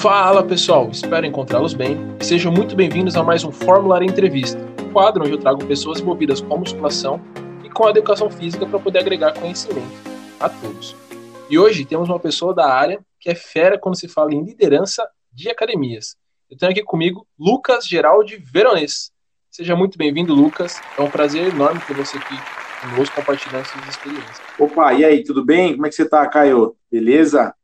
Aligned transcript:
Fala 0.00 0.42
pessoal, 0.42 0.88
espero 0.90 1.26
encontrá-los 1.26 1.74
bem 1.74 1.98
e 2.18 2.24
sejam 2.24 2.50
muito 2.50 2.74
bem-vindos 2.74 3.16
a 3.16 3.22
mais 3.22 3.44
um 3.44 3.52
Fórmula 3.52 4.02
Entrevista, 4.02 4.58
um 4.82 4.90
quadro 4.94 5.22
onde 5.22 5.32
eu 5.32 5.38
trago 5.38 5.66
pessoas 5.66 6.00
envolvidas 6.00 6.40
com 6.40 6.54
a 6.54 6.56
musculação 6.56 7.20
e 7.62 7.68
com 7.68 7.86
a 7.86 7.90
educação 7.90 8.30
física 8.30 8.64
para 8.64 8.78
poder 8.78 9.00
agregar 9.00 9.38
conhecimento 9.38 9.92
a 10.40 10.48
todos. 10.48 10.96
E 11.50 11.58
hoje 11.58 11.84
temos 11.84 12.08
uma 12.08 12.18
pessoa 12.18 12.54
da 12.54 12.72
área 12.72 12.98
que 13.20 13.28
é 13.28 13.34
fera 13.34 13.78
quando 13.78 13.94
se 13.94 14.08
fala 14.08 14.32
em 14.32 14.42
liderança 14.42 15.06
de 15.30 15.50
academias. 15.50 16.16
Eu 16.50 16.56
tenho 16.56 16.72
aqui 16.72 16.82
comigo 16.82 17.26
Lucas 17.38 17.86
Geraldi 17.86 18.38
Veronês. 18.38 19.12
Seja 19.50 19.76
muito 19.76 19.98
bem-vindo, 19.98 20.34
Lucas. 20.34 20.80
É 20.96 21.02
um 21.02 21.10
prazer 21.10 21.52
enorme 21.52 21.78
ter 21.86 21.92
você 21.92 22.16
aqui 22.16 22.36
conosco 22.80 23.16
compartilhando 23.16 23.66
suas 23.66 23.86
experiências. 23.86 24.40
Opa, 24.58 24.94
e 24.94 25.04
aí, 25.04 25.22
tudo 25.22 25.44
bem? 25.44 25.74
Como 25.74 25.84
é 25.84 25.90
que 25.90 25.94
você 25.94 26.08
tá, 26.08 26.26
Caio? 26.26 26.74
Beleza? 26.90 27.54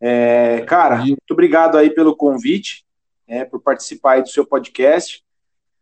É, 0.00 0.62
cara, 0.62 0.96
muito 0.96 1.30
obrigado 1.30 1.76
aí 1.76 1.90
pelo 1.90 2.16
convite, 2.16 2.86
é, 3.28 3.44
por 3.44 3.60
participar 3.60 4.12
aí 4.12 4.22
do 4.22 4.28
seu 4.28 4.46
podcast. 4.46 5.22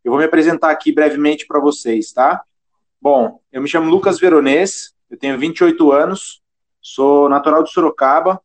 Eu 0.05 0.11
vou 0.11 0.19
me 0.19 0.27
apresentar 0.27 0.71
aqui 0.71 0.91
brevemente 0.93 1.47
para 1.47 1.61
vocês, 1.61 2.13
tá? 2.13 2.43
Bom, 3.01 3.41
eu 3.53 3.63
me 3.63 3.69
chamo 3.69 3.91
Lucas 3.91 4.19
Veronês, 4.19 4.93
eu 5.09 5.17
tenho 5.17 5.39
28 5.39 5.93
anos, 5.93 6.43
sou 6.81 7.29
natural 7.29 7.63
de 7.63 7.71
Sorocaba 7.71 8.41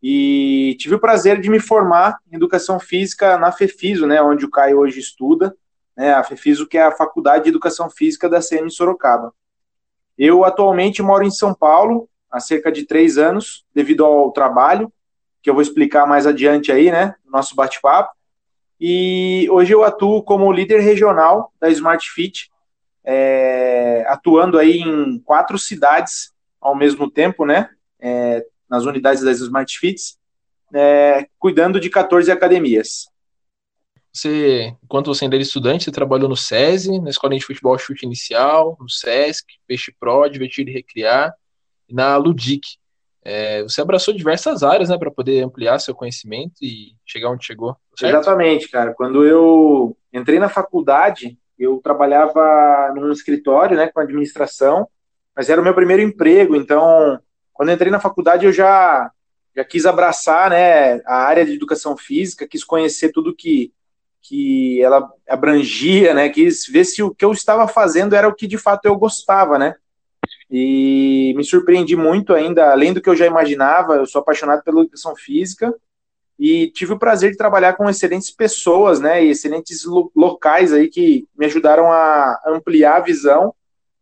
e 0.00 0.76
tive 0.78 0.94
o 0.94 1.00
prazer 1.00 1.40
de 1.40 1.50
me 1.50 1.58
formar 1.58 2.18
em 2.30 2.36
Educação 2.36 2.78
Física 2.78 3.36
na 3.36 3.50
FEFISO, 3.50 4.06
né, 4.06 4.22
onde 4.22 4.44
o 4.44 4.50
Caio 4.50 4.78
hoje 4.78 5.00
estuda, 5.00 5.56
né, 5.96 6.14
a 6.14 6.22
FEFISO 6.22 6.68
que 6.68 6.78
é 6.78 6.82
a 6.82 6.92
Faculdade 6.92 7.44
de 7.44 7.50
Educação 7.50 7.90
Física 7.90 8.28
da 8.28 8.40
CM 8.40 8.70
Sorocaba. 8.70 9.32
Eu 10.16 10.44
atualmente 10.44 11.02
moro 11.02 11.24
em 11.24 11.30
São 11.30 11.52
Paulo, 11.52 12.08
há 12.34 12.40
cerca 12.40 12.72
de 12.72 12.84
três 12.84 13.16
anos, 13.16 13.64
devido 13.72 14.04
ao 14.04 14.32
trabalho, 14.32 14.92
que 15.40 15.48
eu 15.48 15.54
vou 15.54 15.62
explicar 15.62 16.04
mais 16.04 16.26
adiante 16.26 16.72
aí, 16.72 16.90
né, 16.90 17.14
no 17.24 17.30
nosso 17.30 17.54
bate-papo. 17.54 18.12
E 18.80 19.46
hoje 19.50 19.72
eu 19.72 19.84
atuo 19.84 20.20
como 20.20 20.52
líder 20.52 20.80
regional 20.80 21.52
da 21.60 21.68
Smart 21.70 22.10
Fit, 22.10 22.50
é, 23.04 24.04
atuando 24.08 24.58
aí 24.58 24.78
em 24.78 25.20
quatro 25.20 25.56
cidades 25.56 26.32
ao 26.60 26.74
mesmo 26.74 27.08
tempo, 27.08 27.46
né, 27.46 27.70
é, 28.00 28.44
nas 28.68 28.84
unidades 28.84 29.22
das 29.22 29.38
Smart 29.38 29.78
Fits, 29.78 30.18
é, 30.74 31.28
cuidando 31.38 31.78
de 31.78 31.88
14 31.88 32.32
academias. 32.32 33.06
Você, 34.12 34.74
enquanto 34.82 35.06
você 35.06 35.24
ainda 35.24 35.36
era 35.36 35.42
estudante, 35.42 35.84
você 35.84 35.92
trabalhou 35.92 36.28
no 36.28 36.36
SESI, 36.36 37.00
na 37.00 37.10
Escola 37.10 37.36
de 37.36 37.44
Futebol 37.44 37.78
Chute 37.78 38.04
Inicial, 38.04 38.76
no 38.80 38.88
SESC, 38.88 39.44
Peixe 39.68 39.94
Pro, 40.00 40.28
Divertir 40.28 40.68
e 40.68 40.72
Recriar, 40.72 41.32
na 41.90 42.16
Ludic. 42.16 42.78
É, 43.24 43.62
você 43.62 43.80
abraçou 43.80 44.12
diversas 44.12 44.62
áreas, 44.62 44.90
né, 44.90 44.98
para 44.98 45.10
poder 45.10 45.42
ampliar 45.42 45.78
seu 45.78 45.94
conhecimento 45.94 46.54
e 46.60 46.94
chegar 47.06 47.30
onde 47.30 47.46
chegou. 47.46 47.74
Certo? 47.98 48.12
Exatamente, 48.14 48.68
cara. 48.68 48.92
Quando 48.92 49.24
eu 49.24 49.96
entrei 50.12 50.38
na 50.38 50.50
faculdade, 50.50 51.38
eu 51.58 51.80
trabalhava 51.82 52.92
num 52.94 53.10
escritório, 53.10 53.76
né, 53.76 53.88
com 53.88 54.00
administração, 54.00 54.86
mas 55.34 55.48
era 55.48 55.60
o 55.60 55.64
meu 55.64 55.74
primeiro 55.74 56.02
emprego. 56.02 56.54
Então, 56.54 57.18
quando 57.52 57.72
entrei 57.72 57.90
na 57.90 58.00
faculdade, 58.00 58.44
eu 58.44 58.52
já 58.52 59.10
já 59.56 59.64
quis 59.64 59.86
abraçar, 59.86 60.50
né, 60.50 61.00
a 61.06 61.14
área 61.14 61.46
de 61.46 61.52
educação 61.52 61.96
física, 61.96 62.46
quis 62.46 62.64
conhecer 62.64 63.12
tudo 63.12 63.34
que 63.34 63.72
que 64.26 64.82
ela 64.82 65.06
abrangia, 65.28 66.14
né, 66.14 66.30
quis 66.30 66.66
ver 66.66 66.86
se 66.86 67.02
o 67.02 67.14
que 67.14 67.22
eu 67.24 67.30
estava 67.30 67.68
fazendo 67.68 68.14
era 68.16 68.26
o 68.26 68.34
que 68.34 68.46
de 68.46 68.56
fato 68.56 68.86
eu 68.86 68.96
gostava, 68.96 69.58
né? 69.58 69.74
E 70.50 71.32
me 71.36 71.44
surpreendi 71.44 71.96
muito 71.96 72.34
ainda, 72.34 72.70
além 72.70 72.92
do 72.92 73.00
que 73.00 73.08
eu 73.08 73.16
já 73.16 73.26
imaginava, 73.26 73.96
eu 73.96 74.06
sou 74.06 74.20
apaixonado 74.20 74.62
pela 74.62 74.80
educação 74.80 75.16
física 75.16 75.74
e 76.38 76.68
tive 76.70 76.92
o 76.92 76.98
prazer 76.98 77.30
de 77.30 77.36
trabalhar 77.36 77.74
com 77.74 77.88
excelentes 77.88 78.30
pessoas, 78.30 79.00
né, 79.00 79.24
e 79.24 79.30
excelentes 79.30 79.84
lo 79.84 80.10
locais 80.14 80.72
aí 80.72 80.88
que 80.88 81.28
me 81.36 81.46
ajudaram 81.46 81.90
a 81.92 82.40
ampliar 82.46 82.96
a 82.96 83.00
visão 83.00 83.54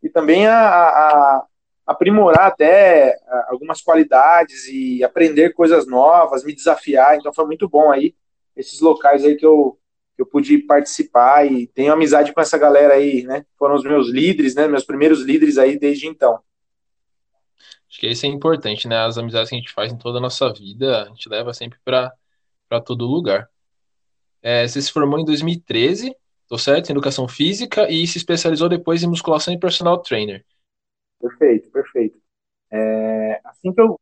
e 0.03 0.09
também 0.09 0.47
a, 0.47 0.57
a 0.57 1.45
aprimorar 1.87 2.47
até 2.47 3.19
algumas 3.49 3.81
qualidades 3.81 4.67
e 4.67 5.05
aprender 5.05 5.53
coisas 5.53 5.87
novas, 5.87 6.45
me 6.45 6.55
desafiar, 6.55 7.17
então 7.17 7.33
foi 7.33 7.45
muito 7.45 7.69
bom 7.69 7.91
aí 7.91 8.15
esses 8.57 8.81
locais 8.81 9.25
aí 9.25 9.37
que 9.37 9.47
eu 9.47 9.79
eu 10.23 10.27
pude 10.27 10.59
participar 10.59 11.45
e 11.45 11.67
tenho 11.67 11.93
amizade 11.93 12.33
com 12.33 12.41
essa 12.41 12.57
galera 12.57 12.95
aí, 12.95 13.25
né? 13.25 13.45
Foram 13.59 13.75
os 13.75 13.83
meus 13.83 14.09
líderes, 14.09 14.55
né? 14.55 14.67
Meus 14.69 14.85
primeiros 14.85 15.21
líderes 15.23 15.59
aí 15.59 15.79
desde 15.79 16.07
então. 16.07 16.41
Acho 17.89 18.01
que 18.01 18.07
isso 18.09 18.25
é 18.25 18.29
importante, 18.29 18.89
né? 18.89 18.97
As 18.99 19.19
amizades 19.19 19.51
que 19.51 19.57
a 19.57 19.59
gente 19.59 19.73
faz 19.73 19.93
em 19.93 19.99
toda 19.99 20.19
a 20.19 20.21
nossa 20.21 20.51
vida, 20.53 21.03
a 21.03 21.09
gente 21.09 21.29
leva 21.29 21.53
sempre 21.53 21.79
para 21.85 22.81
todo 22.85 23.05
lugar. 23.05 23.49
É, 24.41 24.67
você 24.67 24.81
se 24.81 24.93
formou 24.93 25.19
em 25.19 25.25
2013, 25.25 26.15
tô 26.49 26.57
certo? 26.57 26.89
Em 26.89 26.93
educação 26.93 27.29
física 27.29 27.91
e 27.91 28.07
se 28.07 28.19
especializou 28.19 28.69
depois 28.69 29.03
em 29.03 29.09
musculação 29.09 29.53
e 29.53 29.59
personal 29.59 29.99
trainer. 29.99 30.45
Perfeito, 31.21 31.71
perfeito. 31.71 32.19
É, 32.71 33.41
assim 33.45 33.73
que 33.73 33.81
eu 33.81 34.01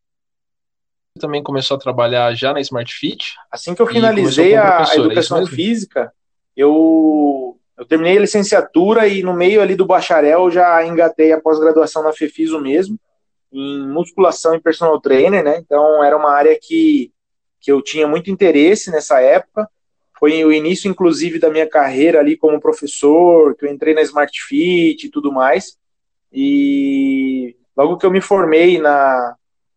também 1.18 1.42
começou 1.42 1.76
a 1.76 1.80
trabalhar 1.80 2.32
já 2.34 2.52
na 2.52 2.60
Smart 2.60 2.92
Fit. 2.92 3.34
Assim 3.50 3.74
que 3.74 3.82
eu 3.82 3.86
finalizei 3.86 4.54
a, 4.54 4.84
a, 4.84 4.94
é 4.94 4.96
educação 4.96 5.38
é 5.38 5.46
física, 5.46 6.12
eu, 6.56 7.58
eu 7.76 7.84
terminei 7.84 8.16
a 8.16 8.20
licenciatura 8.20 9.08
e 9.08 9.22
no 9.22 9.34
meio 9.34 9.60
ali 9.60 9.74
do 9.74 9.86
bacharel 9.86 10.50
já 10.50 10.84
engatei 10.86 11.32
a 11.32 11.40
pós-graduação 11.40 12.02
na 12.02 12.12
FEFISO 12.12 12.60
mesmo, 12.60 12.98
em 13.52 13.86
musculação 13.88 14.54
e 14.54 14.60
personal 14.60 15.00
trainer, 15.00 15.42
né? 15.42 15.58
Então 15.58 16.02
era 16.04 16.16
uma 16.16 16.30
área 16.30 16.56
que, 16.60 17.12
que 17.60 17.72
eu 17.72 17.82
tinha 17.82 18.06
muito 18.06 18.30
interesse 18.30 18.90
nessa 18.90 19.20
época. 19.20 19.68
Foi 20.18 20.44
o 20.44 20.52
início, 20.52 20.88
inclusive, 20.88 21.38
da 21.38 21.50
minha 21.50 21.66
carreira 21.66 22.20
ali 22.20 22.36
como 22.36 22.60
professor, 22.60 23.56
que 23.56 23.64
eu 23.64 23.72
entrei 23.72 23.94
na 23.94 24.02
Smart 24.02 24.38
Fit 24.42 25.06
e 25.06 25.10
tudo 25.10 25.32
mais. 25.32 25.78
E 26.32 27.56
logo 27.76 27.96
que 27.96 28.04
eu 28.04 28.10
me 28.10 28.20
formei 28.20 28.78
na, 28.78 29.34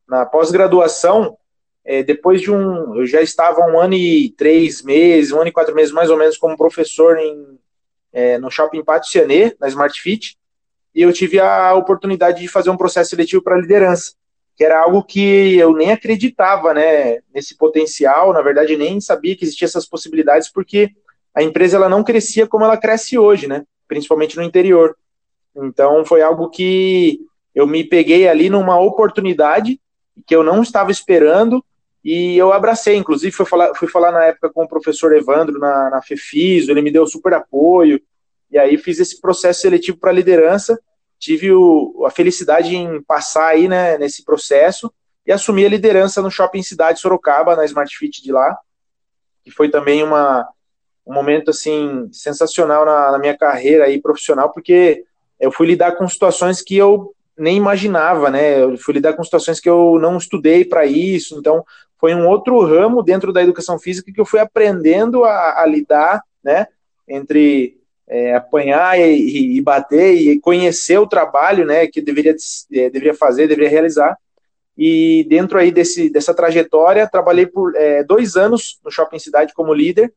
na 0.07 0.25
pós-graduação, 0.25 1.37
é, 1.85 2.01
depois 2.01 2.41
de 2.41 2.51
um. 2.51 2.95
Eu 2.95 3.05
já 3.05 3.21
estava 3.21 3.61
um 3.61 3.79
ano 3.79 3.93
e 3.93 4.31
três 4.31 4.81
meses, 4.81 5.31
um 5.31 5.39
ano 5.39 5.49
e 5.49 5.51
quatro 5.51 5.75
meses 5.75 5.91
mais 5.91 6.09
ou 6.09 6.17
menos 6.17 6.37
como 6.37 6.57
professor 6.57 7.17
em, 7.17 7.59
é, 8.11 8.37
no 8.37 8.49
Shopping 8.49 8.83
Pátio 8.83 9.11
Cianê, 9.11 9.55
na 9.59 9.67
Smart 9.67 9.99
Fit, 9.99 10.37
e 10.95 11.01
eu 11.01 11.11
tive 11.11 11.39
a 11.39 11.73
oportunidade 11.73 12.41
de 12.41 12.47
fazer 12.47 12.69
um 12.69 12.77
processo 12.77 13.09
seletivo 13.09 13.41
para 13.41 13.59
liderança, 13.59 14.13
que 14.55 14.63
era 14.63 14.79
algo 14.79 15.03
que 15.03 15.57
eu 15.57 15.73
nem 15.73 15.91
acreditava 15.91 16.73
né, 16.73 17.19
nesse 17.33 17.57
potencial, 17.57 18.31
na 18.31 18.41
verdade, 18.41 18.77
nem 18.77 19.01
sabia 19.01 19.35
que 19.35 19.43
existiam 19.43 19.65
essas 19.65 19.87
possibilidades, 19.87 20.51
porque 20.51 20.91
a 21.33 21.41
empresa 21.41 21.77
ela 21.77 21.89
não 21.89 22.03
crescia 22.03 22.45
como 22.45 22.63
ela 22.63 22.77
cresce 22.77 23.17
hoje, 23.17 23.47
né, 23.47 23.63
principalmente 23.87 24.37
no 24.37 24.43
interior. 24.43 24.95
Então, 25.55 26.05
foi 26.05 26.21
algo 26.21 26.49
que 26.49 27.19
eu 27.55 27.65
me 27.65 27.83
peguei 27.83 28.27
ali 28.27 28.49
numa 28.49 28.79
oportunidade 28.79 29.79
que 30.25 30.35
eu 30.35 30.43
não 30.43 30.61
estava 30.61 30.91
esperando 30.91 31.63
e 32.03 32.37
eu 32.37 32.51
abracei. 32.51 32.95
Inclusive, 32.95 33.31
fui 33.31 33.45
falar, 33.45 33.73
fui 33.75 33.87
falar 33.87 34.11
na 34.11 34.25
época 34.25 34.49
com 34.49 34.63
o 34.63 34.67
professor 34.67 35.15
Evandro 35.15 35.59
na, 35.59 35.89
na 35.89 36.01
FEFISO, 36.01 36.71
ele 36.71 36.81
me 36.81 36.91
deu 36.91 37.07
super 37.07 37.33
apoio, 37.33 38.01
e 38.51 38.57
aí 38.57 38.77
fiz 38.77 38.99
esse 38.99 39.19
processo 39.19 39.61
seletivo 39.61 39.97
para 39.97 40.11
liderança. 40.11 40.79
Tive 41.17 41.51
o, 41.51 42.03
a 42.05 42.11
felicidade 42.11 42.75
em 42.75 43.01
passar 43.01 43.47
aí 43.47 43.67
né, 43.67 43.97
nesse 43.97 44.23
processo 44.23 44.93
e 45.25 45.31
assumir 45.31 45.65
a 45.65 45.69
liderança 45.69 46.21
no 46.21 46.29
Shopping 46.29 46.61
Cidade 46.61 46.99
Sorocaba, 46.99 47.55
na 47.55 47.65
Smart 47.65 47.95
Fit 47.97 48.21
de 48.21 48.31
lá, 48.31 48.57
que 49.43 49.49
foi 49.49 49.69
também 49.69 50.03
uma, 50.03 50.47
um 51.07 51.13
momento 51.13 51.49
assim 51.49 52.09
sensacional 52.11 52.85
na, 52.85 53.11
na 53.11 53.19
minha 53.19 53.37
carreira 53.37 53.85
aí 53.85 54.01
profissional, 54.01 54.51
porque 54.51 55.05
eu 55.39 55.51
fui 55.51 55.67
lidar 55.67 55.93
com 55.93 56.07
situações 56.07 56.61
que 56.61 56.75
eu 56.75 57.13
nem 57.37 57.57
imaginava, 57.57 58.29
né? 58.29 58.61
Eu 58.61 58.77
fui 58.77 58.95
lidar 58.95 59.13
com 59.13 59.23
situações 59.23 59.59
que 59.59 59.69
eu 59.69 59.97
não 59.99 60.17
estudei 60.17 60.63
para 60.63 60.85
isso, 60.85 61.37
então 61.37 61.63
foi 61.99 62.13
um 62.13 62.27
outro 62.27 62.59
ramo 62.65 63.01
dentro 63.01 63.31
da 63.31 63.41
educação 63.41 63.79
física 63.79 64.11
que 64.11 64.19
eu 64.19 64.25
fui 64.25 64.39
aprendendo 64.39 65.23
a, 65.23 65.61
a 65.61 65.65
lidar, 65.65 66.21
né? 66.43 66.67
Entre 67.07 67.77
é, 68.07 68.35
apanhar 68.35 68.99
e, 68.99 69.57
e, 69.57 69.61
bater 69.61 70.13
e 70.13 70.39
conhecer 70.39 70.97
o 70.97 71.07
trabalho, 71.07 71.65
né? 71.65 71.87
Que 71.87 72.01
deveria, 72.01 72.35
é, 72.73 72.89
deveria 72.89 73.13
fazer, 73.13 73.47
deveria 73.47 73.69
realizar. 73.69 74.17
E 74.77 75.25
dentro 75.29 75.57
aí 75.57 75.71
desse, 75.71 76.09
dessa 76.09 76.33
trajetória, 76.33 77.07
trabalhei 77.07 77.45
por 77.45 77.75
é, 77.75 78.03
dois 78.03 78.35
anos 78.35 78.79
no 78.83 78.91
Shopping 78.91 79.19
Cidade 79.19 79.53
como 79.53 79.73
líder 79.73 80.13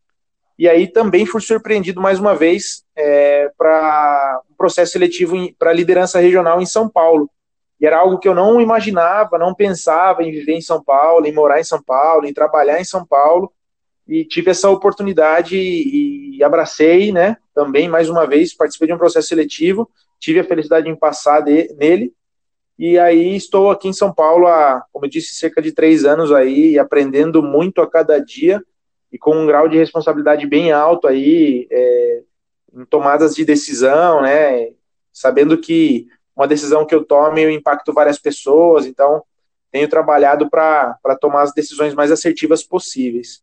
e 0.59 0.69
aí 0.69 0.87
também 0.87 1.27
fui 1.27 1.41
surpreendido 1.41 2.01
mais 2.01 2.19
uma 2.19 2.35
vez 2.35 2.83
é, 2.97 3.51
para 3.59 4.41
um 4.51 4.55
processo 4.55 4.93
seletivo 4.93 5.37
para 5.59 5.73
liderança 5.73 6.19
regional 6.19 6.63
em 6.63 6.67
São 6.67 6.89
Paulo. 6.89 7.31
E 7.79 7.87
era 7.87 7.99
algo 7.99 8.19
que 8.19 8.27
eu 8.27 8.35
não 8.35 8.59
imaginava, 8.59 9.39
não 9.39 9.55
pensava 9.55 10.23
em 10.23 10.31
viver 10.31 10.55
em 10.55 10.63
São 10.63 10.83
Paulo, 10.83 11.27
em 11.27 11.33
morar 11.33 11.61
em 11.61 11.65
São 11.65 11.83
Paulo, 11.83 12.27
em 12.27 12.33
trabalhar 12.33 12.81
em 12.81 12.85
São 12.85 13.05
Paulo. 13.05 13.53
E 14.09 14.25
tive 14.25 14.51
essa 14.51 14.71
oportunidade 14.71 15.59
e, 15.59 16.39
e 16.39 16.45
abracei, 16.45 17.13
né? 17.13 17.37
Também, 17.55 17.87
mais 17.87 18.09
uma 18.09 18.27
vez, 18.27 18.55
participei 18.55 18.89
de 18.89 18.95
um 18.95 18.99
processo 18.99 19.29
seletivo, 19.29 19.91
tive 20.19 20.41
a 20.41 20.45
felicidade 20.45 20.89
em 20.89 20.97
passar 20.97 21.41
de, 21.41 21.71
nele. 21.75 22.15
E 22.79 22.99
aí 22.99 23.37
estou 23.37 23.71
aqui 23.71 23.89
em 23.89 23.93
São 23.93 24.13
Paulo 24.13 24.47
há, 24.47 24.83
como 24.91 25.05
eu 25.05 25.11
disse, 25.11 25.35
cerca 25.35 25.61
de 25.61 25.73
três 25.73 26.05
anos 26.07 26.33
aí, 26.33 26.79
aprendendo 26.79 27.43
muito 27.43 27.83
a 27.83 27.91
cada 27.91 28.19
dia 28.19 28.63
e 29.17 29.19
com 29.19 29.35
um 29.35 29.47
grau 29.47 29.67
de 29.67 29.79
responsabilidade 29.79 30.47
bem 30.47 30.73
alto 30.73 31.09
aí, 31.09 31.67
é, 31.71 32.23
em 32.75 32.85
tomadas 32.85 33.35
de 33.35 33.47
decisão, 33.47 34.21
né? 34.21 34.75
Sabendo 35.11 35.57
que 35.57 36.07
uma 36.37 36.47
decisão 36.47 36.85
que 36.85 36.95
eu 36.95 37.03
tome 37.03 37.43
eu 37.43 37.51
impacto 37.51 37.95
várias 37.95 38.19
pessoas, 38.19 38.85
então 38.85 39.25
tenho 39.73 39.89
trabalhado 39.89 40.51
para 40.51 40.99
tomar 41.19 41.43
as 41.43 41.55
decisões 41.55 41.95
mais 41.95 42.13
assertivas 42.13 42.63
possíveis. 42.63 43.43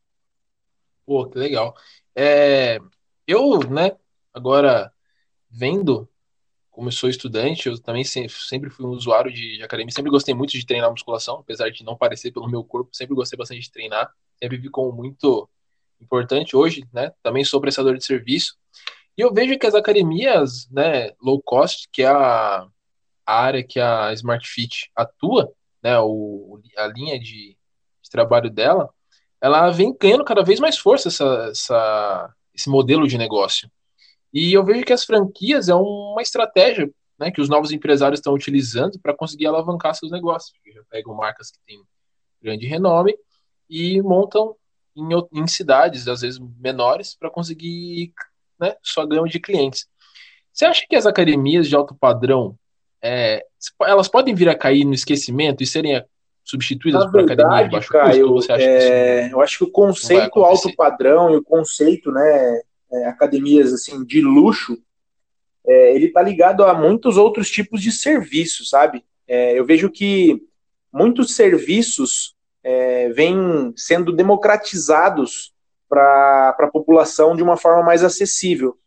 Pô, 1.08 1.28
que 1.28 1.40
legal. 1.40 1.76
É, 2.16 2.80
eu, 3.26 3.60
né, 3.68 3.98
agora 4.32 4.94
vendo 5.50 6.08
como 6.70 6.88
eu 6.88 6.92
sou 6.92 7.08
estudante, 7.08 7.68
eu 7.68 7.80
também 7.80 8.04
sempre 8.04 8.70
fui 8.72 8.86
um 8.86 8.90
usuário 8.90 9.32
de, 9.32 9.62
academia, 9.62 9.94
sempre 9.94 10.10
gostei 10.10 10.34
muito 10.34 10.52
de 10.52 10.66
treinar 10.66 10.90
musculação, 10.90 11.38
apesar 11.38 11.70
de 11.70 11.84
não 11.84 11.96
parecer 11.96 12.32
pelo 12.32 12.50
meu 12.50 12.64
corpo, 12.64 12.90
sempre 12.92 13.14
gostei 13.14 13.38
bastante 13.38 13.62
de 13.62 13.72
treinar, 13.72 14.12
sempre 14.42 14.58
vi 14.58 14.70
como 14.70 14.92
muito 14.92 15.48
importante 16.04 16.56
hoje, 16.56 16.86
né? 16.94 17.12
Também 17.24 17.44
sou 17.44 17.62
prestador 17.62 17.98
de 17.98 18.06
serviço. 18.06 18.56
E 19.18 19.22
eu 19.22 19.34
vejo 19.34 19.58
que 19.58 19.68
as 19.68 19.76
academias, 19.76 20.68
né, 20.72 21.12
low 21.22 21.42
cost, 21.42 21.88
que 21.92 22.02
é 22.02 22.08
a, 22.08 22.68
área 23.26 23.64
que 23.64 23.80
a 23.80 24.12
Smart 24.14 24.48
Fit 24.48 24.92
atua, 24.96 25.52
né, 25.82 26.00
o, 26.00 26.60
a 26.78 26.88
linha 26.88 27.20
de, 27.20 27.56
de 28.02 28.10
trabalho 28.12 28.50
dela, 28.50 28.90
ela 29.40 29.70
vem 29.70 29.96
ganhando 30.00 30.26
cada 30.26 30.44
vez 30.44 30.60
mais 30.60 30.78
força 30.78 31.10
essa, 31.10 31.50
essa, 31.52 32.34
esse 32.54 32.70
modelo 32.70 33.08
de 33.08 33.18
negócio. 33.18 33.70
E 34.34 34.52
eu 34.52 34.66
vejo 34.66 34.84
que 34.84 34.94
as 34.94 35.06
franquias 35.06 35.70
é 35.70 35.76
uma 35.76 36.22
estratégia 36.22 36.90
né, 37.20 37.32
que 37.32 37.42
os 37.42 37.50
novos 37.50 37.72
empresários 37.72 38.20
estão 38.20 38.34
utilizando 38.34 39.00
para 39.00 39.16
conseguir 39.16 39.48
alavancar 39.48 39.96
seus 39.96 40.12
negócios. 40.12 40.58
Já 40.74 40.82
pegam 40.90 41.14
marcas 41.14 41.52
que 41.52 41.60
têm 41.66 41.82
grande 42.42 42.66
renome 42.66 43.16
e 43.70 44.02
montam 44.02 44.56
em, 44.96 45.10
em 45.34 45.48
cidades, 45.48 46.08
às 46.08 46.22
vezes 46.22 46.40
menores, 46.60 47.16
para 47.16 47.30
conseguir 47.30 48.14
né, 48.60 48.76
só 48.82 49.06
ganho 49.06 49.28
de 49.28 49.40
clientes. 49.40 49.88
Você 50.52 50.66
acha 50.66 50.86
que 50.88 50.96
as 50.96 51.06
academias 51.06 51.68
de 51.68 51.76
alto 51.76 51.96
padrão 51.96 52.58
é, 53.02 53.44
elas 53.82 54.08
podem 54.08 54.34
vir 54.34 54.48
a 54.48 54.56
cair 54.56 54.86
no 54.86 54.94
esquecimento 54.94 55.62
e 55.62 55.68
serem 55.68 56.02
substituídas 56.44 57.06
Na 57.06 57.12
por 57.12 57.26
verdade, 57.26 57.42
academias 57.42 57.66
de 57.66 57.72
baixo 57.72 57.90
Caio, 57.90 58.28
custo? 58.28 58.48
Você 58.48 58.52
acha 58.54 58.64
é, 58.64 59.34
eu 59.34 59.42
acho 59.42 59.58
que 59.58 59.64
o 59.66 59.72
conceito 59.72 60.40
alto 60.44 60.76
padrão 60.76 61.34
e 61.34 61.38
o 61.38 61.44
conceito 61.44 62.12
né, 62.12 62.62
é, 62.92 63.06
academias 63.08 63.74
assim 63.74 64.06
de 64.06 64.22
luxo, 64.22 64.78
é, 65.66 65.96
ele 65.96 66.08
está 66.08 66.22
ligado 66.22 66.64
a 66.64 66.74
muitos 66.74 67.18
outros 67.18 67.50
tipos 67.50 67.82
de 67.82 67.92
serviços, 67.92 68.70
sabe? 68.70 69.04
É, 69.28 69.58
eu 69.58 69.66
vejo 69.66 69.90
que 69.90 70.42
muitos 70.92 71.36
serviços 71.36 72.33
é, 72.64 73.10
vêm 73.10 73.74
sendo 73.76 74.14
democratizados 74.14 75.54
para 75.90 76.56
a 76.58 76.68
população 76.72 77.36
de 77.36 77.44
uma 77.44 77.58
forma 77.58 77.84
mais 77.84 78.04
acessível. 78.04 78.78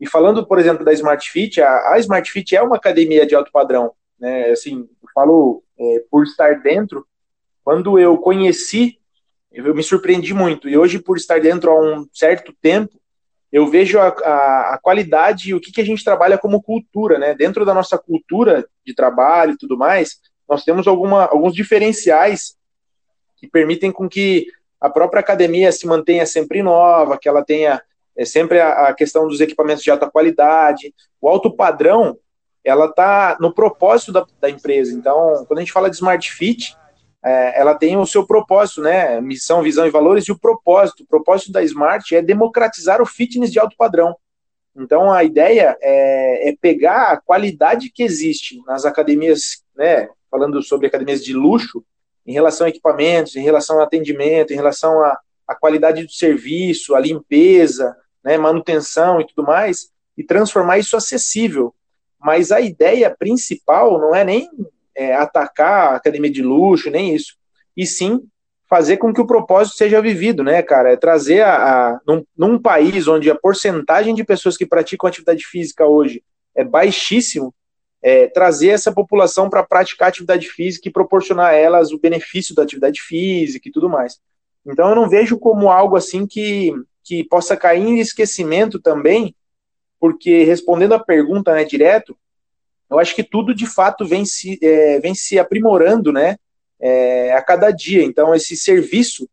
E 0.00 0.06
falando, 0.08 0.46
por 0.46 0.58
exemplo, 0.58 0.84
da 0.84 0.92
Smart 0.92 1.30
Fit, 1.30 1.60
a, 1.60 1.92
a 1.92 1.98
Smart 1.98 2.30
Fit 2.30 2.56
é 2.56 2.62
uma 2.62 2.76
academia 2.76 3.26
de 3.26 3.34
alto 3.34 3.52
padrão. 3.52 3.92
Né? 4.18 4.50
Assim, 4.50 4.88
eu 5.02 5.08
falo 5.14 5.62
é, 5.78 6.04
por 6.10 6.24
estar 6.24 6.60
dentro. 6.62 7.06
Quando 7.62 7.98
eu 7.98 8.16
conheci, 8.16 8.98
eu 9.52 9.74
me 9.74 9.82
surpreendi 9.82 10.32
muito. 10.32 10.68
E 10.68 10.76
hoje, 10.76 10.98
por 10.98 11.18
estar 11.18 11.40
dentro 11.40 11.70
há 11.70 11.78
um 11.78 12.08
certo 12.12 12.54
tempo, 12.60 12.98
eu 13.52 13.66
vejo 13.66 13.98
a, 13.98 14.08
a, 14.08 14.74
a, 14.74 14.78
qualidade 14.80 15.50
e 15.50 15.54
o 15.54 15.60
que, 15.60 15.72
que 15.72 15.80
a 15.80 15.84
gente 15.84 16.04
trabalha 16.04 16.38
como 16.38 16.62
cultura, 16.62 17.18
né? 17.18 17.34
Dentro 17.34 17.64
da 17.64 17.74
nossa 17.74 17.98
cultura 17.98 18.66
de 18.86 18.94
trabalho 18.94 19.52
e 19.52 19.58
tudo 19.58 19.76
mais, 19.76 20.20
nós 20.48 20.64
temos 20.64 20.86
alguma, 20.86 21.24
alguns 21.24 21.52
diferenciais 21.52 22.56
que 23.40 23.48
permitem 23.48 23.90
com 23.90 24.08
que 24.08 24.46
a 24.80 24.88
própria 24.88 25.20
academia 25.20 25.72
se 25.72 25.86
mantenha 25.86 26.26
sempre 26.26 26.62
nova, 26.62 27.18
que 27.18 27.28
ela 27.28 27.44
tenha 27.44 27.82
é, 28.16 28.24
sempre 28.24 28.60
a, 28.60 28.88
a 28.88 28.94
questão 28.94 29.26
dos 29.26 29.40
equipamentos 29.40 29.82
de 29.82 29.90
alta 29.90 30.10
qualidade, 30.10 30.94
o 31.20 31.28
alto 31.28 31.50
padrão, 31.50 32.18
ela 32.64 32.86
está 32.86 33.36
no 33.40 33.52
propósito 33.52 34.12
da, 34.12 34.26
da 34.40 34.50
empresa. 34.50 34.92
Então, 34.92 35.44
quando 35.46 35.58
a 35.58 35.62
gente 35.62 35.72
fala 35.72 35.88
de 35.88 35.96
Smart 35.96 36.30
Fit, 36.30 36.76
é, 37.22 37.60
ela 37.60 37.74
tem 37.74 37.96
o 37.96 38.06
seu 38.06 38.26
propósito, 38.26 38.82
né? 38.82 39.20
Missão, 39.20 39.62
visão 39.62 39.86
e 39.86 39.90
valores 39.90 40.24
e 40.24 40.32
o 40.32 40.38
propósito. 40.38 41.02
O 41.02 41.06
propósito 41.06 41.52
da 41.52 41.62
Smart 41.62 42.14
é 42.14 42.22
democratizar 42.22 43.00
o 43.00 43.06
fitness 43.06 43.52
de 43.52 43.58
alto 43.58 43.76
padrão. 43.76 44.16
Então 44.76 45.12
a 45.12 45.24
ideia 45.24 45.76
é, 45.80 46.50
é 46.50 46.56
pegar 46.60 47.12
a 47.12 47.20
qualidade 47.20 47.90
que 47.90 48.02
existe 48.02 48.62
nas 48.66 48.84
academias, 48.84 49.64
né? 49.76 50.08
Falando 50.30 50.62
sobre 50.62 50.86
academias 50.86 51.24
de 51.24 51.34
luxo, 51.34 51.84
em 52.26 52.32
relação 52.32 52.66
a 52.66 52.70
equipamentos, 52.70 53.36
em 53.36 53.42
relação 53.42 53.76
ao 53.76 53.82
atendimento, 53.82 54.52
em 54.52 54.56
relação 54.56 55.02
à, 55.02 55.18
qualidade 55.58 56.04
do 56.04 56.12
serviço, 56.12 56.94
à 56.94 57.00
limpeza, 57.00 57.96
né, 58.22 58.38
manutenção 58.38 59.20
e 59.20 59.26
tudo 59.26 59.44
mais, 59.44 59.90
e 60.16 60.22
transformar 60.22 60.78
isso 60.78 60.96
acessível. 60.96 61.74
Mas 62.20 62.52
a 62.52 62.60
ideia 62.60 63.14
principal 63.18 63.98
não 63.98 64.14
é 64.14 64.24
nem 64.24 64.48
é, 64.94 65.14
atacar 65.14 65.92
a 65.92 65.96
academia 65.96 66.30
de 66.30 66.42
luxo, 66.42 66.90
nem 66.90 67.14
isso. 67.14 67.34
E 67.76 67.86
sim 67.86 68.22
fazer 68.70 68.98
com 68.98 69.12
que 69.12 69.20
o 69.20 69.26
propósito 69.26 69.76
seja 69.76 70.00
vivido, 70.00 70.44
né, 70.44 70.62
cara? 70.62 70.92
É 70.92 70.96
trazer 70.96 71.40
a, 71.40 71.88
a 71.88 72.00
num, 72.06 72.24
num, 72.38 72.58
país 72.58 73.08
onde 73.08 73.28
a 73.28 73.34
porcentagem 73.34 74.14
de 74.14 74.22
pessoas 74.22 74.56
que 74.56 74.64
praticam 74.64 75.08
atividade 75.08 75.44
física 75.44 75.84
hoje 75.84 76.22
é 76.54 76.62
baixíssimo, 76.62 77.52
é, 78.02 78.26
trazer 78.28 78.68
essa 78.68 78.92
população 78.92 79.50
para 79.50 79.62
praticar 79.62 80.08
atividade 80.08 80.48
física 80.48 80.88
e 80.88 80.92
proporcionar 80.92 81.50
a 81.50 81.54
elas 81.54 81.92
o 81.92 81.98
benefício 81.98 82.54
da 82.54 82.62
atividade 82.62 83.00
física 83.02 83.68
e 83.68 83.72
tudo 83.72 83.88
mais. 83.88 84.18
Então 84.64 84.88
eu 84.88 84.94
não 84.94 85.08
vejo 85.08 85.38
como 85.38 85.70
algo 85.70 85.96
assim 85.96 86.26
que, 86.26 86.72
que 87.02 87.24
possa 87.24 87.56
cair 87.56 87.82
em 87.82 87.98
esquecimento 87.98 88.78
também, 88.78 89.34
porque 89.98 90.44
respondendo 90.44 90.94
a 90.94 90.98
pergunta 90.98 91.54
né, 91.54 91.64
direto, 91.64 92.16
eu 92.90 92.98
acho 92.98 93.14
que 93.14 93.22
tudo 93.22 93.54
de 93.54 93.66
fato 93.66 94.04
vem 94.04 94.24
se, 94.24 94.58
é, 94.62 94.98
vem 94.98 95.14
se 95.14 95.38
aprimorando 95.38 96.12
né, 96.12 96.36
é, 96.80 97.32
a 97.32 97.42
cada 97.42 97.70
dia. 97.70 98.02
Então, 98.02 98.34
esse 98.34 98.56
serviço, 98.56 99.28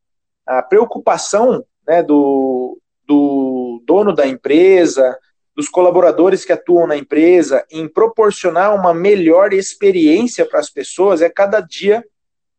a 0.45 0.61
preocupação 0.61 1.65
né, 1.87 2.03
do, 2.03 2.79
do 3.07 3.81
dono 3.85 4.13
da 4.13 4.27
empresa, 4.27 5.17
dos 5.57 5.67
colaboradores 5.67 6.45
que 6.45 6.53
atuam 6.53 6.85
na 6.85 6.95
empresa, 6.95 7.65
em 7.71 7.87
proporcionar 7.87 8.75
uma 8.75 8.93
melhor 8.93 9.53
experiência 9.53 10.45
para 10.45 10.59
as 10.59 10.69
pessoas, 10.69 11.19
é 11.19 11.31
cada 11.31 11.59
dia 11.61 12.05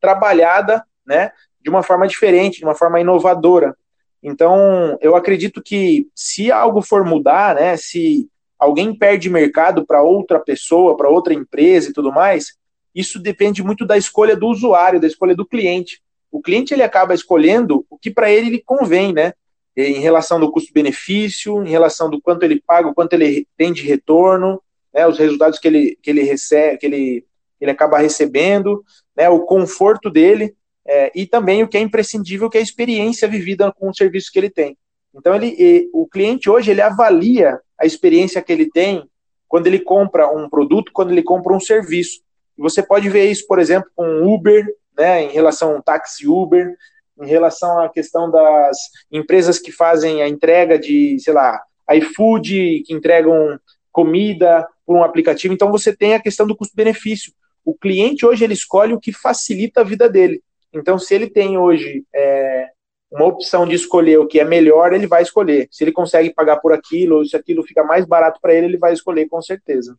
trabalhada 0.00 0.84
né, 1.06 1.30
de 1.60 1.70
uma 1.70 1.84
forma 1.84 2.08
diferente, 2.08 2.58
de 2.58 2.64
uma 2.64 2.74
forma 2.74 3.00
inovadora. 3.00 3.76
Então, 4.20 4.98
eu 5.00 5.14
acredito 5.14 5.62
que 5.62 6.08
se 6.12 6.50
algo 6.50 6.82
for 6.82 7.04
mudar, 7.04 7.54
né, 7.54 7.76
se 7.76 8.28
alguém 8.58 8.92
perde 8.92 9.30
mercado 9.30 9.86
para 9.86 10.02
outra 10.02 10.40
pessoa, 10.40 10.96
para 10.96 11.08
outra 11.08 11.32
empresa 11.32 11.90
e 11.90 11.92
tudo 11.92 12.10
mais, 12.10 12.56
isso 12.92 13.20
depende 13.20 13.62
muito 13.62 13.86
da 13.86 13.96
escolha 13.96 14.34
do 14.34 14.48
usuário, 14.48 15.00
da 15.00 15.06
escolha 15.06 15.36
do 15.36 15.46
cliente. 15.46 16.02
O 16.32 16.42
cliente 16.42 16.74
ele 16.74 16.82
acaba 16.82 17.14
escolhendo 17.14 17.86
o 17.88 17.96
que 17.96 18.10
para 18.10 18.28
ele, 18.28 18.48
ele 18.48 18.62
convém, 18.66 19.12
né? 19.12 19.34
Em 19.80 20.00
relação 20.00 20.40
do 20.40 20.50
custo-benefício, 20.50 21.62
em 21.64 21.70
relação 21.70 22.10
do 22.10 22.20
quanto 22.20 22.42
ele 22.42 22.60
paga, 22.60 22.88
o 22.88 22.94
quanto 22.94 23.12
ele 23.12 23.46
tem 23.56 23.72
de 23.72 23.82
retorno, 23.82 24.60
né? 24.92 25.06
os 25.06 25.18
resultados 25.18 25.58
que 25.58 25.68
ele, 25.68 25.96
que 26.02 26.10
ele 26.10 26.22
recebe, 26.22 26.78
que 26.78 26.86
ele, 26.86 27.24
ele 27.60 27.70
acaba 27.70 27.98
recebendo, 27.98 28.84
né? 29.16 29.28
o 29.28 29.40
conforto 29.40 30.10
dele, 30.10 30.54
é, 30.84 31.12
e 31.14 31.26
também 31.26 31.62
o 31.62 31.68
que 31.68 31.76
é 31.76 31.80
imprescindível, 31.80 32.50
que 32.50 32.56
é 32.56 32.60
a 32.60 32.64
experiência 32.64 33.28
vivida 33.28 33.72
com 33.72 33.88
o 33.88 33.94
serviço 33.94 34.32
que 34.32 34.38
ele 34.38 34.50
tem. 34.50 34.76
Então, 35.14 35.34
ele, 35.34 35.88
o 35.92 36.08
cliente 36.08 36.50
hoje 36.50 36.70
ele 36.70 36.80
avalia 36.80 37.60
a 37.78 37.86
experiência 37.86 38.42
que 38.42 38.52
ele 38.52 38.70
tem 38.70 39.08
quando 39.46 39.66
ele 39.66 39.78
compra 39.78 40.28
um 40.28 40.48
produto, 40.48 40.92
quando 40.92 41.10
ele 41.10 41.22
compra 41.22 41.54
um 41.54 41.60
serviço. 41.60 42.20
Você 42.56 42.82
pode 42.82 43.08
ver 43.08 43.30
isso, 43.30 43.46
por 43.46 43.58
exemplo, 43.58 43.90
com 43.94 44.22
Uber, 44.26 44.66
né, 44.96 45.22
em 45.22 45.30
relação 45.30 45.76
ao 45.76 45.82
táxi 45.82 46.26
Uber, 46.26 46.74
em 47.20 47.26
relação 47.26 47.80
à 47.80 47.88
questão 47.88 48.30
das 48.30 48.76
empresas 49.10 49.58
que 49.58 49.72
fazem 49.72 50.22
a 50.22 50.28
entrega 50.28 50.78
de, 50.78 51.18
sei 51.20 51.32
lá, 51.32 51.60
iFood, 51.90 52.82
que 52.86 52.92
entregam 52.92 53.58
comida 53.90 54.66
por 54.86 54.96
um 54.96 55.02
aplicativo. 55.02 55.52
Então 55.52 55.70
você 55.70 55.94
tem 55.94 56.14
a 56.14 56.20
questão 56.20 56.46
do 56.46 56.56
custo-benefício. 56.56 57.32
O 57.64 57.74
cliente 57.74 58.24
hoje 58.24 58.44
ele 58.44 58.54
escolhe 58.54 58.94
o 58.94 59.00
que 59.00 59.12
facilita 59.12 59.80
a 59.80 59.84
vida 59.84 60.08
dele. 60.08 60.42
Então, 60.72 60.98
se 60.98 61.14
ele 61.14 61.28
tem 61.28 61.58
hoje 61.58 62.04
é, 62.14 62.68
uma 63.10 63.26
opção 63.26 63.66
de 63.66 63.74
escolher 63.74 64.18
o 64.18 64.26
que 64.26 64.38
é 64.38 64.44
melhor, 64.44 64.92
ele 64.92 65.06
vai 65.06 65.22
escolher. 65.22 65.68
Se 65.70 65.82
ele 65.82 65.92
consegue 65.92 66.32
pagar 66.32 66.58
por 66.58 66.72
aquilo, 66.72 67.16
ou 67.16 67.24
se 67.24 67.36
aquilo 67.36 67.62
fica 67.62 67.82
mais 67.82 68.04
barato 68.06 68.38
para 68.40 68.54
ele, 68.54 68.66
ele 68.66 68.78
vai 68.78 68.92
escolher 68.92 69.26
com 69.28 69.40
certeza. 69.40 69.96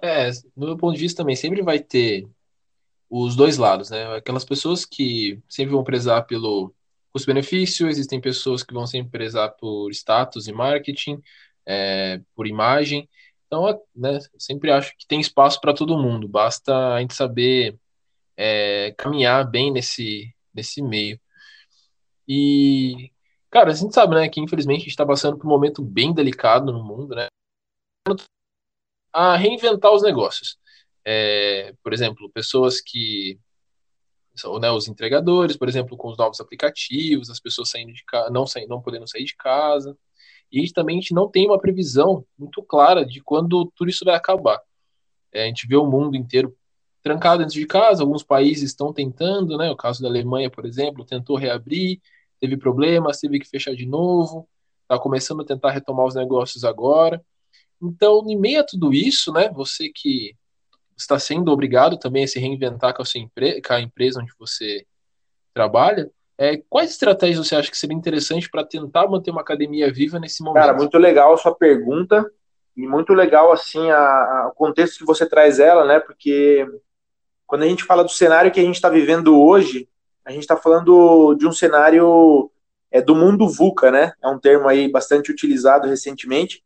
É, 0.00 0.30
do 0.56 0.66
meu 0.66 0.76
ponto 0.76 0.94
de 0.94 1.00
vista 1.00 1.22
também, 1.22 1.36
sempre 1.36 1.62
vai 1.62 1.78
ter 1.78 2.26
os 3.14 3.36
dois 3.36 3.58
lados, 3.58 3.90
né? 3.90 4.16
Aquelas 4.16 4.44
pessoas 4.44 4.86
que 4.86 5.38
sempre 5.46 5.74
vão 5.74 5.84
prezar 5.84 6.26
pelo 6.26 6.74
custo-benefício, 7.12 7.86
existem 7.88 8.18
pessoas 8.18 8.62
que 8.62 8.72
vão 8.72 8.86
sempre 8.86 9.10
prezar 9.10 9.50
por 9.50 9.90
status 9.90 10.48
e 10.48 10.52
marketing, 10.52 11.22
é, 11.66 12.22
por 12.34 12.46
imagem. 12.46 13.06
Então, 13.46 13.66
né, 13.94 14.18
sempre 14.38 14.70
acho 14.72 14.96
que 14.96 15.06
tem 15.06 15.20
espaço 15.20 15.60
para 15.60 15.74
todo 15.74 15.98
mundo, 15.98 16.26
basta 16.26 16.94
a 16.94 17.00
gente 17.00 17.12
saber 17.14 17.78
é, 18.34 18.94
caminhar 18.96 19.48
bem 19.50 19.70
nesse, 19.70 20.34
nesse 20.54 20.80
meio. 20.80 21.20
E, 22.26 23.12
cara, 23.50 23.72
a 23.72 23.74
gente 23.74 23.94
sabe, 23.94 24.14
né, 24.14 24.26
que 24.28 24.40
infelizmente 24.40 24.78
a 24.78 24.84
gente 24.84 24.90
está 24.90 25.04
passando 25.04 25.36
por 25.36 25.46
um 25.46 25.50
momento 25.50 25.82
bem 25.82 26.14
delicado 26.14 26.72
no 26.72 26.82
mundo, 26.82 27.14
né? 27.14 27.26
A 29.12 29.36
reinventar 29.36 29.92
os 29.92 30.02
negócios. 30.02 30.56
É, 31.04 31.74
por 31.82 31.92
exemplo, 31.92 32.30
pessoas 32.30 32.80
que 32.80 33.38
são 34.34 34.58
né, 34.58 34.70
os 34.70 34.88
entregadores, 34.88 35.56
por 35.56 35.68
exemplo, 35.68 35.96
com 35.96 36.08
os 36.08 36.16
novos 36.16 36.40
aplicativos, 36.40 37.30
as 37.30 37.40
pessoas 37.40 37.70
saindo 37.70 37.92
de 37.92 38.04
casa, 38.04 38.30
não, 38.30 38.46
saindo, 38.46 38.68
não 38.68 38.80
podendo 38.80 39.08
sair 39.08 39.24
de 39.24 39.36
casa. 39.36 39.96
E 40.50 40.70
também 40.70 40.98
a 40.98 41.00
gente 41.00 41.14
não 41.14 41.28
tem 41.28 41.46
uma 41.46 41.58
previsão 41.58 42.24
muito 42.38 42.62
clara 42.62 43.04
de 43.04 43.20
quando 43.22 43.70
tudo 43.74 43.90
isso 43.90 44.04
vai 44.04 44.14
acabar. 44.14 44.60
É, 45.32 45.44
a 45.44 45.46
gente 45.46 45.66
vê 45.66 45.76
o 45.76 45.86
mundo 45.86 46.16
inteiro 46.16 46.56
trancado 47.02 47.42
dentro 47.42 47.54
de 47.54 47.66
casa, 47.66 48.02
alguns 48.02 48.22
países 48.22 48.70
estão 48.70 48.92
tentando, 48.92 49.56
né? 49.56 49.70
O 49.70 49.76
caso 49.76 50.02
da 50.02 50.08
Alemanha, 50.08 50.50
por 50.50 50.64
exemplo, 50.64 51.04
tentou 51.04 51.36
reabrir, 51.36 52.00
teve 52.38 52.56
problemas, 52.56 53.18
teve 53.18 53.40
que 53.40 53.48
fechar 53.48 53.74
de 53.74 53.86
novo, 53.86 54.48
está 54.82 54.98
começando 54.98 55.42
a 55.42 55.44
tentar 55.44 55.70
retomar 55.70 56.06
os 56.06 56.14
negócios 56.14 56.64
agora. 56.64 57.24
Então, 57.80 58.24
em 58.28 58.38
meio 58.38 58.60
a 58.60 58.64
tudo 58.64 58.92
isso, 58.92 59.32
né? 59.32 59.48
Você 59.50 59.90
que 59.92 60.36
está 60.96 61.18
sendo 61.18 61.50
obrigado 61.50 61.98
também 61.98 62.24
a 62.24 62.28
se 62.28 62.38
reinventar 62.38 62.94
com 62.94 63.02
a, 63.02 63.04
sua 63.04 63.20
empre 63.20 63.60
com 63.62 63.72
a 63.72 63.80
empresa 63.80 64.20
onde 64.20 64.32
você 64.38 64.86
trabalha, 65.52 66.10
é, 66.38 66.60
quais 66.68 66.90
estratégias 66.90 67.46
você 67.46 67.54
acha 67.54 67.70
que 67.70 67.78
seria 67.78 67.96
interessante 67.96 68.50
para 68.50 68.64
tentar 68.64 69.06
manter 69.06 69.30
uma 69.30 69.42
academia 69.42 69.92
viva 69.92 70.18
nesse 70.18 70.42
momento? 70.42 70.60
Cara, 70.60 70.76
muito 70.76 70.98
legal 70.98 71.32
a 71.32 71.36
sua 71.36 71.54
pergunta 71.54 72.28
e 72.76 72.86
muito 72.86 73.12
legal 73.12 73.52
assim 73.52 73.90
a, 73.90 73.98
a, 73.98 74.48
o 74.48 74.54
contexto 74.56 74.98
que 74.98 75.04
você 75.04 75.24
traz 75.24 75.60
ela, 75.60 75.84
né? 75.84 76.00
Porque 76.00 76.66
quando 77.46 77.62
a 77.62 77.68
gente 77.68 77.84
fala 77.84 78.02
do 78.02 78.10
cenário 78.10 78.50
que 78.50 78.58
a 78.58 78.62
gente 78.62 78.76
está 78.76 78.88
vivendo 78.88 79.40
hoje, 79.40 79.88
a 80.24 80.30
gente 80.30 80.40
está 80.40 80.56
falando 80.56 81.34
de 81.34 81.46
um 81.46 81.52
cenário 81.52 82.50
é, 82.90 83.00
do 83.00 83.14
mundo 83.14 83.48
VUCA, 83.48 83.90
né? 83.90 84.12
É 84.22 84.28
um 84.28 84.38
termo 84.38 84.68
aí 84.68 84.90
bastante 84.90 85.30
utilizado 85.30 85.86
recentemente, 85.86 86.64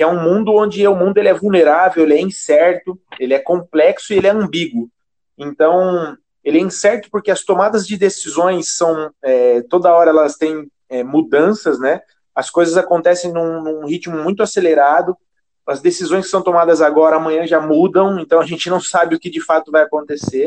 que 0.00 0.04
é 0.04 0.06
um 0.06 0.22
mundo 0.22 0.54
onde 0.54 0.88
o 0.88 0.96
mundo 0.96 1.18
ele 1.18 1.28
é 1.28 1.34
vulnerável, 1.34 2.04
ele 2.04 2.14
é 2.14 2.20
incerto, 2.22 2.98
ele 3.18 3.34
é 3.34 3.38
complexo 3.38 4.14
e 4.14 4.16
ele 4.16 4.28
é 4.28 4.30
ambíguo. 4.30 4.90
Então, 5.36 6.16
ele 6.42 6.56
é 6.56 6.62
incerto 6.62 7.10
porque 7.12 7.30
as 7.30 7.44
tomadas 7.44 7.86
de 7.86 7.98
decisões 7.98 8.74
são 8.74 9.12
é, 9.22 9.60
toda 9.68 9.92
hora 9.92 10.08
elas 10.08 10.36
têm 10.36 10.72
é, 10.88 11.04
mudanças, 11.04 11.78
né? 11.78 12.00
As 12.34 12.48
coisas 12.48 12.78
acontecem 12.78 13.30
num, 13.30 13.62
num, 13.62 13.84
ritmo 13.84 14.16
muito 14.16 14.42
acelerado. 14.42 15.14
As 15.66 15.82
decisões 15.82 16.24
que 16.24 16.30
são 16.30 16.40
tomadas 16.40 16.80
agora, 16.80 17.16
amanhã 17.16 17.46
já 17.46 17.60
mudam, 17.60 18.18
então 18.18 18.40
a 18.40 18.46
gente 18.46 18.70
não 18.70 18.80
sabe 18.80 19.14
o 19.14 19.20
que 19.20 19.28
de 19.28 19.42
fato 19.42 19.70
vai 19.70 19.82
acontecer. 19.82 20.46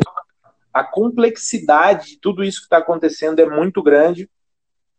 A 0.74 0.84
complexidade 0.84 2.08
de 2.08 2.20
tudo 2.20 2.44
isso 2.44 2.62
que 2.62 2.66
está 2.66 2.78
acontecendo 2.78 3.38
é 3.38 3.46
muito 3.46 3.84
grande. 3.84 4.28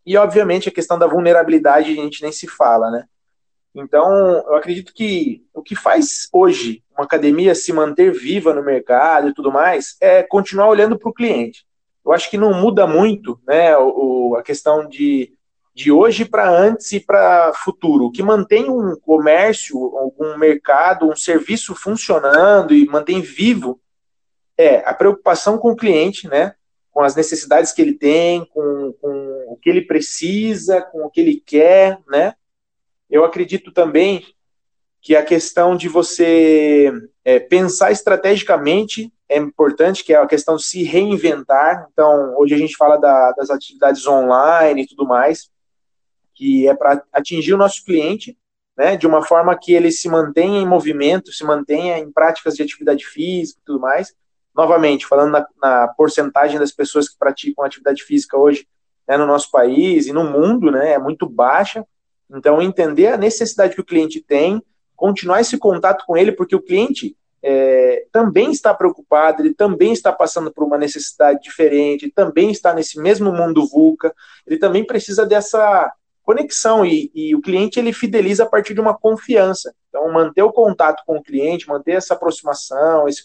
E, 0.07 0.17
obviamente, 0.17 0.69
a 0.69 0.73
questão 0.73 0.97
da 0.97 1.09
vulnerabilidade 1.09 1.91
a 1.91 1.95
gente 1.97 2.23
nem 2.23 2.31
se 2.31 2.47
fala, 2.47 2.89
né? 2.93 3.05
Então, 3.75 4.09
eu 4.47 4.55
acredito 4.55 4.95
que 4.95 5.45
o 5.53 5.63
que 5.63 5.75
faz 5.75 6.29
hoje 6.33 6.83
uma 6.97 7.05
academia 7.05 7.55
se 7.55 7.73
manter 7.73 8.13
viva 8.13 8.55
no 8.55 8.63
mercado 8.63 9.29
e 9.29 9.35
tudo 9.35 9.51
mais 9.51 9.97
é 10.01 10.23
continuar 10.23 10.69
olhando 10.69 10.97
para 10.97 11.09
o 11.09 11.15
cliente. 11.15 11.67
Eu 12.05 12.13
acho 12.13 12.31
que 12.31 12.39
não 12.39 12.55
muda 12.55 12.87
muito 12.87 13.41
né, 13.47 13.77
o, 13.77 14.37
a 14.39 14.43
questão 14.43 14.87
de, 14.87 15.33
de 15.75 15.91
hoje 15.91 16.25
para 16.25 16.49
antes 16.49 16.93
e 16.93 17.01
para 17.01 17.53
futuro. 17.55 18.05
O 18.05 18.13
que 18.13 18.23
mantém 18.23 18.71
um 18.71 18.95
comércio, 18.95 19.77
algum 19.97 20.39
mercado, 20.39 21.09
um 21.09 21.17
serviço 21.17 21.75
funcionando 21.75 22.75
e 22.75 22.87
mantém 22.87 23.21
vivo 23.21 23.81
é 24.57 24.89
a 24.89 24.95
preocupação 24.95 25.59
com 25.59 25.73
o 25.73 25.77
cliente, 25.77 26.29
né, 26.29 26.55
com 26.93 27.03
as 27.03 27.17
necessidades 27.17 27.73
que 27.73 27.83
ele 27.83 27.95
tem, 27.95 28.45
com, 28.45 28.95
com 29.01 29.47
o 29.49 29.59
que 29.61 29.69
ele 29.69 29.83
precisa, 29.83 30.81
com 30.81 31.05
o 31.05 31.11
que 31.11 31.21
ele 31.21 31.43
quer, 31.45 31.99
né? 32.09 32.35
Eu 33.11 33.25
acredito 33.25 33.73
também 33.73 34.25
que 35.01 35.15
a 35.15 35.23
questão 35.23 35.77
de 35.77 35.89
você 35.89 36.91
é, 37.25 37.39
pensar 37.39 37.93
estrategicamente 37.93 39.13
é 39.29 39.37
importante, 39.37 40.05
que 40.05 40.13
é 40.13 40.17
a 40.17 40.27
questão 40.27 40.57
de 40.57 40.65
se 40.65 40.83
reinventar. 40.83 41.87
Então, 41.93 42.35
hoje 42.39 42.55
a 42.55 42.59
gente 42.59 42.77
fala 42.77 42.97
da, 42.97 43.33
das 43.33 43.51
atividades 43.51 44.07
online 44.07 44.83
e 44.83 44.87
tudo 44.87 45.07
mais, 45.07 45.51
que 46.35 46.67
é 46.69 46.75
para 46.75 47.03
atingir 47.13 47.55
o 47.55 47.59
nosso 47.59 47.85
cliente, 47.85 48.37
né, 48.77 48.97
de 48.97 49.07
uma 49.07 49.23
forma 49.23 49.57
que 49.57 49.73
ele 49.73 49.93
se 49.93 50.09
mantenha 50.09 50.61
em 50.61 50.67
movimento, 50.67 51.33
se 51.33 51.45
mantenha 51.45 51.99
em 51.99 52.11
práticas 52.11 52.55
de 52.55 52.63
atividade 52.63 53.05
física 53.07 53.61
e 53.63 53.65
tudo 53.65 53.81
mais. 53.81 54.15
Novamente, 54.55 55.07
falando 55.07 55.33
na, 55.33 55.47
na 55.61 55.89
porcentagem 55.89 56.59
das 56.59 56.73
pessoas 56.73 57.09
que 57.09 57.19
praticam 57.19 57.65
atividade 57.65 58.03
física 58.03 58.37
hoje 58.37 58.67
né, 59.07 59.17
no 59.17 59.27
nosso 59.27 59.51
país 59.51 60.07
e 60.07 60.13
no 60.13 60.25
mundo, 60.25 60.71
né, 60.71 60.93
é 60.93 60.99
muito 60.99 61.29
baixa. 61.29 61.85
Então, 62.35 62.61
entender 62.61 63.09
a 63.09 63.17
necessidade 63.17 63.75
que 63.75 63.81
o 63.81 63.85
cliente 63.85 64.21
tem, 64.21 64.63
continuar 64.97 65.41
esse 65.41 65.59
contato 65.59 66.05
com 66.07 66.17
ele, 66.17 66.33
porque 66.33 66.57
o 66.57 66.63
cliente 66.63 67.17
é, 67.43 68.07
também 68.11 68.51
está 68.51 68.73
preocupado, 68.73 69.43
ele 69.43 69.53
também 69.53 69.93
está 69.93 70.11
passando 70.13 70.51
por 70.51 70.65
uma 70.65 70.79
necessidade 70.79 71.43
diferente, 71.43 72.11
também 72.11 72.51
está 72.51 72.73
nesse 72.73 72.99
mesmo 72.99 73.31
mundo 73.31 73.67
VUCA, 73.67 74.15
ele 74.47 74.59
também 74.59 74.85
precisa 74.85 75.27
dessa 75.27 75.93
conexão 76.23 76.87
e, 76.87 77.11
e, 77.15 77.35
o 77.35 77.43
cliente 77.43 77.79
ele 77.79 77.93
fideliza 77.93 78.45
a 78.45 78.47
partir 78.47 78.73
de 78.73 78.81
uma 78.81 78.97
confiança. 78.97 79.75
Então, 79.91 80.11
manter 80.11 80.43
o 80.43 80.53
contato 80.53 81.03
com 81.07 81.19
o 81.19 81.23
cliente, 81.23 81.69
manter 81.69 81.93
essa 81.93 82.15
aproximação, 82.15 83.07
esse, 83.07 83.25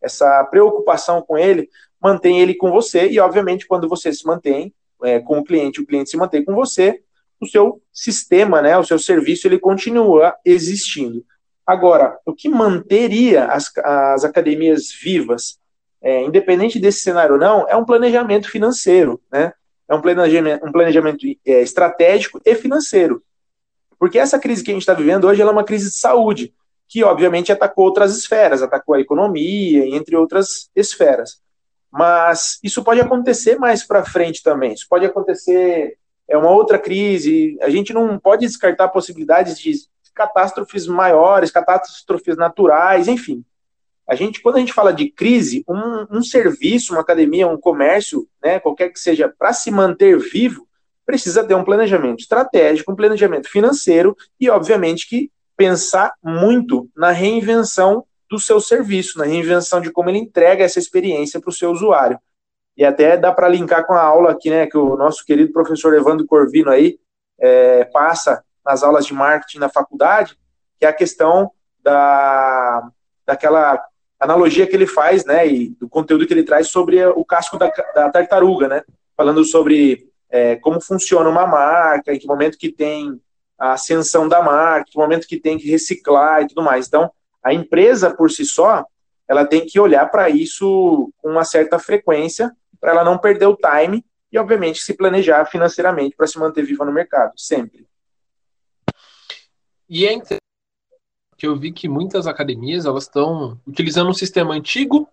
essa 0.00 0.44
preocupação 0.44 1.20
com 1.20 1.36
ele, 1.36 1.68
mantém 2.00 2.40
ele 2.40 2.54
com 2.54 2.70
você 2.70 3.08
e, 3.08 3.18
obviamente, 3.18 3.66
quando 3.66 3.88
você 3.88 4.12
se 4.12 4.24
mantém 4.24 4.72
é, 5.02 5.18
com 5.18 5.40
o 5.40 5.44
cliente, 5.44 5.80
o 5.80 5.86
cliente 5.86 6.08
se 6.08 6.16
mantém 6.16 6.44
com 6.44 6.54
você, 6.54 7.02
o 7.40 7.46
seu 7.46 7.82
sistema, 7.92 8.62
né, 8.62 8.76
o 8.78 8.84
seu 8.84 8.98
serviço, 8.98 9.46
ele 9.46 9.58
continua 9.58 10.34
existindo. 10.44 11.24
Agora, 11.66 12.18
o 12.24 12.32
que 12.32 12.48
manteria 12.48 13.46
as, 13.46 13.70
as 13.78 14.24
academias 14.24 14.90
vivas, 14.92 15.58
é, 16.00 16.22
independente 16.22 16.78
desse 16.78 17.00
cenário 17.00 17.34
ou 17.34 17.40
não, 17.40 17.68
é 17.68 17.74
um 17.74 17.84
planejamento 17.84 18.48
financeiro, 18.48 19.20
né? 19.32 19.52
É 19.88 19.94
um 19.94 20.00
planejamento, 20.00 20.66
um 20.66 20.72
planejamento 20.72 21.26
é, 21.44 21.62
estratégico 21.62 22.40
e 22.44 22.54
financeiro. 22.54 23.22
Porque 23.98 24.18
essa 24.18 24.38
crise 24.38 24.62
que 24.62 24.70
a 24.70 24.74
gente 24.74 24.82
está 24.82 24.94
vivendo 24.94 25.26
hoje 25.26 25.42
é 25.42 25.44
uma 25.44 25.64
crise 25.64 25.90
de 25.90 25.98
saúde, 25.98 26.54
que 26.88 27.02
obviamente 27.02 27.50
atacou 27.50 27.84
outras 27.84 28.16
esferas, 28.16 28.62
atacou 28.62 28.94
a 28.94 29.00
economia, 29.00 29.86
entre 29.86 30.16
outras 30.16 30.70
esferas. 30.74 31.40
Mas 31.90 32.58
isso 32.62 32.84
pode 32.84 33.00
acontecer 33.00 33.58
mais 33.58 33.84
para 33.84 34.04
frente 34.04 34.42
também. 34.42 34.72
Isso 34.72 34.86
pode 34.88 35.06
acontecer 35.06 35.96
é 36.28 36.36
uma 36.36 36.50
outra 36.50 36.78
crise. 36.78 37.56
A 37.60 37.70
gente 37.70 37.92
não 37.92 38.18
pode 38.18 38.46
descartar 38.46 38.88
possibilidades 38.88 39.58
de 39.58 39.72
catástrofes 40.14 40.86
maiores, 40.86 41.50
catástrofes 41.50 42.36
naturais, 42.36 43.06
enfim. 43.06 43.44
A 44.08 44.14
gente, 44.14 44.40
quando 44.40 44.56
a 44.56 44.60
gente 44.60 44.72
fala 44.72 44.92
de 44.92 45.10
crise, 45.10 45.64
um, 45.68 46.18
um 46.18 46.22
serviço, 46.22 46.92
uma 46.92 47.00
academia, 47.00 47.48
um 47.48 47.58
comércio, 47.58 48.28
né, 48.42 48.60
qualquer 48.60 48.90
que 48.90 49.00
seja, 49.00 49.32
para 49.36 49.52
se 49.52 49.70
manter 49.70 50.16
vivo, 50.18 50.66
precisa 51.04 51.44
ter 51.44 51.54
um 51.54 51.64
planejamento 51.64 52.20
estratégico, 52.20 52.92
um 52.92 52.96
planejamento 52.96 53.48
financeiro 53.48 54.16
e, 54.40 54.48
obviamente, 54.48 55.08
que 55.08 55.30
pensar 55.56 56.12
muito 56.22 56.88
na 56.96 57.10
reinvenção 57.10 58.04
do 58.30 58.38
seu 58.38 58.60
serviço, 58.60 59.18
na 59.18 59.24
reinvenção 59.24 59.80
de 59.80 59.90
como 59.90 60.08
ele 60.08 60.18
entrega 60.18 60.64
essa 60.64 60.78
experiência 60.78 61.40
para 61.40 61.50
o 61.50 61.52
seu 61.52 61.70
usuário. 61.70 62.18
E 62.76 62.84
até 62.84 63.16
dá 63.16 63.32
para 63.32 63.48
linkar 63.48 63.86
com 63.86 63.94
a 63.94 64.02
aula 64.02 64.32
aqui, 64.32 64.50
né, 64.50 64.66
que 64.66 64.76
o 64.76 64.96
nosso 64.96 65.24
querido 65.24 65.52
professor 65.52 65.94
Evandro 65.94 66.26
Corvino 66.26 66.70
aí 66.70 66.98
é, 67.38 67.84
passa 67.84 68.44
nas 68.64 68.82
aulas 68.82 69.06
de 69.06 69.14
marketing 69.14 69.58
na 69.58 69.68
faculdade, 69.68 70.36
que 70.78 70.84
é 70.84 70.88
a 70.88 70.92
questão 70.92 71.50
da, 71.82 72.90
daquela 73.24 73.82
analogia 74.20 74.66
que 74.66 74.76
ele 74.76 74.86
faz, 74.86 75.24
né, 75.24 75.46
e 75.46 75.70
do 75.70 75.88
conteúdo 75.88 76.26
que 76.26 76.34
ele 76.34 76.42
traz 76.42 76.68
sobre 76.68 77.04
o 77.04 77.24
casco 77.24 77.56
da, 77.56 77.68
da 77.94 78.10
tartaruga, 78.10 78.68
né, 78.68 78.82
falando 79.16 79.44
sobre 79.44 80.10
é, 80.28 80.56
como 80.56 80.80
funciona 80.80 81.30
uma 81.30 81.46
marca, 81.46 82.12
em 82.12 82.18
que 82.18 82.26
momento 82.26 82.58
que 82.58 82.70
tem 82.70 83.18
a 83.58 83.72
ascensão 83.72 84.28
da 84.28 84.42
marca, 84.42 84.88
em 84.88 84.92
que 84.92 84.98
momento 84.98 85.26
que 85.26 85.40
tem 85.40 85.58
que 85.58 85.70
reciclar 85.70 86.42
e 86.42 86.48
tudo 86.48 86.62
mais. 86.62 86.86
Então, 86.86 87.10
a 87.42 87.54
empresa 87.54 88.14
por 88.14 88.30
si 88.30 88.44
só, 88.44 88.84
ela 89.28 89.46
tem 89.46 89.64
que 89.64 89.80
olhar 89.80 90.06
para 90.10 90.28
isso 90.28 91.10
com 91.18 91.30
uma 91.30 91.44
certa 91.44 91.78
frequência 91.78 92.52
para 92.86 92.92
ela 92.92 93.04
não 93.04 93.18
perder 93.18 93.46
o 93.46 93.56
time 93.56 94.06
e, 94.30 94.38
obviamente, 94.38 94.78
se 94.78 94.94
planejar 94.94 95.44
financeiramente 95.46 96.14
para 96.14 96.28
se 96.28 96.38
manter 96.38 96.64
viva 96.64 96.84
no 96.84 96.92
mercado, 96.92 97.32
sempre. 97.36 97.84
E 99.88 100.06
é 100.06 100.16
que 101.36 101.48
eu 101.48 101.58
vi 101.58 101.72
que 101.72 101.88
muitas 101.88 102.28
academias 102.28 102.86
elas 102.86 103.02
estão 103.02 103.60
utilizando 103.66 104.08
um 104.08 104.14
sistema 104.14 104.54
antigo, 104.54 105.08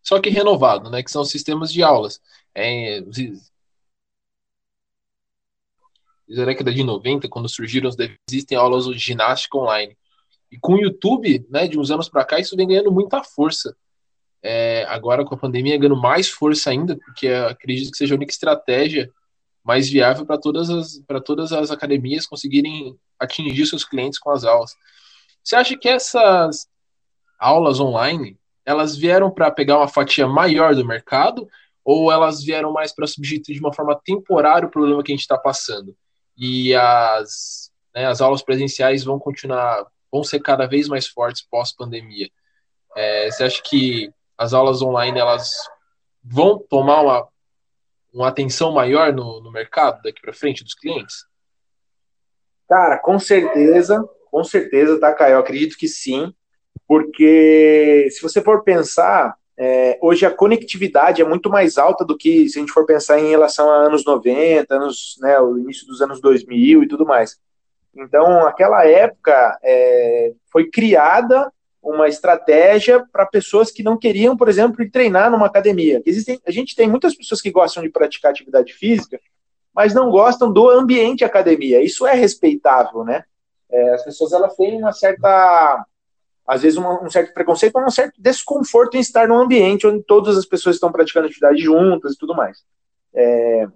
só 0.00 0.20
que 0.20 0.30
renovado, 0.30 0.88
né? 0.88 1.02
Que 1.02 1.10
são 1.10 1.24
sistemas 1.24 1.72
de 1.72 1.82
aulas. 1.82 2.22
É, 2.54 3.00
da 6.28 6.44
década 6.44 6.72
de 6.72 6.84
90, 6.84 7.28
quando 7.28 7.48
surgiram, 7.48 7.90
existem 8.30 8.56
aulas 8.56 8.84
de 8.86 8.96
ginástica 8.98 9.58
online. 9.58 9.98
E 10.48 10.56
com 10.60 10.74
o 10.74 10.80
YouTube, 10.80 11.44
né, 11.50 11.66
de 11.66 11.76
uns 11.76 11.90
anos 11.90 12.08
para 12.08 12.24
cá, 12.24 12.38
isso 12.38 12.56
vem 12.56 12.68
ganhando 12.68 12.92
muita 12.92 13.24
força. 13.24 13.76
É, 14.42 14.84
agora 14.88 15.24
com 15.24 15.34
a 15.34 15.38
pandemia 15.38 15.76
ganhando 15.76 16.00
mais 16.00 16.28
força 16.28 16.70
ainda, 16.70 16.96
porque 16.96 17.28
acredito 17.28 17.90
que 17.90 17.98
seja 17.98 18.14
a 18.14 18.16
única 18.16 18.32
estratégia 18.32 19.10
mais 19.62 19.88
viável 19.88 20.24
para 20.24 20.38
todas 20.38 20.70
as 20.70 20.98
para 21.06 21.20
todas 21.20 21.52
as 21.52 21.70
academias 21.70 22.26
conseguirem 22.26 22.98
atingir 23.18 23.66
seus 23.66 23.84
clientes 23.84 24.18
com 24.18 24.30
as 24.30 24.44
aulas. 24.44 24.74
Você 25.44 25.56
acha 25.56 25.76
que 25.76 25.88
essas 25.88 26.66
aulas 27.38 27.80
online 27.80 28.38
elas 28.64 28.96
vieram 28.96 29.30
para 29.30 29.50
pegar 29.50 29.78
uma 29.78 29.88
fatia 29.88 30.26
maior 30.26 30.74
do 30.74 30.86
mercado 30.86 31.48
ou 31.84 32.12
elas 32.12 32.42
vieram 32.42 32.72
mais 32.72 32.92
para 32.92 33.06
substituir 33.06 33.54
de 33.54 33.60
uma 33.60 33.72
forma 33.72 33.98
temporária 34.04 34.66
o 34.66 34.70
problema 34.70 35.02
que 35.02 35.12
a 35.12 35.14
gente 35.14 35.22
está 35.22 35.36
passando? 35.36 35.96
E 36.36 36.74
as, 36.74 37.70
né, 37.94 38.06
as 38.06 38.20
aulas 38.20 38.42
presenciais 38.42 39.02
vão 39.02 39.18
continuar, 39.18 39.86
vão 40.10 40.22
ser 40.22 40.40
cada 40.40 40.66
vez 40.66 40.88
mais 40.88 41.06
fortes 41.06 41.42
pós-pandemia. 41.42 42.30
É, 42.96 43.30
você 43.30 43.44
acha 43.44 43.62
que 43.62 44.12
as 44.40 44.54
aulas 44.54 44.80
online 44.80 45.18
elas 45.18 45.52
vão 46.24 46.58
tomar 46.58 47.02
uma, 47.02 47.28
uma 48.10 48.28
atenção 48.28 48.72
maior 48.72 49.12
no, 49.12 49.42
no 49.42 49.52
mercado 49.52 50.00
daqui 50.00 50.18
para 50.18 50.32
frente 50.32 50.64
dos 50.64 50.72
clientes? 50.72 51.26
Cara, 52.66 52.96
com 52.96 53.18
certeza, 53.18 54.02
com 54.30 54.42
certeza, 54.42 54.98
tá, 54.98 55.12
Caio? 55.12 55.34
Eu 55.34 55.40
acredito 55.40 55.76
que 55.76 55.86
sim, 55.86 56.32
porque 56.88 58.08
se 58.10 58.22
você 58.22 58.40
for 58.40 58.64
pensar, 58.64 59.36
é, 59.58 59.98
hoje 60.00 60.24
a 60.24 60.34
conectividade 60.34 61.20
é 61.20 61.24
muito 61.24 61.50
mais 61.50 61.76
alta 61.76 62.02
do 62.02 62.16
que 62.16 62.48
se 62.48 62.58
a 62.58 62.62
gente 62.62 62.72
for 62.72 62.86
pensar 62.86 63.18
em 63.18 63.28
relação 63.28 63.68
a 63.68 63.76
anos 63.76 64.06
90, 64.06 64.74
anos, 64.74 65.18
né, 65.20 65.38
o 65.38 65.58
início 65.58 65.86
dos 65.86 66.00
anos 66.00 66.18
2000 66.18 66.82
e 66.82 66.88
tudo 66.88 67.04
mais. 67.04 67.38
Então, 67.94 68.46
aquela 68.46 68.86
época 68.86 69.58
é, 69.62 70.32
foi 70.50 70.70
criada 70.70 71.52
uma 71.82 72.08
estratégia 72.08 73.04
para 73.10 73.26
pessoas 73.26 73.70
que 73.70 73.82
não 73.82 73.98
queriam, 73.98 74.36
por 74.36 74.48
exemplo, 74.48 74.82
ir 74.82 74.90
treinar 74.90 75.30
numa 75.30 75.46
academia. 75.46 76.02
Existem, 76.04 76.40
a 76.46 76.50
gente 76.50 76.76
tem 76.76 76.88
muitas 76.88 77.14
pessoas 77.14 77.40
que 77.40 77.50
gostam 77.50 77.82
de 77.82 77.88
praticar 77.88 78.30
atividade 78.30 78.72
física, 78.72 79.18
mas 79.74 79.94
não 79.94 80.10
gostam 80.10 80.52
do 80.52 80.68
ambiente 80.68 81.24
academia. 81.24 81.82
Isso 81.82 82.06
é 82.06 82.14
respeitável, 82.14 83.04
né? 83.04 83.24
É, 83.70 83.94
as 83.94 84.04
pessoas 84.04 84.32
elas 84.32 84.54
têm 84.56 84.78
uma 84.78 84.92
certa 84.92 85.86
às 86.46 86.62
vezes 86.62 86.76
um, 86.76 87.04
um 87.04 87.08
certo 87.08 87.32
preconceito 87.32 87.78
um 87.78 87.90
certo 87.90 88.20
desconforto 88.20 88.96
em 88.96 89.00
estar 89.00 89.28
num 89.28 89.38
ambiente 89.38 89.86
onde 89.86 90.02
todas 90.02 90.36
as 90.36 90.44
pessoas 90.44 90.74
estão 90.74 90.90
praticando 90.90 91.26
atividade 91.26 91.62
juntas 91.62 92.14
e 92.14 92.18
tudo 92.18 92.34
mais. 92.34 92.64
É, 93.14 93.68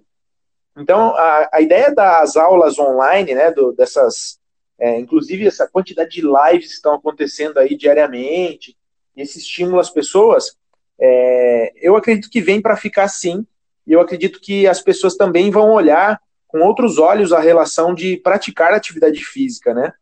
então, 0.77 1.15
a, 1.15 1.49
a, 1.53 1.61
ideia 1.61 1.93
das 1.93 2.35
aulas 2.35 2.77
online, 2.77 3.33
né, 3.33 3.51
do, 3.51 3.71
dessas, 3.71 4.39
é, 4.79 4.99
inclusive 4.99 5.47
essa 5.47 5.67
quantidade 5.67 6.11
de 6.11 6.21
lives 6.21 6.67
que 6.67 6.73
estão 6.73 6.95
acontecendo 6.95 7.57
aí 7.57 7.75
diariamente, 7.75 8.75
esse 9.15 9.39
estímulo 9.39 9.79
às 9.79 9.89
pessoas, 9.89 10.57
é, 10.99 11.73
eu 11.75 11.95
acredito 11.95 12.29
que 12.29 12.41
vem 12.41 12.61
para 12.61 12.75
ficar 12.75 13.07
sim, 13.07 13.45
e 13.87 13.93
eu 13.93 14.01
acredito 14.01 14.39
que 14.41 14.67
as 14.67 14.81
pessoas 14.81 15.15
também 15.15 15.51
vão 15.51 15.71
olhar 15.71 16.19
com 16.47 16.61
outros 16.61 16.97
olhos 16.97 17.31
a 17.31 17.39
relação 17.39 17.93
de 17.93 18.17
praticar 18.17 18.73
atividade 18.73 19.23
física, 19.23 19.73
né? 19.73 19.93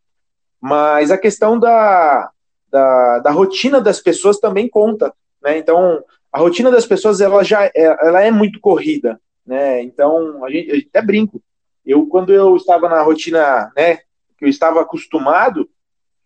Mas 0.60 1.10
a 1.10 1.18
questão 1.18 1.58
da, 1.58 2.30
da, 2.70 3.18
da 3.18 3.30
rotina 3.30 3.80
das 3.80 4.00
pessoas 4.00 4.38
também 4.38 4.68
conta, 4.68 5.12
né? 5.42 5.58
Então, 5.58 6.02
a 6.32 6.38
rotina 6.38 6.70
das 6.70 6.86
pessoas 6.86 7.20
ela 7.20 7.44
já 7.44 7.66
é, 7.66 7.72
ela 7.74 8.22
é 8.22 8.30
muito 8.30 8.60
corrida, 8.60 9.20
né? 9.46 9.82
Então, 9.82 10.44
a 10.44 10.50
gente, 10.50 10.70
gente 10.70 10.88
até 10.88 11.02
brinco. 11.02 11.42
Eu 11.84 12.06
quando 12.06 12.32
eu 12.32 12.56
estava 12.56 12.88
na 12.88 13.02
rotina, 13.02 13.70
né, 13.76 13.98
que 14.36 14.44
eu 14.44 14.48
estava 14.48 14.80
acostumado, 14.80 15.68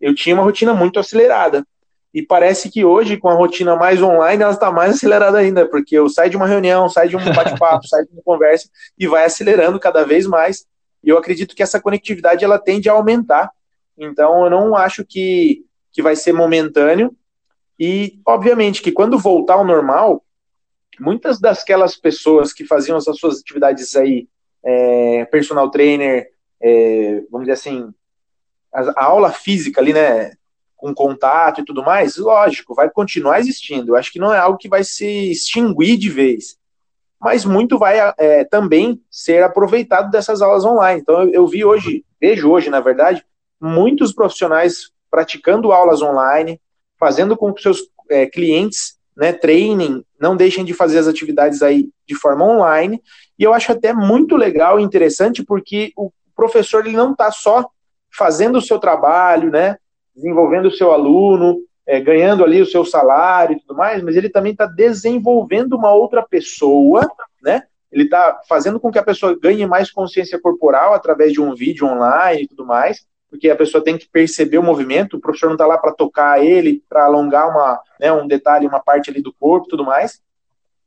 eu 0.01 0.15
tinha 0.15 0.35
uma 0.35 0.45
rotina 0.45 0.75
muito 0.75 0.99
acelerada. 0.99 1.67
E 2.13 2.23
parece 2.23 2.71
que 2.71 2.85
hoje, 2.85 3.17
com 3.17 3.29
a 3.29 3.35
rotina 3.35 3.77
mais 3.77 4.01
online, 4.03 4.43
ela 4.43 4.53
está 4.53 4.73
mais 4.73 4.95
acelerada 4.95 5.39
ainda, 5.39 5.69
porque 5.69 5.97
eu 5.97 6.09
saio 6.09 6.31
de 6.31 6.37
uma 6.37 6.47
reunião, 6.47 6.89
saio 6.89 7.11
de 7.11 7.17
um 7.17 7.33
bate-papo, 7.33 7.87
saio 7.89 8.07
de 8.07 8.13
uma 8.13 8.23
conversa 8.23 8.69
e 8.99 9.07
vai 9.07 9.25
acelerando 9.25 9.79
cada 9.79 10.05
vez 10.05 10.27
mais. 10.27 10.67
E 11.05 11.11
eu 11.11 11.19
acredito 11.19 11.55
que 11.55 11.63
essa 11.63 11.81
conectividade 11.81 12.45
ela 12.45 12.59
tende 12.59 12.89
a 12.89 12.93
aumentar. 12.93 13.51
Então, 13.97 14.45
eu 14.45 14.51
não 14.51 14.75
acho 14.75 15.05
que 15.05 15.65
que 15.99 16.03
vai 16.03 16.15
ser 16.15 16.33
momentâneo. 16.33 17.13
E, 17.77 18.21
obviamente, 18.25 18.81
que 18.81 18.93
quando 18.93 19.19
voltar 19.19 19.55
ao 19.55 19.65
normal, 19.65 20.25
muitas 21.01 21.41
daquelas 21.41 21.97
pessoas 21.97 22.53
que 22.53 22.65
faziam 22.65 22.97
as 22.97 23.05
suas 23.19 23.41
atividades 23.41 23.97
aí, 23.97 24.29
é, 24.65 25.25
personal 25.25 25.71
trainer, 25.71 26.29
é, 26.61 27.23
vamos 27.31 27.49
dizer 27.49 27.55
assim, 27.55 27.93
a, 28.73 29.05
aula 29.05 29.33
física 29.33 29.81
ali, 29.81 29.93
né, 29.93 30.33
com 30.77 30.95
contato 30.95 31.61
e 31.61 31.65
tudo 31.65 31.83
mais, 31.83 32.17
lógico, 32.17 32.75
vai 32.75 32.89
continuar 32.89 33.41
existindo. 33.41 33.93
Eu 33.93 33.97
acho 33.97 34.13
que 34.13 34.19
não 34.19 34.33
é 34.33 34.39
algo 34.39 34.59
que 34.59 34.69
vai 34.69 34.85
se 34.85 35.31
extinguir 35.31 35.97
de 35.97 36.09
vez. 36.09 36.57
Mas 37.21 37.45
muito 37.45 37.79
vai 37.79 37.99
é, 38.17 38.45
também 38.45 39.03
ser 39.11 39.43
aproveitado 39.43 40.11
dessas 40.11 40.41
aulas 40.41 40.65
online. 40.65 41.01
Então, 41.01 41.23
eu, 41.23 41.31
eu 41.31 41.47
vi 41.49 41.65
hoje, 41.65 42.05
vejo 42.21 42.49
hoje, 42.49 42.71
na 42.71 42.81
verdade, 42.81 43.25
muitos 43.61 44.13
profissionais 44.13 44.93
praticando 45.11 45.73
aulas 45.73 46.01
online, 46.01 46.61
fazendo 46.99 47.37
com 47.37 47.53
que 47.53 47.63
seus 47.63 47.89
é, 48.09 48.27
clientes 48.27 48.99
né, 49.17 49.33
treinem, 49.33 50.05
não 50.21 50.37
deixem 50.37 50.65
de 50.65 50.73
fazer 50.73 50.99
as 50.99 51.09
atividades 51.09 51.61
aí 51.61 51.89
de 52.07 52.15
forma 52.15 52.45
online. 52.45 53.03
E 53.37 53.43
eu 53.43 53.53
acho 53.53 53.73
até 53.73 53.93
muito 53.93 54.37
legal 54.37 54.79
e 54.79 54.83
interessante 54.85 55.43
porque 55.43 55.93
o 55.97 56.13
professor 56.37 56.87
ele 56.87 56.97
não 56.97 57.13
está 57.13 57.33
só 57.33 57.69
fazendo 58.19 58.59
o 58.59 58.63
seu 58.63 58.79
trabalho, 58.79 59.51
né, 59.51 59.77
desenvolvendo 60.15 60.67
o 60.67 60.73
seu 60.73 60.93
aluno, 60.93 61.61
é, 61.87 62.01
ganhando 62.01 62.45
ali 62.45 62.61
o 62.61 62.67
seu 62.67 62.85
salário 62.85 63.57
e 63.57 63.61
tudo 63.61 63.77
mais, 63.77 64.03
mas 64.03 64.17
ele 64.17 64.29
também 64.29 64.53
está 64.53 64.67
desenvolvendo 64.67 65.75
uma 65.75 65.93
outra 65.93 66.23
pessoa, 66.23 67.09
né? 67.43 67.63
Ele 67.91 68.05
está 68.05 68.41
fazendo 68.47 68.79
com 68.79 68.91
que 68.91 68.99
a 68.99 69.03
pessoa 69.03 69.39
ganhe 69.41 69.65
mais 69.67 69.91
consciência 69.91 70.39
corporal 70.39 70.93
através 70.93 71.33
de 71.33 71.41
um 71.41 71.55
vídeo 71.55 71.87
online 71.87 72.43
e 72.43 72.49
tudo 72.49 72.67
mais 72.67 73.07
porque 73.31 73.51
a 73.51 73.57
pessoa 73.57 73.85
tem 73.85 73.99
que 73.99 74.09
perceber 74.09 74.59
o 74.59 74.63
movimento, 74.63 75.17
o 75.17 75.21
professor 75.21 75.47
não 75.47 75.55
está 75.55 75.67
lá 75.67 75.77
para 75.77 75.93
tocar 75.93 76.43
ele, 76.43 76.83
para 76.89 77.05
alongar 77.05 77.49
uma, 77.49 77.81
né, 78.01 78.13
um 78.13 78.27
detalhe, 78.27 78.67
uma 78.67 78.81
parte 78.81 79.11
ali 79.11 79.23
do 79.23 79.33
corpo 79.33 79.67
e 79.67 79.71
tudo 79.71 79.85
mais. 79.85 80.21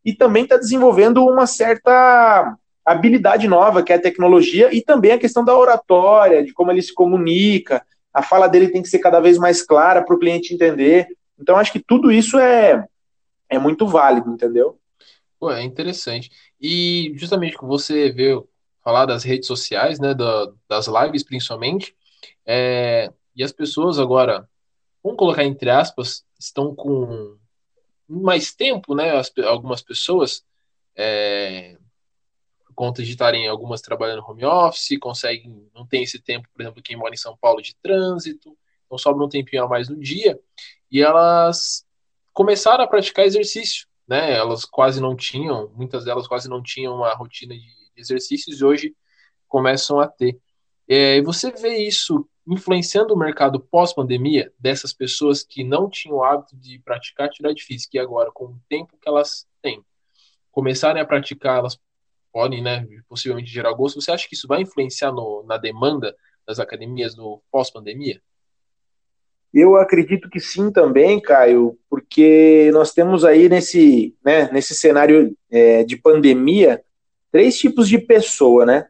E 0.04 0.14
também 0.14 0.44
está 0.44 0.58
desenvolvendo 0.58 1.24
uma 1.26 1.46
certa 1.46 2.58
habilidade 2.86 3.48
nova, 3.48 3.84
que 3.84 3.92
é 3.92 3.96
a 3.96 4.02
tecnologia, 4.02 4.74
e 4.74 4.82
também 4.82 5.12
a 5.12 5.20
questão 5.20 5.44
da 5.44 5.58
oratória, 5.58 6.44
de 6.44 6.54
como 6.54 6.72
ele 6.72 6.82
se 6.82 6.94
comunica, 6.94 7.86
a 8.14 8.22
fala 8.22 8.48
dele 8.48 8.70
tem 8.70 8.82
que 8.82 8.90
ser 8.90 9.00
cada 9.00 9.20
vez 9.20 9.38
mais 9.38 9.62
clara 9.62 10.04
para 10.04 10.16
o 10.16 10.20
cliente 10.20 10.54
entender. 10.54 11.08
Então, 11.40 11.56
acho 11.56 11.72
que 11.72 11.80
tudo 11.80 12.12
isso 12.12 12.38
é, 12.38 12.86
é 13.50 13.58
muito 13.58 13.88
válido, 13.88 14.32
entendeu? 14.32 14.80
Pô, 15.40 15.52
é 15.52 15.64
interessante. 15.64 16.30
E 16.60 17.14
justamente 17.16 17.58
que 17.58 17.66
você 17.66 18.12
veio 18.12 18.48
falar 18.84 19.06
das 19.06 19.24
redes 19.24 19.48
sociais, 19.48 20.00
né, 20.00 20.14
da, 20.14 20.52
das 20.68 20.88
lives 20.88 21.24
principalmente, 21.24 21.96
é, 22.46 23.12
e 23.36 23.44
as 23.44 23.52
pessoas 23.52 24.00
agora, 24.00 24.48
vamos 25.04 25.18
colocar 25.18 25.44
entre 25.44 25.70
aspas, 25.70 26.24
estão 26.40 26.76
com 26.76 27.38
mais 28.08 28.54
tempo, 28.54 28.94
né? 28.94 29.16
As, 29.16 29.32
algumas 29.46 29.82
pessoas, 29.82 30.44
é, 30.96 31.78
conta 32.82 33.04
de 33.04 33.12
estarem 33.12 33.48
algumas 33.48 33.80
trabalhando 33.80 34.24
home 34.28 34.44
office, 34.44 34.98
conseguem, 35.00 35.70
não 35.72 35.86
tem 35.86 36.02
esse 36.02 36.18
tempo, 36.18 36.50
por 36.52 36.64
exemplo, 36.64 36.82
quem 36.82 36.98
mora 36.98 37.14
em 37.14 37.18
São 37.18 37.38
Paulo 37.38 37.62
de 37.62 37.76
trânsito, 37.76 38.58
então 38.88 38.98
sobra 38.98 39.24
um 39.24 39.30
tempinho 39.30 39.64
a 39.64 39.68
mais 39.68 39.88
no 39.88 40.00
dia, 40.00 40.40
e 40.90 41.00
elas 41.00 41.86
começaram 42.34 42.84
a 42.84 42.88
praticar 42.88 43.24
exercício, 43.24 43.86
né? 44.08 44.36
Elas 44.36 44.66
quase 44.66 45.00
não 45.00 45.16
tinham, 45.16 45.72
muitas 45.76 46.06
delas 46.06 46.28
quase 46.28 46.50
não 46.50 46.60
tinham 46.60 46.96
uma 46.96 47.14
rotina 47.14 47.54
de 47.54 47.68
exercícios 47.96 48.60
e 48.60 48.66
hoje 48.66 48.96
começam 49.48 50.00
a 50.00 50.08
ter. 50.08 50.40
É, 50.90 51.18
e 51.18 51.22
você 51.22 51.52
vê 51.52 51.78
isso 51.78 52.28
influenciando 52.48 53.14
o 53.14 53.18
mercado 53.18 53.60
pós-pandemia 53.60 54.52
dessas 54.58 54.92
pessoas 54.92 55.44
que 55.44 55.64
não 55.64 55.88
tinham 55.88 56.18
o 56.18 56.24
hábito 56.24 56.58
de 56.58 56.80
praticar 56.80 57.28
atividade 57.28 57.62
física 57.62 57.98
e 57.98 58.00
agora, 58.00 58.32
com 58.32 58.46
o 58.46 58.62
tempo 58.68 58.98
que 59.00 59.08
elas 59.08 59.46
têm, 59.62 59.86
começarem 60.50 61.00
a 61.00 61.06
praticar, 61.06 61.60
elas 61.60 61.80
podem, 62.32 62.62
né, 62.62 62.86
possivelmente 63.08 63.52
gerar 63.52 63.74
gosto. 63.74 64.02
Você 64.02 64.12
acha 64.12 64.28
que 64.28 64.36
isso 64.36 64.48
vai 64.48 64.62
influenciar 64.62 65.12
no, 65.12 65.44
na 65.48 65.58
demanda 65.58 66.16
das 66.48 66.60
academias 66.60 67.16
no 67.16 67.42
pós-pandemia? 67.52 68.22
Eu 69.54 69.76
acredito 69.76 70.30
que 70.30 70.40
sim 70.40 70.72
também, 70.72 71.20
Caio, 71.20 71.78
porque 71.90 72.70
nós 72.74 72.94
temos 72.94 73.26
aí 73.26 73.50
nesse, 73.50 74.16
né, 74.24 74.50
nesse 74.52 74.74
cenário 74.74 75.36
é, 75.50 75.84
de 75.84 75.98
pandemia 75.98 76.82
três 77.32 77.58
tipos 77.58 77.88
de 77.88 77.98
pessoa, 77.98 78.66
né? 78.66 78.88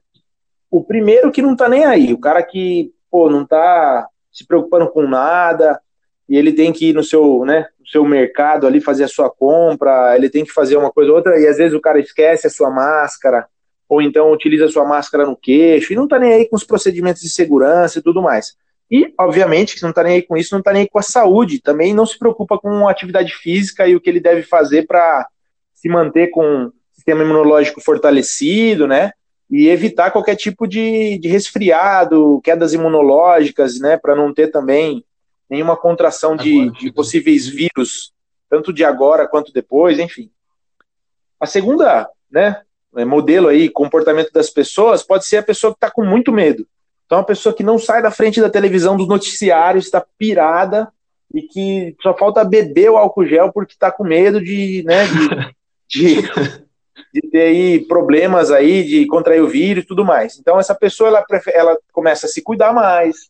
O 0.69 0.83
primeiro 0.83 1.31
que 1.31 1.41
não 1.41 1.55
tá 1.55 1.67
nem 1.67 1.85
aí, 1.85 2.13
o 2.13 2.19
cara 2.19 2.43
que 2.43 2.93
pô, 3.09 3.29
não 3.29 3.45
tá 3.45 4.07
se 4.31 4.45
preocupando 4.45 4.89
com 4.89 5.01
nada, 5.07 5.81
e 6.29 6.37
ele 6.37 6.53
tem 6.53 6.71
que 6.71 6.89
ir 6.89 6.93
no 6.93 7.03
seu, 7.03 7.43
né, 7.43 7.67
seu 7.91 8.05
mercado 8.05 8.65
ali 8.65 8.79
fazer 8.79 9.03
a 9.03 9.09
sua 9.09 9.29
compra, 9.29 10.15
ele 10.15 10.29
tem 10.29 10.45
que 10.45 10.51
fazer 10.51 10.77
uma 10.77 10.91
coisa 10.91 11.11
ou 11.11 11.17
outra, 11.17 11.39
e 11.39 11.45
às 11.45 11.57
vezes 11.57 11.73
o 11.73 11.81
cara 11.81 11.99
esquece 11.99 12.47
a 12.47 12.49
sua 12.49 12.69
máscara, 12.69 13.47
ou 13.89 14.01
então 14.01 14.31
utiliza 14.31 14.65
a 14.65 14.69
sua 14.69 14.85
máscara 14.85 15.25
no 15.25 15.35
queixo, 15.35 15.91
e 15.91 15.95
não 15.95 16.07
tá 16.07 16.17
nem 16.17 16.33
aí 16.33 16.45
com 16.47 16.55
os 16.55 16.63
procedimentos 16.63 17.21
de 17.21 17.29
segurança 17.29 17.99
e 17.99 18.01
tudo 18.01 18.21
mais. 18.21 18.55
E, 18.89 19.13
obviamente, 19.17 19.75
que 19.75 19.81
não 19.81 19.89
está 19.89 20.03
nem 20.03 20.15
aí 20.15 20.21
com 20.21 20.35
isso, 20.35 20.53
não 20.53 20.59
está 20.59 20.73
nem 20.73 20.83
aí 20.83 20.89
com 20.89 20.99
a 20.99 21.03
saúde, 21.03 21.61
também 21.61 21.93
não 21.93 22.05
se 22.05 22.17
preocupa 22.17 22.57
com 22.57 22.87
atividade 22.87 23.33
física 23.33 23.87
e 23.87 23.95
o 23.95 24.01
que 24.01 24.09
ele 24.09 24.19
deve 24.19 24.43
fazer 24.43 24.85
para 24.85 25.27
se 25.73 25.87
manter 25.87 26.27
com 26.27 26.65
o 26.65 26.73
sistema 26.93 27.23
imunológico 27.23 27.81
fortalecido, 27.81 28.87
né? 28.87 29.11
E 29.49 29.69
evitar 29.69 30.11
qualquer 30.11 30.35
tipo 30.35 30.67
de, 30.67 31.17
de 31.19 31.29
resfriado, 31.29 32.41
quedas 32.43 32.73
imunológicas, 32.73 33.79
né? 33.79 33.97
Para 33.97 34.13
não 34.13 34.33
ter 34.33 34.49
também 34.49 35.05
nenhuma 35.51 35.75
contração 35.75 36.37
de, 36.37 36.71
de 36.71 36.93
possíveis 36.93 37.45
vírus, 37.45 38.13
tanto 38.49 38.71
de 38.71 38.85
agora 38.85 39.27
quanto 39.27 39.51
depois, 39.51 39.99
enfim. 39.99 40.31
A 41.37 41.45
segunda, 41.45 42.09
né, 42.31 42.61
modelo 43.05 43.49
aí, 43.49 43.67
comportamento 43.69 44.31
das 44.31 44.49
pessoas, 44.49 45.03
pode 45.03 45.25
ser 45.25 45.37
a 45.37 45.43
pessoa 45.43 45.73
que 45.73 45.77
está 45.77 45.91
com 45.91 46.05
muito 46.05 46.31
medo. 46.31 46.65
Então, 47.05 47.17
uma 47.17 47.25
pessoa 47.25 47.53
que 47.53 47.63
não 47.63 47.77
sai 47.77 48.01
da 48.01 48.09
frente 48.09 48.39
da 48.39 48.49
televisão 48.49 48.95
dos 48.95 49.09
noticiários, 49.09 49.85
está 49.85 50.05
pirada 50.17 50.87
e 51.33 51.41
que 51.41 51.97
só 52.01 52.15
falta 52.17 52.45
beber 52.45 52.89
o 52.89 52.97
álcool 52.97 53.25
gel 53.25 53.51
porque 53.51 53.73
está 53.73 53.91
com 53.91 54.05
medo 54.05 54.41
de, 54.41 54.83
né, 54.85 55.05
de, 55.89 56.21
de, 56.21 56.21
de, 57.13 57.29
ter 57.29 57.41
aí 57.41 57.85
problemas 57.87 58.51
aí, 58.51 58.85
de 58.85 59.05
contrair 59.05 59.43
o 59.43 59.49
vírus 59.49 59.83
e 59.83 59.87
tudo 59.87 60.05
mais. 60.05 60.39
Então, 60.39 60.57
essa 60.57 60.73
pessoa, 60.73 61.09
ela, 61.09 61.25
ela 61.47 61.77
começa 61.91 62.25
a 62.25 62.29
se 62.29 62.41
cuidar 62.41 62.71
mais, 62.71 63.29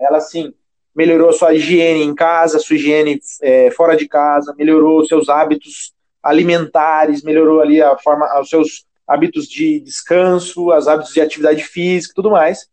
ela, 0.00 0.16
assim, 0.16 0.54
melhorou 0.94 1.32
sua 1.32 1.54
higiene 1.54 2.02
em 2.02 2.14
casa, 2.14 2.58
sua 2.58 2.76
higiene 2.76 3.20
é, 3.42 3.70
fora 3.70 3.96
de 3.96 4.06
casa, 4.06 4.54
melhorou 4.56 5.04
seus 5.06 5.28
hábitos 5.28 5.92
alimentares, 6.22 7.22
melhorou 7.22 7.60
ali 7.60 7.82
a 7.82 7.96
forma, 7.98 8.26
os 8.40 8.48
seus 8.48 8.86
hábitos 9.06 9.46
de 9.46 9.80
descanso, 9.80 10.72
os 10.72 10.88
hábitos 10.88 11.12
de 11.12 11.20
atividade 11.20 11.62
física, 11.64 12.14
tudo 12.14 12.30
mais. 12.30 12.68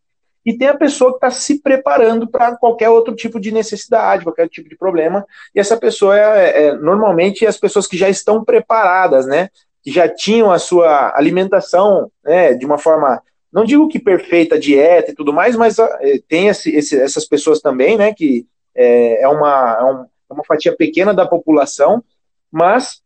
E 0.45 0.57
tem 0.57 0.67
a 0.67 0.77
pessoa 0.77 1.11
que 1.11 1.17
está 1.17 1.29
se 1.29 1.61
preparando 1.61 2.27
para 2.27 2.55
qualquer 2.55 2.89
outro 2.89 3.15
tipo 3.15 3.39
de 3.39 3.51
necessidade, 3.51 4.23
qualquer 4.23 4.49
tipo 4.49 4.67
de 4.67 4.75
problema, 4.75 5.25
e 5.53 5.59
essa 5.59 5.77
pessoa 5.77 6.17
é, 6.17 6.67
é, 6.67 6.75
normalmente 6.75 7.45
as 7.45 7.57
pessoas 7.57 7.85
que 7.85 7.97
já 7.97 8.09
estão 8.09 8.43
preparadas, 8.43 9.25
né, 9.27 9.49
que 9.83 9.91
já 9.91 10.07
tinham 10.09 10.51
a 10.51 10.57
sua 10.57 11.15
alimentação, 11.15 12.11
né, 12.23 12.53
de 12.53 12.65
uma 12.65 12.77
forma, 12.77 13.21
não 13.51 13.65
digo 13.65 13.87
que 13.87 13.99
perfeita, 13.99 14.59
dieta 14.59 15.11
e 15.11 15.15
tudo 15.15 15.33
mais, 15.33 15.55
mas 15.55 15.77
uh, 15.77 15.87
tem 16.27 16.47
esse, 16.47 16.73
esse, 16.75 16.99
essas 16.99 17.25
pessoas 17.25 17.59
também, 17.59 17.97
né, 17.97 18.13
que 18.13 18.45
é, 18.75 19.23
é, 19.23 19.27
uma, 19.27 19.77
é, 19.79 19.83
um, 19.83 20.01
é 20.03 20.33
uma 20.33 20.43
fatia 20.45 20.75
pequena 20.75 21.13
da 21.13 21.25
população, 21.25 22.03
mas 22.51 23.01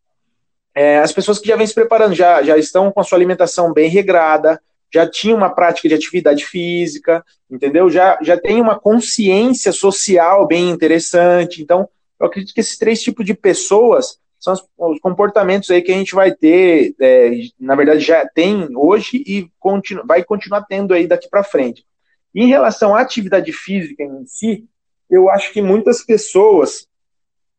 é, 0.74 1.00
as 1.00 1.12
pessoas 1.12 1.40
que 1.40 1.48
já 1.48 1.56
vêm 1.56 1.66
se 1.66 1.74
preparando, 1.74 2.14
já, 2.14 2.44
já 2.44 2.58
estão 2.58 2.92
com 2.92 3.00
a 3.00 3.04
sua 3.04 3.18
alimentação 3.18 3.74
bem 3.74 3.90
regrada, 3.90 4.62
já 4.94 5.10
tinha 5.10 5.36
uma 5.36 5.50
prática 5.50 5.90
de 5.90 5.96
atividade 5.96 6.46
física, 6.46 7.24
entendeu? 7.50 7.90
Já, 7.90 8.18
já 8.22 8.38
tem 8.38 8.62
uma 8.62 8.80
consciência 8.80 9.72
social 9.72 10.48
bem 10.48 10.70
interessante. 10.70 11.62
Então, 11.62 11.90
eu 12.20 12.28
acredito 12.28 12.54
que 12.54 12.62
esses 12.62 12.78
três 12.78 13.02
tipos 13.02 13.26
de 13.26 13.34
pessoas 13.34 14.20
são 14.46 14.54
os, 14.54 14.64
os 14.78 15.00
comportamentos 15.00 15.70
aí 15.70 15.82
que 15.82 15.92
a 15.92 15.96
gente 15.96 16.16
vai 16.16 16.32
ter, 16.32 16.96
é, 17.02 17.32
na 17.60 17.76
verdade 17.76 18.00
já 18.00 18.26
tem 18.28 18.70
hoje 18.76 19.18
e 19.26 19.50
continu, 19.60 20.06
vai 20.06 20.24
continuar 20.24 20.64
tendo 20.64 20.94
aí 20.94 21.08
daqui 21.08 21.28
para 21.30 21.44
frente. 21.44 21.86
Em 22.34 22.48
relação 22.48 22.96
à 22.96 23.02
atividade 23.02 23.52
física 23.52 24.04
em 24.04 24.26
si, 24.26 24.66
eu 25.10 25.30
acho 25.30 25.52
que 25.52 25.62
muitas 25.62 26.04
pessoas 26.04 26.88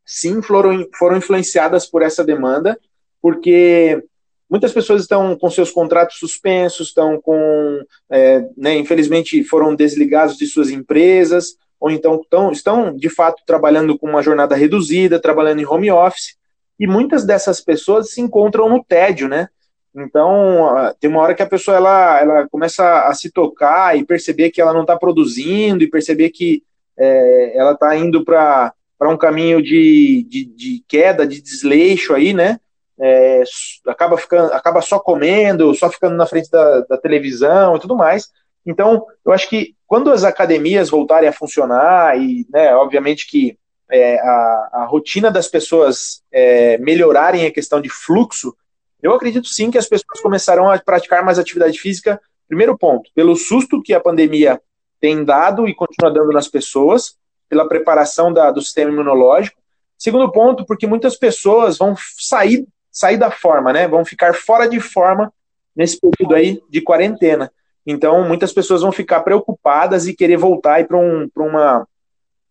sim 0.04 0.40
foram, 0.40 0.86
foram 0.96 1.16
influenciadas 1.16 1.86
por 1.86 2.02
essa 2.02 2.24
demanda, 2.24 2.78
porque 3.20 4.02
Muitas 4.48 4.72
pessoas 4.72 5.02
estão 5.02 5.36
com 5.36 5.50
seus 5.50 5.72
contratos 5.72 6.18
suspensos, 6.18 6.88
estão 6.88 7.20
com, 7.20 7.82
é, 8.08 8.48
né, 8.56 8.76
infelizmente, 8.76 9.42
foram 9.42 9.74
desligados 9.74 10.36
de 10.36 10.46
suas 10.46 10.70
empresas, 10.70 11.56
ou 11.80 11.90
então 11.90 12.20
estão, 12.20 12.52
estão, 12.52 12.96
de 12.96 13.08
fato, 13.08 13.42
trabalhando 13.44 13.98
com 13.98 14.08
uma 14.08 14.22
jornada 14.22 14.54
reduzida, 14.54 15.20
trabalhando 15.20 15.60
em 15.60 15.66
home 15.66 15.90
office, 15.90 16.36
e 16.78 16.86
muitas 16.86 17.24
dessas 17.24 17.60
pessoas 17.60 18.10
se 18.10 18.20
encontram 18.20 18.68
no 18.68 18.82
tédio, 18.84 19.28
né? 19.28 19.48
Então, 19.94 20.94
tem 21.00 21.08
uma 21.08 21.22
hora 21.22 21.34
que 21.34 21.42
a 21.42 21.48
pessoa 21.48 21.76
ela, 21.76 22.20
ela 22.20 22.48
começa 22.48 23.02
a 23.06 23.14
se 23.14 23.30
tocar 23.30 23.96
e 23.96 24.04
perceber 24.04 24.50
que 24.50 24.60
ela 24.60 24.74
não 24.74 24.82
está 24.82 24.96
produzindo, 24.96 25.82
e 25.82 25.90
perceber 25.90 26.30
que 26.30 26.62
é, 26.98 27.58
ela 27.58 27.72
está 27.72 27.96
indo 27.96 28.22
para 28.24 28.74
um 29.02 29.16
caminho 29.16 29.62
de, 29.62 30.26
de, 30.28 30.44
de 30.44 30.84
queda, 30.86 31.26
de 31.26 31.40
desleixo 31.40 32.14
aí, 32.14 32.34
né? 32.34 32.60
é, 32.98 33.42
acaba, 33.86 34.16
ficando, 34.16 34.52
acaba 34.52 34.80
só 34.80 34.98
comendo, 34.98 35.74
só 35.74 35.90
ficando 35.90 36.16
na 36.16 36.26
frente 36.26 36.50
da, 36.50 36.80
da, 36.80 36.98
televisão 36.98 37.76
e 37.76 37.80
tudo 37.80 37.96
mais. 37.96 38.30
Então, 38.64 39.06
eu 39.24 39.32
acho 39.32 39.48
que 39.48 39.74
quando 39.86 40.10
as 40.10 40.24
academias 40.24 40.90
voltarem 40.90 41.28
a 41.28 41.32
funcionar, 41.32 42.18
e 42.18 42.46
né, 42.50 42.74
obviamente 42.74 43.28
que 43.28 43.58
é, 43.90 44.18
a, 44.18 44.68
a, 44.72 44.84
rotina 44.84 45.30
das 45.30 45.48
pessoas 45.48 46.22
é, 46.32 46.78
melhorarem 46.78 47.46
a 47.46 47.52
questão 47.52 47.80
de 47.80 47.88
fluxo, 47.88 48.56
eu 49.02 49.14
acredito 49.14 49.46
sim 49.46 49.70
que 49.70 49.78
as 49.78 49.88
pessoas 49.88 50.20
começarão 50.20 50.70
a 50.70 50.78
praticar 50.78 51.24
mais 51.24 51.38
atividade 51.38 51.78
física. 51.78 52.20
Primeiro 52.48 52.76
ponto, 52.76 53.10
pelo 53.14 53.36
susto 53.36 53.82
que 53.82 53.94
a 53.94 54.00
pandemia 54.00 54.60
tem 55.00 55.24
dado 55.24 55.68
e 55.68 55.74
continua 55.74 56.12
dando 56.12 56.32
nas 56.32 56.48
pessoas, 56.48 57.16
pela 57.48 57.68
preparação 57.68 58.32
da, 58.32 58.50
do 58.50 58.60
sistema 58.60 58.90
imunológico. 58.90 59.60
Segundo 59.98 60.30
ponto, 60.32 60.66
porque 60.66 60.86
muitas 60.86 61.16
pessoas 61.16 61.78
vão 61.78 61.94
sair 62.18 62.66
sair 62.96 63.18
da 63.18 63.30
forma, 63.30 63.74
né? 63.74 63.86
Vão 63.86 64.06
ficar 64.06 64.34
fora 64.34 64.66
de 64.66 64.80
forma 64.80 65.30
nesse 65.76 66.00
período 66.00 66.34
aí 66.34 66.62
de 66.70 66.80
quarentena. 66.80 67.52
Então, 67.86 68.26
muitas 68.26 68.54
pessoas 68.54 68.80
vão 68.80 68.90
ficar 68.90 69.20
preocupadas 69.20 70.06
e 70.08 70.14
querer 70.14 70.38
voltar 70.38 70.86
para 70.86 70.96
um, 70.96 71.28
uma 71.36 71.86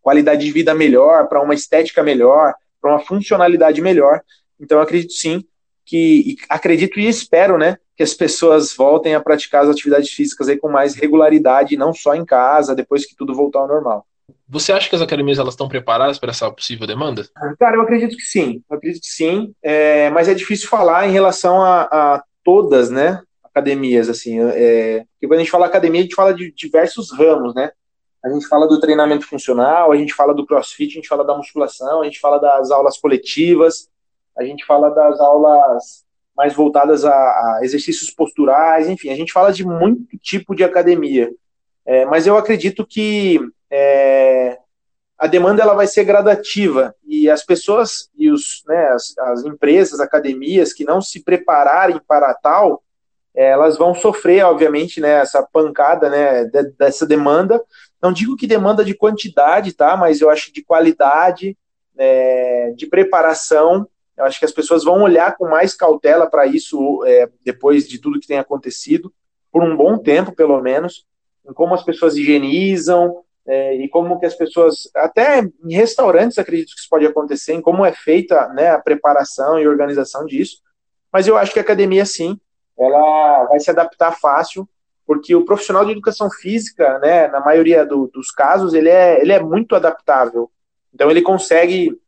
qualidade 0.06 0.46
de 0.46 0.52
vida 0.52 0.76
melhor, 0.76 1.28
para 1.28 1.42
uma 1.42 1.56
estética 1.56 2.04
melhor, 2.04 2.54
para 2.80 2.92
uma 2.92 3.00
funcionalidade 3.00 3.82
melhor. 3.82 4.22
Então, 4.60 4.80
acredito 4.80 5.14
sim 5.14 5.44
que 5.84 6.36
acredito 6.48 7.00
e 7.00 7.08
espero, 7.08 7.58
né, 7.58 7.78
que 7.98 8.04
as 8.04 8.14
pessoas 8.14 8.76
voltem 8.76 9.16
a 9.16 9.20
praticar 9.20 9.64
as 9.64 9.70
atividades 9.70 10.12
físicas 10.12 10.48
aí 10.48 10.58
com 10.58 10.70
mais 10.70 10.94
regularidade, 10.94 11.76
não 11.76 11.92
só 11.92 12.14
em 12.14 12.24
casa, 12.24 12.76
depois 12.76 13.04
que 13.04 13.16
tudo 13.16 13.34
voltar 13.34 13.60
ao 13.60 13.68
normal. 13.68 14.06
Você 14.48 14.72
acha 14.72 14.88
que 14.88 14.96
as 14.96 15.02
academias 15.02 15.40
elas 15.40 15.54
estão 15.56 15.68
preparadas 15.68 16.20
para 16.20 16.30
essa 16.30 16.52
possível 16.52 16.86
demanda? 16.86 17.28
Cara, 17.60 17.78
eu 17.78 17.82
acredito 17.82 18.16
que 18.16 18.24
sim. 18.24 18.62
Eu 18.70 18.78
acredito 18.78 19.02
que 19.02 19.10
sim. 19.10 19.54
É, 19.64 20.12
mas 20.12 20.28
é 20.28 20.36
difícil 20.36 20.70
falar 20.70 21.08
em 21.08 21.12
relação 21.12 21.64
a, 21.64 21.82
a 21.84 22.24
todas, 22.44 22.92
né? 22.92 23.22
Academias, 23.44 24.08
assim. 24.08 24.40
É, 24.40 25.04
porque 25.14 25.28
quando 25.28 25.40
a 25.40 25.44
gente 25.44 25.52
fala 25.52 25.66
academia, 25.66 26.02
a 26.02 26.04
gente 26.04 26.16
fala 26.16 26.34
de 26.34 26.52
diversos 26.52 27.12
ramos, 27.12 27.56
né? 27.56 27.72
A 28.26 28.30
gente 28.30 28.48
fala 28.48 28.68
do 28.68 28.80
treinamento 28.80 29.28
funcional, 29.28 29.92
a 29.92 29.96
gente 29.96 30.12
fala 30.12 30.34
do 30.34 30.48
crossfit, 30.48 30.94
a 30.94 30.96
gente 30.96 31.08
fala 31.08 31.24
da 31.24 31.38
musculação, 31.38 32.02
a 32.02 32.06
gente 32.06 32.20
fala 32.20 32.40
das 32.40 32.72
aulas 32.72 32.98
coletivas, 32.98 33.88
a 34.36 34.44
gente 34.44 34.66
fala 34.66 34.90
das 34.90 35.20
aulas 35.20 36.04
mais 36.36 36.52
voltadas 36.56 37.06
a, 37.06 37.14
a 37.14 37.60
exercícios 37.62 38.10
posturais, 38.10 38.90
enfim, 38.90 39.12
a 39.12 39.16
gente 39.16 39.32
fala 39.32 39.54
de 39.54 39.64
muito 39.64 40.18
tipo 40.18 40.56
de 40.56 40.64
academia. 40.64 41.32
É, 41.86 42.04
mas 42.06 42.26
eu 42.26 42.36
acredito 42.36 42.84
que 42.84 43.40
é, 43.70 44.58
a 45.20 45.28
demanda 45.28 45.62
ela 45.62 45.76
vai 45.76 45.86
ser 45.86 46.04
gradativa 46.04 46.96
e 47.06 47.30
as 47.30 47.46
pessoas 47.46 48.10
e 48.18 48.32
os, 48.32 48.64
né, 48.68 48.88
as, 48.88 49.16
as 49.20 49.46
empresas, 49.46 50.00
academias 50.00 50.74
que 50.74 50.84
não 50.84 51.00
se 51.00 51.24
prepararem 51.24 52.02
para 52.08 52.34
tal, 52.34 52.82
é, 53.36 53.50
elas 53.50 53.78
vão 53.78 53.94
sofrer, 53.94 54.44
obviamente, 54.46 55.02
né, 55.02 55.20
essa 55.20 55.44
pancada 55.44 56.10
né, 56.10 56.46
de, 56.46 56.72
dessa 56.72 57.06
demanda. 57.06 57.62
Não 58.06 58.14
digo 58.14 58.36
que 58.36 58.46
demanda 58.46 58.86
de 58.86 58.94
quantidade, 58.94 59.74
tá? 59.74 59.98
Mas 59.98 60.22
eu 60.22 60.30
acho 60.30 60.54
de 60.54 60.64
qualidade, 60.64 61.58
é, 61.98 62.72
de 62.76 62.86
preparação. 62.86 63.88
Eu 64.16 64.26
acho 64.26 64.38
que 64.38 64.46
as 64.46 64.52
pessoas 64.52 64.84
vão 64.84 65.02
olhar 65.02 65.36
com 65.36 65.50
mais 65.50 65.74
cautela 65.74 66.30
para 66.30 66.46
isso 66.46 67.04
é, 67.04 67.28
depois 67.44 67.88
de 67.88 67.98
tudo 68.00 68.20
que 68.20 68.28
tem 68.28 68.38
acontecido, 68.38 69.12
por 69.52 69.64
um 69.64 69.76
bom 69.76 69.98
tempo, 69.98 70.36
pelo 70.36 70.62
menos 70.62 71.04
em 71.50 71.52
como 71.52 71.74
as 71.74 71.82
pessoas 71.82 72.16
higienizam 72.16 73.24
é, 73.48 73.76
e 73.76 73.90
como 73.90 74.20
que 74.20 74.26
as 74.28 74.36
pessoas, 74.36 74.88
até 74.96 75.42
em 75.42 75.76
restaurantes 75.76 76.38
acredito 76.38 76.74
que 76.74 76.80
isso 76.80 76.90
pode 76.90 77.08
acontecer, 77.08 77.54
em 77.54 77.62
como 77.62 77.84
é 77.84 77.92
feita 77.92 78.50
né, 78.50 78.70
a 78.70 78.80
preparação 78.80 79.60
e 79.60 79.68
organização 79.68 80.26
disso, 80.26 80.62
mas 81.12 81.28
eu 81.28 81.38
acho 81.38 81.54
que 81.54 81.60
a 81.60 81.62
academia 81.64 82.06
sim, 82.06 82.40
ela 82.78 83.46
vai 83.46 83.60
se 83.60 83.72
adaptar 83.72 84.12
fácil, 84.20 84.68
porque 85.06 85.36
o 85.36 85.46
profissional 85.46 85.86
de 85.86 85.92
educação 85.92 86.30
física, 86.30 87.00
né, 87.00 87.28
na 87.28 87.40
maioria 87.40 87.86
do, 87.86 88.08
dos 88.08 88.32
casos, 88.32 88.74
ele 88.74 88.90
é, 88.90 89.22
ele 89.22 89.32
é 89.32 89.40
muito 89.40 89.76
adaptável, 89.76 90.50
então 90.94 91.12
ele 91.12 91.22
consegue 91.22 92.00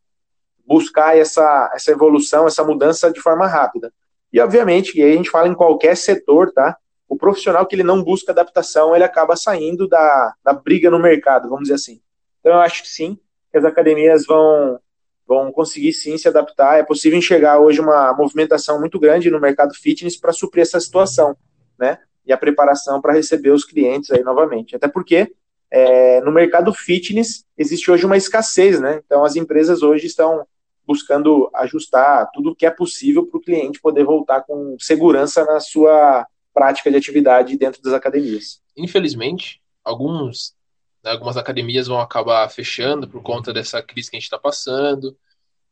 buscar 0.65 1.17
essa, 1.17 1.71
essa 1.73 1.91
evolução, 1.91 2.47
essa 2.47 2.63
mudança 2.63 3.11
de 3.11 3.21
forma 3.21 3.47
rápida. 3.47 3.93
E 4.33 4.39
obviamente, 4.39 4.97
e 4.97 5.03
aí 5.03 5.13
a 5.13 5.15
gente 5.15 5.29
fala 5.29 5.47
em 5.47 5.53
qualquer 5.53 5.95
setor, 5.95 6.51
tá? 6.51 6.77
o 7.07 7.17
profissional 7.17 7.65
que 7.65 7.75
ele 7.75 7.83
não 7.83 8.03
busca 8.03 8.31
adaptação, 8.31 8.93
ele 8.93 9.03
acaba 9.03 9.35
saindo 9.35 9.87
da, 9.87 10.33
da 10.43 10.53
briga 10.53 10.91
no 10.91 10.99
mercado, 10.99 11.47
vamos 11.47 11.63
dizer 11.63 11.75
assim. 11.75 12.01
Então 12.39 12.53
eu 12.53 12.59
acho 12.59 12.83
que 12.83 12.89
sim, 12.89 13.17
que 13.49 13.57
as 13.57 13.63
academias 13.63 14.25
vão, 14.25 14.79
vão 15.25 15.51
conseguir 15.51 15.93
sim 15.93 16.17
se 16.17 16.27
adaptar. 16.27 16.77
É 16.77 16.83
possível 16.83 17.17
enxergar 17.17 17.59
hoje 17.59 17.79
uma 17.79 18.13
movimentação 18.13 18.79
muito 18.79 18.99
grande 18.99 19.31
no 19.31 19.39
mercado 19.39 19.73
fitness 19.73 20.17
para 20.17 20.33
suprir 20.33 20.63
essa 20.63 20.79
situação, 20.79 21.35
né? 21.79 21.99
E 22.27 22.33
a 22.33 22.37
preparação 22.37 23.01
para 23.01 23.13
receber 23.13 23.51
os 23.51 23.63
clientes 23.63 24.11
aí 24.11 24.21
novamente. 24.21 24.75
Até 24.75 24.87
porque 24.87 25.33
é, 25.71 26.21
no 26.21 26.31
mercado 26.31 26.73
fitness 26.73 27.45
existe 27.57 27.89
hoje 27.89 28.05
uma 28.05 28.17
escassez, 28.17 28.79
né? 28.79 29.01
Então 29.05 29.23
as 29.23 29.35
empresas 29.35 29.81
hoje 29.81 30.07
estão 30.07 30.45
buscando 30.85 31.49
ajustar 31.53 32.29
tudo 32.33 32.51
o 32.51 32.55
que 32.55 32.65
é 32.65 32.71
possível 32.71 33.25
para 33.25 33.37
o 33.37 33.41
cliente 33.41 33.81
poder 33.81 34.05
voltar 34.05 34.41
com 34.41 34.77
segurança 34.79 35.43
na 35.43 35.59
sua 35.59 36.25
prática 36.53 36.89
de 36.89 36.97
atividade 36.97 37.57
dentro 37.57 37.81
das 37.81 37.93
academias. 37.93 38.61
Infelizmente, 38.75 39.61
alguns, 39.83 40.55
né, 41.03 41.11
algumas 41.11 41.35
academias 41.35 41.87
vão 41.87 41.99
acabar 41.99 42.49
fechando 42.49 43.07
por 43.07 43.21
conta 43.21 43.53
dessa 43.53 43.81
crise 43.81 44.09
que 44.09 44.15
a 44.15 44.19
gente 44.19 44.25
está 44.25 44.39
passando, 44.39 45.15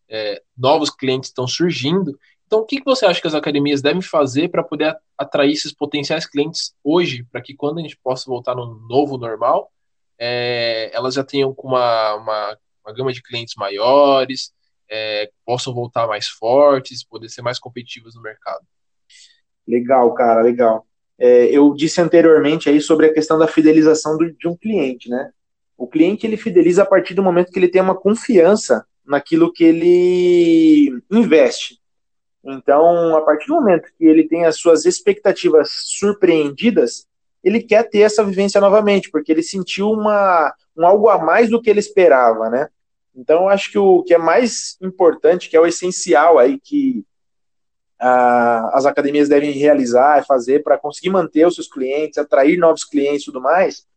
é, 0.08 0.42
novos 0.56 0.90
clientes 0.90 1.30
estão 1.30 1.48
surgindo. 1.48 2.20
Então, 2.48 2.60
o 2.60 2.66
que, 2.66 2.78
que 2.78 2.86
você 2.86 3.06
acha 3.06 3.20
que 3.20 3.28
as 3.28 3.34
academias 3.34 3.82
devem 3.82 4.02
fazer 4.02 4.50
para 4.50 4.64
poder 4.64 4.96
atrair 5.18 5.52
esses 5.52 5.74
potenciais 5.74 6.28
clientes 6.28 6.74
hoje, 6.84 7.26
para 7.32 7.42
que 7.42 7.56
quando 7.56 7.80
a 7.80 7.82
gente 7.82 7.98
possa 7.98 8.30
voltar 8.30 8.56
no 8.56 8.76
novo 8.88 9.18
normal, 9.18 9.72
é, 10.20 10.92
elas 10.94 11.16
já 11.16 11.24
tenham 11.24 11.56
uma, 11.58 12.16
uma, 12.16 12.58
uma 12.86 12.94
gama 12.94 13.12
de 13.12 13.22
clientes 13.22 13.56
maiores, 13.58 14.54
é, 14.90 15.30
possam 15.46 15.74
voltar 15.74 16.08
mais 16.08 16.28
fortes, 16.28 17.04
poder 17.04 17.30
ser 17.30 17.42
mais 17.42 17.58
competitivas 17.60 18.16
no 18.16 18.22
mercado. 18.22 18.64
Legal, 19.68 20.14
cara, 20.14 20.42
legal. 20.42 20.86
É, 21.18 21.46
eu 21.46 21.74
disse 21.74 22.00
anteriormente 22.00 22.70
aí 22.70 22.80
sobre 22.80 23.08
a 23.08 23.14
questão 23.14 23.40
da 23.40 23.48
fidelização 23.48 24.18
do, 24.18 24.32
de 24.32 24.48
um 24.48 24.56
cliente, 24.56 25.10
né? 25.10 25.32
O 25.78 25.88
cliente 25.88 26.26
ele 26.26 26.38
fideliza 26.38 26.84
a 26.84 26.86
partir 26.86 27.14
do 27.14 27.24
momento 27.24 27.52
que 27.52 27.60
ele 27.60 27.68
tem 27.68 27.82
uma 27.82 27.96
confiança 27.96 28.86
naquilo 29.06 29.52
que 29.52 29.64
ele 29.64 31.02
investe. 31.12 31.80
Então, 32.46 33.16
a 33.18 33.22
partir 33.22 33.48
do 33.48 33.56
momento 33.56 33.92
que 33.98 34.06
ele 34.06 34.28
tem 34.28 34.46
as 34.46 34.58
suas 34.58 34.86
expectativas 34.86 35.70
surpreendidas, 35.72 37.08
ele 37.44 37.62
quer 37.62 37.90
ter 37.90 38.00
essa 38.00 38.24
vivência 38.24 38.62
novamente, 38.62 39.10
porque 39.10 39.32
ele 39.32 39.42
sentiu 39.42 39.90
uma, 39.90 40.54
um 40.78 40.86
algo 40.86 41.10
a 41.10 41.18
mais 41.18 41.50
do 41.50 41.62
que 41.62 41.70
ele 41.70 41.80
esperava, 41.80 42.50
né? 42.50 42.70
Então, 43.16 43.50
acho 43.50 43.72
que 43.72 43.78
o 43.80 44.04
que 44.04 44.14
é 44.14 44.18
mais 44.18 44.78
importante, 44.82 45.50
que 45.50 45.58
é 45.58 45.60
o 45.60 45.66
essencial 45.66 46.38
aí 46.38 46.60
que 46.60 47.04
a, 48.00 48.78
as 48.78 48.86
academias 48.86 49.30
devem 49.30 49.52
realizar 49.52 50.22
e 50.22 50.26
fazer 50.26 50.64
para 50.64 50.78
conseguir 50.78 51.10
manter 51.10 51.48
os 51.48 51.56
seus 51.56 51.68
clientes, 51.68 52.18
atrair 52.18 52.58
novos 52.58 52.84
clientes 52.84 53.24
e 53.24 53.26
tudo 53.26 53.42
mais, 53.42 53.88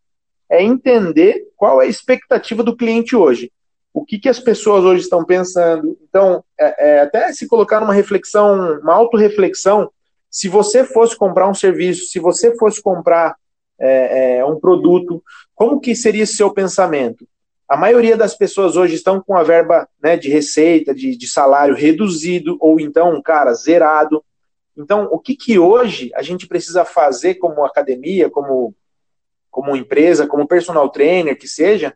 é 0.49 0.63
entender 0.63 1.49
qual 1.57 1.83
é 1.83 1.87
a 1.87 1.89
expectativa 1.89 2.63
do 2.63 2.77
cliente 2.77 3.15
hoje. 3.15 3.53
O 3.99 4.05
que, 4.05 4.17
que 4.17 4.29
as 4.29 4.39
pessoas 4.39 4.85
hoje 4.85 5.03
estão 5.03 5.25
pensando. 5.25 5.99
Então, 6.09 6.45
é, 6.59 6.89
é, 6.89 7.01
até 7.01 7.33
se 7.33 7.49
colocar 7.49 7.81
numa 7.81 7.93
reflexão, 7.93 8.79
uma 8.81 8.95
autorreflexão, 8.95 9.91
se 10.31 10.49
você 10.49 10.85
fosse 10.85 11.17
comprar 11.17 11.49
um 11.49 11.55
serviço, 11.55 12.07
se 12.09 12.21
você 12.21 12.57
fosse 12.57 12.81
comprar 12.81 13.35
é, 13.81 14.37
é 14.37 14.45
um 14.45 14.59
produto, 14.59 15.23
como 15.53 15.81
que 15.81 15.97
seria 15.97 16.23
esse 16.23 16.37
seu 16.37 16.53
pensamento? 16.53 17.27
A 17.69 17.77
maioria 17.77 18.17
das 18.17 18.37
pessoas 18.37 18.77
hoje 18.77 18.95
estão 18.95 19.21
com 19.21 19.37
a 19.37 19.43
verba 19.43 19.89
né, 20.01 20.17
de 20.17 20.29
receita, 20.31 20.95
de, 20.95 21.17
de 21.17 21.29
salário 21.29 21.75
reduzido, 21.75 22.57
ou 22.61 22.79
então, 22.79 23.21
cara, 23.21 23.53
zerado. 23.53 24.25
Então, 24.77 25.09
o 25.11 25.19
que, 25.19 25.35
que 25.35 25.59
hoje 25.59 26.13
a 26.15 26.23
gente 26.23 26.47
precisa 26.47 26.85
fazer 26.85 27.35
como 27.35 27.65
academia, 27.65 28.31
como, 28.31 28.73
como 29.51 29.77
empresa, 29.77 30.25
como 30.25 30.47
personal 30.47 30.89
trainer, 30.89 31.37
que 31.37 31.49
seja, 31.49 31.95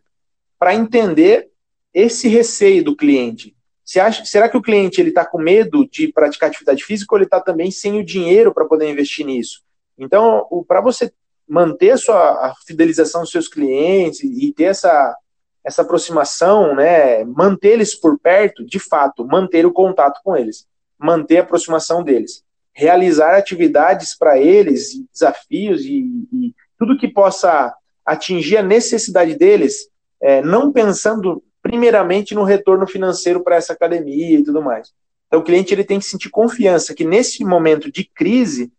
para 0.59 0.75
entender 0.75 1.52
esse 1.93 2.27
receio 2.27 2.83
do 2.83 2.95
cliente? 2.95 3.55
Acha, 3.99 4.25
será 4.25 4.49
que 4.49 4.57
o 4.57 4.61
cliente 4.61 4.99
ele 4.99 5.09
está 5.09 5.25
com 5.25 5.37
medo 5.37 5.87
de 5.87 6.07
praticar 6.07 6.49
atividade 6.49 6.83
física 6.83 7.13
ou 7.13 7.17
ele 7.19 7.25
está 7.25 7.39
também 7.39 7.69
sem 7.69 7.99
o 7.99 8.05
dinheiro 8.05 8.53
para 8.53 8.65
poder 8.65 8.89
investir 8.89 9.25
nisso? 9.25 9.61
Então, 9.97 10.47
para 10.67 10.81
você 10.81 11.11
manter 11.47 11.91
a 11.91 11.97
sua 11.97 12.47
a 12.47 12.53
fidelização 12.65 13.21
dos 13.21 13.31
seus 13.31 13.47
clientes 13.47 14.21
e 14.23 14.51
ter 14.53 14.65
essa 14.65 15.15
essa 15.63 15.81
aproximação, 15.81 16.75
né, 16.75 17.23
manter 17.23 17.69
eles 17.69 17.95
por 17.95 18.19
perto, 18.19 18.65
de 18.65 18.79
fato, 18.79 19.25
manter 19.25 19.65
o 19.65 19.71
contato 19.71 20.19
com 20.21 20.35
eles, 20.35 20.67
manter 20.99 21.37
a 21.37 21.41
aproximação 21.41 22.03
deles, 22.03 22.43
realizar 22.73 23.33
atividades 23.33 24.13
para 24.13 24.37
eles, 24.37 24.91
desafios 25.13 25.85
e, 25.85 26.01
e, 26.33 26.53
tudo 26.77 26.97
que 26.97 27.07
possa 27.07 27.73
atingir 28.05 28.57
a 28.57 28.63
necessidade 28.63 29.35
deles, 29.35 29.87
é, 30.21 30.41
não 30.41 30.69
pensando 30.69 31.41
primeiramente 31.73 32.35
no 32.35 32.43
retorno 32.43 32.85
financeiro 32.85 33.43
para 33.43 33.55
essa 33.55 33.73
academia 33.73 34.37
e 34.37 34.43
tudo 34.43 34.61
mais. 34.61 34.93
Então 35.25 35.39
o 35.39 35.43
cliente 35.43 35.73
ele 35.73 35.83
tem 35.83 35.97
que 35.97 36.05
sentir 36.05 36.29
confiança 36.29 36.93
que 36.93 37.03
nesse 37.03 37.43
momento 37.43 37.91
de 37.91 38.03
crise, 38.03 38.71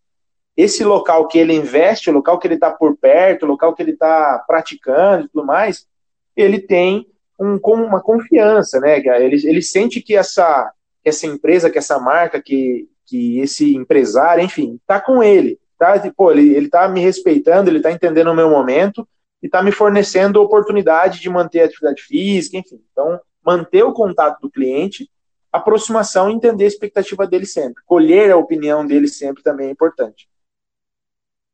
esse 0.55 0.81
local 0.81 1.27
que 1.27 1.37
ele 1.37 1.53
investe, 1.53 2.09
o 2.09 2.13
local 2.13 2.39
que 2.39 2.47
ele 2.47 2.53
está 2.53 2.71
por 2.71 2.95
perto, 2.95 3.43
o 3.43 3.49
local 3.49 3.75
que 3.75 3.83
ele 3.83 3.91
está 3.91 4.41
praticando 4.47 5.25
e 5.25 5.27
tudo 5.27 5.45
mais, 5.45 5.85
ele 6.37 6.57
tem 6.57 7.05
um, 7.37 7.59
uma 7.61 7.99
confiança, 7.99 8.79
né? 8.79 8.97
Ele, 8.97 9.45
ele 9.45 9.61
sente 9.61 9.99
que 9.99 10.15
essa, 10.15 10.71
essa 11.03 11.27
empresa, 11.27 11.69
que 11.69 11.77
essa 11.77 11.99
marca, 11.99 12.41
que, 12.41 12.87
que 13.05 13.39
esse 13.39 13.75
empresário, 13.75 14.41
enfim, 14.41 14.75
está 14.75 15.01
com 15.01 15.21
ele. 15.21 15.59
Tá? 15.77 16.01
Pô, 16.15 16.31
ele, 16.31 16.55
ele 16.55 16.69
tá 16.69 16.87
me 16.87 17.01
respeitando, 17.01 17.69
ele 17.69 17.79
está 17.79 17.91
entendendo 17.91 18.31
o 18.31 18.35
meu 18.35 18.49
momento 18.49 19.05
e 19.45 19.47
está 19.47 19.61
me 19.61 19.71
fornecendo 19.71 20.41
oportunidade 20.41 21.19
de 21.19 21.29
manter 21.29 21.61
a 21.61 21.65
atividade 21.65 22.01
física, 22.01 22.57
enfim. 22.57 22.83
Então, 22.91 23.21
manter 23.45 23.83
o 23.83 23.93
contato 23.93 24.41
do 24.41 24.49
cliente, 24.49 25.07
aproximação 25.51 26.31
e 26.31 26.33
entender 26.33 26.63
a 26.63 26.67
expectativa 26.67 27.27
dele 27.27 27.45
sempre. 27.45 27.83
Colher 27.85 28.31
a 28.31 28.37
opinião 28.37 28.83
dele 28.87 29.07
sempre 29.07 29.43
também 29.43 29.67
é 29.67 29.71
importante. 29.71 30.27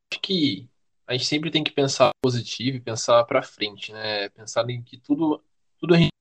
Acho 0.09 0.21
que 0.21 0.69
a 1.05 1.11
gente 1.11 1.25
sempre 1.25 1.51
tem 1.51 1.65
que 1.65 1.73
pensar 1.73 2.11
positivo 2.21 2.77
e 2.77 2.81
pensar 2.81 3.25
para 3.25 3.43
frente, 3.43 3.91
né? 3.91 4.29
Pensar 4.29 4.69
em 4.69 4.81
que 4.81 4.97
tudo, 4.97 5.43
tudo 5.77 5.93
a 5.93 5.97
gente. 5.97 6.11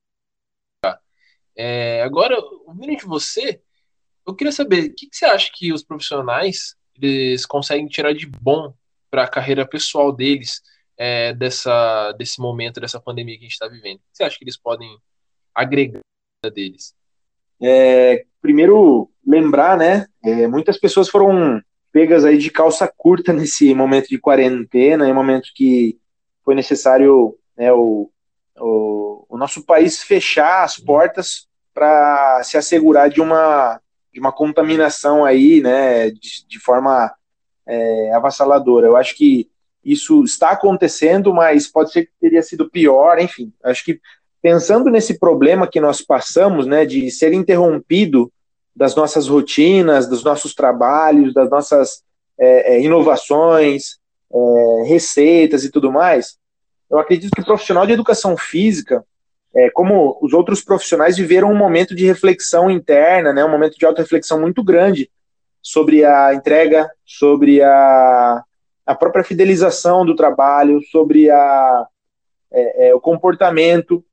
É, 1.55 2.03
agora, 2.03 2.35
ouvindo 2.65 2.97
de 2.97 3.05
você, 3.05 3.61
eu 4.27 4.35
queria 4.35 4.51
saber 4.51 4.91
o 4.91 4.93
que, 4.93 5.07
que 5.07 5.15
você 5.15 5.23
acha 5.23 5.49
que 5.53 5.71
os 5.71 5.83
profissionais 5.85 6.75
eles 7.01 7.45
conseguem 7.45 7.87
tirar 7.87 8.13
de 8.13 8.25
bom 8.25 8.73
para 9.09 9.23
a 9.23 9.29
carreira 9.29 9.65
pessoal 9.65 10.11
deles 10.11 10.61
é, 11.03 11.33
dessa, 11.33 12.11
desse 12.11 12.39
momento, 12.39 12.79
dessa 12.79 12.99
pandemia 12.99 13.33
que 13.33 13.41
a 13.41 13.45
gente 13.45 13.53
está 13.53 13.67
vivendo? 13.67 13.95
O 13.95 13.99
que 14.01 14.05
você 14.13 14.23
acha 14.23 14.37
que 14.37 14.43
eles 14.43 14.55
podem 14.55 14.87
agregar 15.51 15.99
deles? 16.53 16.93
É, 17.59 18.23
primeiro, 18.39 19.09
lembrar, 19.25 19.75
né? 19.75 20.05
É, 20.23 20.47
muitas 20.47 20.77
pessoas 20.77 21.09
foram 21.09 21.59
pegas 21.91 22.23
aí 22.23 22.37
de 22.37 22.51
calça 22.51 22.87
curta 22.95 23.33
nesse 23.33 23.73
momento 23.73 24.09
de 24.09 24.19
quarentena, 24.19 25.09
em 25.09 25.13
momento 25.13 25.49
que 25.55 25.99
foi 26.45 26.53
necessário 26.53 27.35
né, 27.57 27.73
o, 27.73 28.11
o, 28.59 29.25
o, 29.27 29.37
nosso 29.39 29.65
país 29.65 30.03
fechar 30.03 30.63
as 30.63 30.77
portas 30.77 31.47
para 31.73 32.43
se 32.43 32.57
assegurar 32.57 33.09
de 33.09 33.19
uma, 33.19 33.81
de 34.13 34.19
uma 34.19 34.31
contaminação 34.31 35.25
aí, 35.25 35.61
né, 35.61 36.11
de, 36.11 36.45
de 36.47 36.59
forma 36.59 37.11
é, 37.65 38.13
avassaladora. 38.13 38.85
Eu 38.85 38.95
acho 38.95 39.15
que 39.15 39.49
isso 39.83 40.23
está 40.23 40.51
acontecendo, 40.51 41.33
mas 41.33 41.67
pode 41.67 41.91
ser 41.91 42.05
que 42.05 42.11
teria 42.19 42.41
sido 42.41 42.69
pior, 42.69 43.19
enfim. 43.19 43.51
Acho 43.63 43.83
que 43.83 43.99
pensando 44.41 44.89
nesse 44.89 45.19
problema 45.19 45.67
que 45.67 45.79
nós 45.79 46.01
passamos, 46.01 46.65
né, 46.65 46.85
de 46.85 47.09
ser 47.11 47.33
interrompido 47.33 48.31
das 48.75 48.95
nossas 48.95 49.27
rotinas, 49.27 50.07
dos 50.07 50.23
nossos 50.23 50.53
trabalhos, 50.53 51.33
das 51.33 51.49
nossas 51.49 52.03
é, 52.39 52.75
é, 52.75 52.81
inovações, 52.81 53.99
é, 54.33 54.83
receitas 54.87 55.63
e 55.63 55.69
tudo 55.69 55.91
mais, 55.91 56.37
eu 56.89 56.97
acredito 56.97 57.31
que 57.31 57.41
o 57.41 57.45
profissional 57.45 57.85
de 57.85 57.93
educação 57.93 58.35
física, 58.37 59.03
é, 59.55 59.69
como 59.69 60.17
os 60.21 60.33
outros 60.33 60.61
profissionais, 60.61 61.17
viveram 61.17 61.51
um 61.51 61.57
momento 61.57 61.93
de 61.95 62.05
reflexão 62.05 62.69
interna, 62.69 63.33
né, 63.33 63.43
um 63.43 63.51
momento 63.51 63.77
de 63.77 63.85
auto-reflexão 63.85 64.39
muito 64.39 64.63
grande 64.63 65.09
sobre 65.61 66.03
a 66.03 66.33
entrega, 66.33 66.89
sobre 67.05 67.61
a, 67.61 68.43
a 68.85 68.95
própria 68.95 69.23
fidelização 69.23 70.05
do 70.05 70.15
trabalho, 70.15 70.81
sobre 70.91 71.29
a, 71.29 71.85
é, 72.51 72.89
é, 72.89 72.95
o 72.95 72.99
comportamento. 72.99 74.03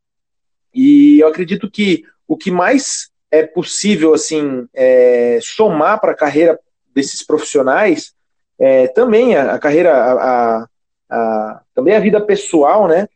E 0.74 1.18
eu 1.20 1.28
acredito 1.28 1.70
que 1.70 2.04
o 2.26 2.36
que 2.36 2.50
mais 2.50 3.10
é 3.30 3.42
possível 3.42 4.14
assim 4.14 4.66
é, 4.74 5.38
somar 5.42 6.00
para 6.00 6.12
a 6.12 6.16
carreira 6.16 6.58
desses 6.94 7.24
profissionais 7.24 8.12
é, 8.58 8.88
também 8.88 9.36
a, 9.36 9.54
a 9.54 9.58
carreira 9.58 9.94
a, 9.94 10.66
a, 11.10 11.60
também 11.74 11.94
a 11.94 12.00
vida 12.00 12.20
pessoal 12.20 12.88
né 12.88 13.08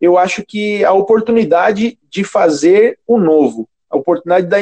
eu 0.00 0.16
acho 0.16 0.44
que 0.44 0.84
a 0.84 0.92
oportunidade 0.92 1.98
de 2.08 2.24
fazer 2.24 2.98
o 3.06 3.18
novo 3.18 3.68
a 3.90 3.96
oportunidade 3.96 4.46
da, 4.46 4.58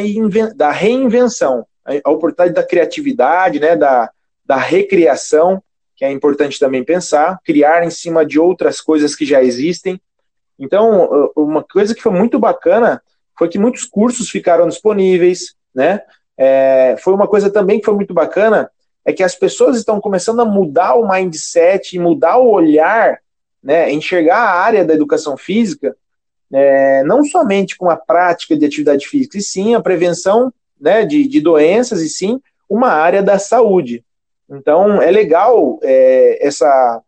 da 0.54 0.70
reinvenção 0.70 1.66
a, 1.84 2.10
oportunidade 2.10 2.52
da 2.52 2.66
criatividade 2.66 3.60
né 3.60 3.76
da, 3.76 4.10
da 4.44 4.56
recriação 4.56 5.62
que 5.96 6.04
é 6.04 6.12
importante 6.12 6.58
também 6.58 6.84
pensar 6.84 7.40
criar 7.44 7.84
em 7.84 7.90
cima 7.90 8.24
de 8.24 8.38
outras 8.38 8.80
coisas 8.80 9.14
que 9.14 9.24
já 9.24 9.42
existem 9.42 10.00
então 10.58 11.32
uma 11.34 11.62
coisa 11.62 11.94
que 11.94 12.02
foi 12.02 12.12
muito 12.12 12.38
bacana 12.38 13.02
foi 13.38 13.48
que 13.48 13.58
muitos 13.58 13.84
cursos 13.84 14.30
ficaram 14.30 14.66
disponíveis, 14.66 15.54
né? 15.74 16.00
É, 16.38 16.96
foi 17.00 17.12
uma 17.12 17.28
coisa 17.28 17.50
também 17.50 17.78
que 17.78 17.84
foi 17.84 17.94
muito 17.94 18.14
bacana, 18.14 18.70
é 19.04 19.12
que 19.12 19.22
as 19.22 19.34
pessoas 19.34 19.76
estão 19.76 20.00
começando 20.00 20.40
a 20.40 20.44
mudar 20.44 20.94
o 20.94 21.06
mindset, 21.06 21.98
mudar 21.98 22.38
o 22.38 22.50
olhar 22.50 23.18
né, 23.62 23.92
enxergar 23.92 24.38
a 24.38 24.60
área 24.60 24.84
da 24.84 24.94
educação 24.94 25.36
física 25.36 25.96
é, 26.52 27.02
não 27.02 27.24
somente 27.24 27.76
com 27.76 27.90
a 27.90 27.96
prática 27.96 28.56
de 28.56 28.64
atividade 28.64 29.06
física, 29.08 29.36
e 29.38 29.42
sim 29.42 29.74
a 29.74 29.80
prevenção 29.80 30.52
né, 30.80 31.04
de, 31.04 31.26
de 31.26 31.40
doenças, 31.40 32.00
e 32.00 32.08
sim 32.08 32.40
uma 32.68 32.90
área 32.90 33.22
da 33.22 33.38
saúde. 33.38 34.04
Então, 34.48 35.02
é 35.02 35.10
legal 35.10 35.78
é, 35.82 36.46
essa, 36.46 37.02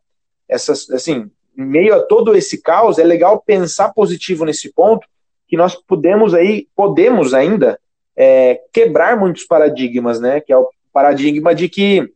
essa, 0.48 0.72
assim, 0.72 1.30
em 1.56 1.64
meio 1.64 1.94
a 1.94 2.02
todo 2.02 2.36
esse 2.36 2.60
caos, 2.60 2.98
é 2.98 3.04
legal 3.04 3.42
pensar 3.44 3.92
positivo 3.92 4.44
nesse 4.44 4.72
ponto, 4.72 5.06
que 5.46 5.56
nós 5.56 5.74
podemos 5.74 6.34
aí, 6.34 6.68
podemos 6.76 7.32
ainda 7.32 7.78
é, 8.16 8.60
quebrar 8.72 9.16
muitos 9.18 9.44
paradigmas, 9.44 10.20
né? 10.20 10.40
Que 10.40 10.52
é 10.52 10.56
o 10.56 10.68
paradigma 10.92 11.54
de 11.54 11.68
que 11.68 12.12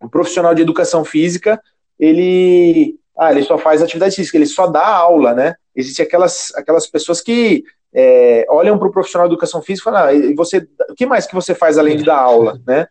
o 0.00 0.08
profissional 0.08 0.54
de 0.54 0.62
educação 0.62 1.04
física 1.04 1.60
ele, 1.98 2.98
ah, 3.16 3.30
ele 3.30 3.44
só 3.44 3.56
faz 3.56 3.82
atividade 3.82 4.16
física, 4.16 4.36
ele 4.36 4.46
só 4.46 4.66
dá 4.66 4.86
aula, 4.86 5.34
né? 5.34 5.54
Existem 5.74 6.04
aquelas, 6.04 6.52
aquelas 6.54 6.86
pessoas 6.86 7.20
que 7.20 7.64
é, 7.92 8.44
olham 8.48 8.78
para 8.78 8.88
o 8.88 8.92
profissional 8.92 9.28
de 9.28 9.34
educação 9.34 9.62
física 9.62 9.88
e 9.88 9.92
falam, 9.92 10.08
ah, 10.08 10.12
e 10.12 10.34
você, 10.34 10.66
o 10.90 10.94
que 10.94 11.06
mais 11.06 11.26
que 11.26 11.34
você 11.34 11.54
faz 11.54 11.78
além 11.78 11.96
de 11.96 12.04
dar 12.04 12.18
aula, 12.18 12.60
né? 12.66 12.86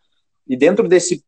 E 0.47 0.55
dentro 0.55 0.87
desse 0.87 1.23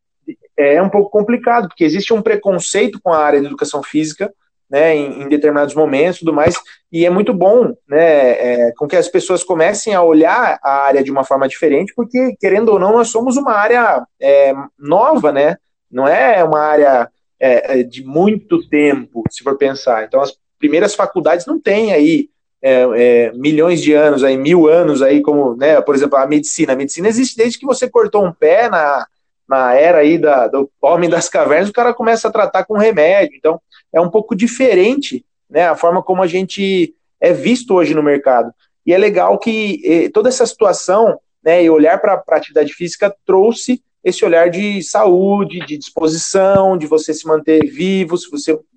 é 0.58 0.82
um 0.82 0.90
pouco 0.90 1.10
complicado, 1.10 1.68
porque 1.68 1.84
existe 1.84 2.14
um 2.14 2.22
preconceito 2.22 3.00
com 3.02 3.12
a 3.12 3.24
área 3.24 3.40
de 3.40 3.48
educação 3.48 3.84
física, 3.84 4.32
né, 4.70 4.96
em, 4.96 5.24
em 5.24 5.30
determinados 5.30 5.76
momentos, 5.76 6.20
tudo 6.20 6.34
mais, 6.34 6.56
e 6.92 7.06
é 7.06 7.10
muito 7.10 7.34
bom, 7.34 7.74
né, 7.88 8.32
é, 8.32 8.72
com 8.78 8.88
que 8.88 8.96
as 8.96 9.08
pessoas 9.08 9.44
comecem 9.44 9.94
a 9.94 10.02
olhar 10.02 10.60
a 10.64 10.72
área 10.84 11.04
de 11.04 11.12
uma 11.12 11.24
forma 11.24 11.48
diferente, 11.48 11.94
porque 11.96 12.36
querendo 12.40 12.70
ou 12.70 12.80
não, 12.80 12.94
nós 12.94 13.10
somos 13.10 13.38
uma 13.38 13.54
área 13.54 14.04
é, 14.20 14.54
nova, 14.78 15.32
né? 15.32 15.58
Não 15.92 16.08
é 16.08 16.44
uma 16.44 16.60
área 16.60 17.10
é, 17.40 17.80
é 17.80 17.84
de 17.84 18.04
muito 18.04 18.68
tempo, 18.68 19.24
se 19.30 19.44
for 19.44 19.58
pensar. 19.58 20.04
Então, 20.04 20.22
as 20.22 20.34
primeiras 20.58 20.96
faculdades 20.96 21.46
não 21.46 21.60
têm 21.60 21.94
aí 21.94 22.30
é, 22.62 22.88
é, 22.96 23.32
milhões 23.34 23.82
de 23.82 23.94
anos, 23.94 24.24
aí, 24.24 24.36
mil 24.36 24.68
anos, 24.68 25.02
aí, 25.02 25.22
como, 25.22 25.56
né, 25.56 25.80
por 25.82 25.94
exemplo, 25.94 26.18
a 26.18 26.26
medicina. 26.26 26.74
A 26.74 26.76
medicina 26.76 27.08
existe 27.08 27.38
desde 27.38 27.60
que 27.60 27.66
você 27.66 27.88
cortou 27.88 28.26
um 28.26 28.34
pé 28.34 28.68
na, 28.70 29.06
na 29.48 29.74
era 29.74 30.00
aí 30.00 30.18
da, 30.18 30.48
do 30.48 30.70
homem 30.82 31.10
das 31.10 31.30
cavernas, 31.30 31.70
o 31.70 31.74
cara 31.74 31.94
começa 31.94 32.28
a 32.28 32.32
tratar 32.32 32.66
com 32.66 32.78
remédio. 32.78 33.38
Então, 33.38 33.62
é 33.94 34.02
um 34.02 34.10
pouco 34.10 34.36
diferente 34.36 35.26
né, 35.50 35.68
a 35.68 35.76
forma 35.76 36.02
como 36.02 36.22
a 36.22 36.28
gente 36.28 36.96
é 37.20 37.32
visto 37.32 37.74
hoje 37.74 37.94
no 37.94 38.04
mercado. 38.04 38.52
E 38.86 38.94
é 38.94 38.98
legal 38.98 39.38
que 39.40 39.82
eh, 39.84 40.10
toda 40.10 40.30
essa 40.30 40.46
situação 40.46 41.20
né, 41.44 41.64
e 41.64 41.70
olhar 41.70 42.00
para 42.00 42.24
a 42.28 42.36
atividade 42.36 42.74
física 42.74 43.16
trouxe 43.26 43.82
esse 44.04 44.24
olhar 44.24 44.50
de 44.50 44.84
saúde, 44.84 45.66
de 45.66 45.78
disposição, 45.78 46.78
de 46.78 46.86
você 46.86 47.14
se 47.14 47.26
manter 47.28 47.66
vivo, 47.66 48.16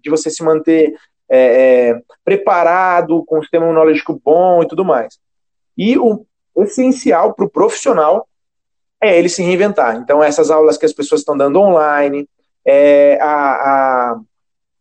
de 0.02 0.10
você 0.10 0.30
se 0.30 0.42
manter 0.42 0.94
é, 1.28 1.90
é, 1.90 2.00
preparado, 2.24 3.22
com 3.24 3.38
um 3.38 3.42
sistema 3.42 3.66
imunológico 3.66 4.20
bom 4.24 4.62
e 4.62 4.68
tudo 4.68 4.84
mais. 4.84 5.18
E 5.76 5.98
o 5.98 6.24
essencial 6.56 7.34
para 7.34 7.44
o 7.44 7.50
profissional 7.50 8.27
é 9.00 9.18
ele 9.18 9.28
se 9.28 9.42
reinventar. 9.42 9.96
Então, 9.96 10.22
essas 10.22 10.50
aulas 10.50 10.76
que 10.76 10.86
as 10.86 10.92
pessoas 10.92 11.20
estão 11.20 11.36
dando 11.36 11.60
online, 11.60 12.28
é, 12.64 13.18
a, 13.20 13.26
a, 13.26 14.20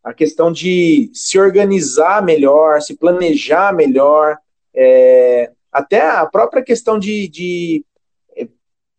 a, 0.04 0.14
questão 0.14 0.52
de 0.52 1.10
se 1.14 1.40
organizar 1.40 2.24
melhor, 2.24 2.82
se 2.82 2.96
planejar 2.96 3.74
melhor, 3.74 4.38
é, 4.76 5.52
até 5.72 6.02
a 6.02 6.26
própria 6.26 6.64
questão 6.64 6.98
de, 6.98 7.28
de 7.28 7.86
é, 8.36 8.48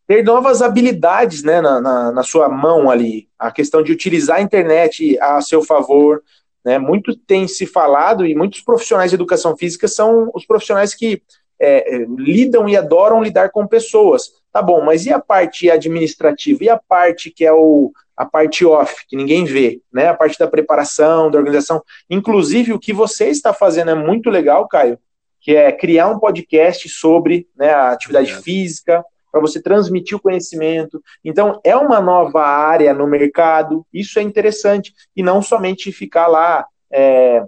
ter 0.07 0.23
novas 0.23 0.61
habilidades 0.61 1.43
né, 1.43 1.61
na, 1.61 1.81
na, 1.81 2.11
na, 2.11 2.23
sua 2.23 2.47
mão 2.47 2.89
ali, 2.89 3.27
a 3.37 3.51
questão 3.51 3.83
de 3.83 3.91
utilizar 3.91 4.37
a 4.37 4.41
internet 4.41 5.19
a 5.19 5.41
seu 5.41 5.61
favor. 5.63 6.23
Né, 6.63 6.77
muito 6.77 7.15
tem 7.15 7.47
se 7.47 7.65
falado 7.65 8.25
e 8.25 8.35
muitos 8.35 8.59
profissionais 8.59 9.11
de 9.11 9.15
educação 9.15 9.55
física 9.55 9.87
são 9.87 10.29
os 10.33 10.45
profissionais 10.45 10.93
que 10.93 11.23
é, 11.57 11.95
é 11.95 12.05
lidam 12.17 12.67
e 12.67 12.75
adoram 12.75 13.23
lidar 13.23 13.49
com 13.49 13.65
pessoas. 13.65 14.38
Tá 14.51 14.61
bom, 14.61 14.83
mas 14.83 15.05
e 15.05 15.13
a 15.13 15.19
parte 15.19 15.69
administrativa? 15.69 16.63
E 16.63 16.69
a 16.69 16.77
parte 16.77 17.29
que 17.29 17.45
é 17.45 17.53
o, 17.53 17.91
a 18.17 18.25
parte 18.25 18.65
off, 18.65 19.05
que 19.07 19.15
ninguém 19.15 19.45
vê, 19.45 19.81
né? 19.93 20.07
A 20.07 20.13
parte 20.13 20.37
da 20.37 20.47
preparação, 20.47 21.29
da 21.29 21.37
organização. 21.37 21.83
Inclusive, 22.09 22.73
o 22.73 22.79
que 22.79 22.91
você 22.91 23.29
está 23.29 23.53
fazendo 23.53 23.91
é 23.91 23.95
muito 23.95 24.29
legal, 24.29 24.67
Caio, 24.67 24.97
que 25.39 25.55
é 25.55 25.71
criar 25.71 26.07
um 26.07 26.19
podcast 26.19 26.89
sobre 26.89 27.47
né, 27.55 27.71
a 27.71 27.91
atividade 27.91 28.31
é. 28.31 28.41
física, 28.41 29.05
para 29.31 29.39
você 29.39 29.61
transmitir 29.61 30.17
o 30.17 30.21
conhecimento. 30.21 31.01
Então, 31.23 31.59
é 31.63 31.75
uma 31.75 32.01
nova 32.01 32.41
área 32.41 32.93
no 32.93 33.07
mercado, 33.07 33.85
isso 33.93 34.19
é 34.19 34.21
interessante, 34.21 34.93
e 35.15 35.21
não 35.21 35.41
somente 35.41 35.91
ficar 35.91 36.27
lá 36.27 36.65
é, 36.91 37.43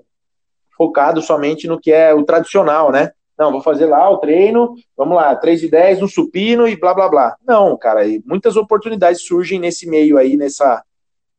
focado 0.78 1.22
somente 1.22 1.68
no 1.68 1.80
que 1.80 1.92
é 1.92 2.14
o 2.14 2.24
tradicional, 2.24 2.92
né? 2.92 3.12
Não, 3.41 3.51
vou 3.51 3.63
fazer 3.63 3.88
lá 3.88 4.08
o 4.08 4.19
treino, 4.19 4.75
vamos 4.95 5.15
lá, 5.15 5.36
3 5.36 5.62
de 5.62 5.67
10 5.67 6.01
no 6.01 6.08
supino 6.08 6.67
e 6.67 6.75
blá 6.75 6.93
blá 6.93 7.10
blá. 7.10 7.36
Não, 7.43 7.75
cara, 7.75 8.01
muitas 8.23 8.56
oportunidades 8.56 9.23
surgem 9.23 9.60
nesse 9.60 9.89
meio 9.89 10.15
aí, 10.15 10.38
nessa, 10.38 10.84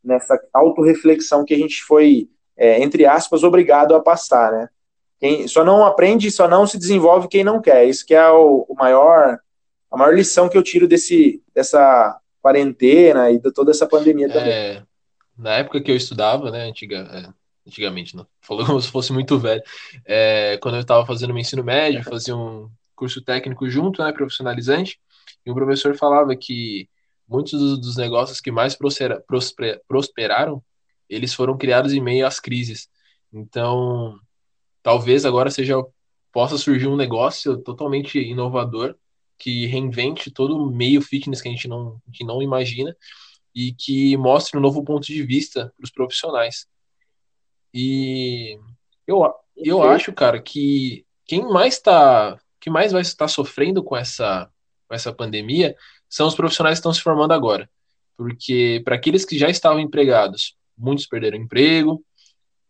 nessa 0.03 0.37
autorreflexão 0.53 1.45
que 1.45 1.55
a 1.55 1.57
gente 1.57 1.81
foi, 1.85 2.29
é, 2.57 2.83
entre 2.83 3.07
aspas, 3.07 3.45
obrigado 3.45 3.95
a 3.95 4.01
passar, 4.01 4.51
né? 4.51 4.69
Quem 5.21 5.47
só 5.47 5.65
não 5.65 5.87
aprende, 5.87 6.29
só 6.29 6.49
não 6.49 6.67
se 6.67 6.77
desenvolve 6.77 7.29
quem 7.29 7.45
não 7.45 7.63
quer. 7.63 7.85
Isso 7.85 8.05
que 8.05 8.17
é 8.17 8.29
o, 8.29 8.67
o 8.69 8.75
maior, 8.75 9.39
a 9.89 9.97
maior 9.97 10.13
lição 10.13 10.49
que 10.49 10.59
eu 10.59 10.63
tiro 10.65 10.89
desse, 10.89 11.41
dessa 11.55 12.19
quarentena 12.41 13.31
e 13.31 13.39
de 13.39 13.53
toda 13.53 13.71
essa 13.71 13.87
pandemia 13.87 14.29
também. 14.29 14.53
É, 14.53 14.83
na 15.39 15.53
época 15.59 15.81
que 15.81 15.93
eu 15.93 15.97
estudava, 15.97 16.51
né, 16.51 16.65
antiga, 16.65 17.09
é, 17.13 17.29
antigamente, 17.67 18.17
não, 18.17 18.27
falou 18.41 18.67
como 18.67 18.81
se 18.81 18.89
fosse 18.89 19.13
muito 19.13 19.39
velho. 19.39 19.63
É, 20.05 20.59
quando 20.59 20.77
eu 20.77 20.81
estava 20.81 21.07
fazendo 21.07 21.33
meu 21.33 21.41
ensino 21.41 21.65
médio, 21.65 22.03
fazia 22.05 22.37
um 22.37 22.71
curso 22.95 23.21
técnico 23.23 23.69
junto, 23.69 24.03
né, 24.03 24.13
profissionalizante, 24.13 25.01
e 25.45 25.51
o 25.51 25.55
professor 25.55 25.97
falava 25.97 26.37
que 26.37 26.89
muitos 27.29 27.53
dos, 27.53 27.81
dos 27.81 27.97
negócios 27.97 28.41
que 28.41 28.51
mais 28.51 28.75
prospera, 28.75 29.21
prosper, 29.27 29.81
prosperaram, 29.89 30.63
eles 31.09 31.35
foram 31.35 31.57
criados 31.57 31.93
em 31.93 32.01
meio 32.01 32.27
às 32.27 32.39
crises. 32.39 32.89
Então, 33.33 34.19
talvez 34.83 35.25
agora 35.25 35.51
seja 35.51 35.77
possa 36.33 36.57
surgir 36.57 36.87
um 36.89 36.97
negócio 36.97 37.59
totalmente 37.59 38.19
inovador 38.19 38.97
que 39.39 39.67
reinvente 39.67 40.31
todo 40.31 40.57
o 40.57 40.71
meio 40.71 41.03
fitness 41.03 41.43
que 41.43 41.49
a 41.49 41.51
gente 41.51 41.69
não, 41.69 42.01
que 42.13 42.25
não 42.25 42.41
imagina 42.41 42.97
e 43.55 43.73
que 43.73 44.17
mostre 44.17 44.57
um 44.57 44.63
novo 44.63 44.83
ponto 44.83 45.07
de 45.07 45.23
vista 45.23 45.73
para 45.77 45.85
os 45.85 45.91
profissionais. 45.91 46.67
E 47.75 48.59
eu, 49.07 49.25
eu 49.57 49.83
acho, 49.83 50.13
cara, 50.13 50.41
que 50.41 51.05
quem 51.25 51.43
mais 51.43 51.79
tá, 51.79 52.39
que 52.61 52.71
mais 52.71 52.93
vai 52.93 53.03
estar 53.03 53.29
sofrendo 53.29 53.83
com 53.83 53.97
essa, 53.97 54.51
com 54.89 54.95
essa 54.95 55.13
pandemia 55.13 55.75
são 56.09 56.27
os 56.27 56.35
profissionais 56.35 56.75
que 56.75 56.81
estão 56.81 56.93
se 56.93 57.01
formando 57.01 57.33
agora. 57.33 57.69
Porque 58.17 58.83
para 58.85 58.97
aqueles 58.97 59.25
que 59.25 59.39
já 59.39 59.49
estavam 59.49 59.81
empregados, 59.81 60.57
muitos 60.77 61.07
perderam 61.07 61.39
emprego, 61.39 62.05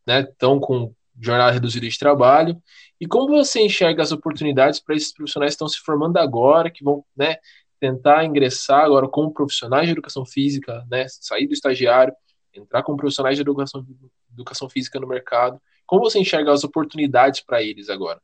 né, 0.07 0.21
estão 0.21 0.61
com 0.61 0.95
jornada 1.21 1.53
reduzida 1.53 1.89
de 1.89 1.99
trabalho. 1.99 2.63
E 3.01 3.07
como 3.07 3.29
você 3.29 3.61
enxerga 3.61 4.03
as 4.03 4.13
oportunidades 4.13 4.81
para 4.81 4.95
esses 4.95 5.13
profissionais 5.13 5.53
que 5.53 5.55
estão 5.55 5.69
se 5.69 5.81
formando 5.81 6.19
agora, 6.19 6.71
que 6.71 6.85
vão 6.85 7.05
né, 7.17 7.37
tentar 7.81 8.25
ingressar 8.25 8.85
agora 8.85 9.09
como 9.09 9.33
profissionais 9.33 9.87
de 9.87 9.93
educação 9.93 10.25
física, 10.25 10.87
né, 10.89 11.07
sair 11.09 11.47
do 11.47 11.53
estagiário, 11.53 12.15
entrar 12.55 12.83
como 12.83 12.97
profissionais 12.97 13.37
de 13.37 13.43
educação 13.43 13.85
educação 14.33 14.69
física 14.69 14.99
no 14.99 15.07
mercado. 15.07 15.61
Como 15.87 16.03
você 16.03 16.19
enxerga 16.19 16.53
as 16.53 16.65
oportunidades 16.65 17.41
para 17.41 17.63
eles 17.63 17.89
agora? 17.91 18.21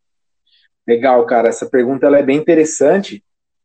Legal, 0.87 1.25
cara. 1.27 1.49
Essa 1.49 1.67
pergunta 1.67 2.07
ela 2.07 2.19
é 2.19 2.23
bem 2.23 2.39
interessante, 2.39 3.23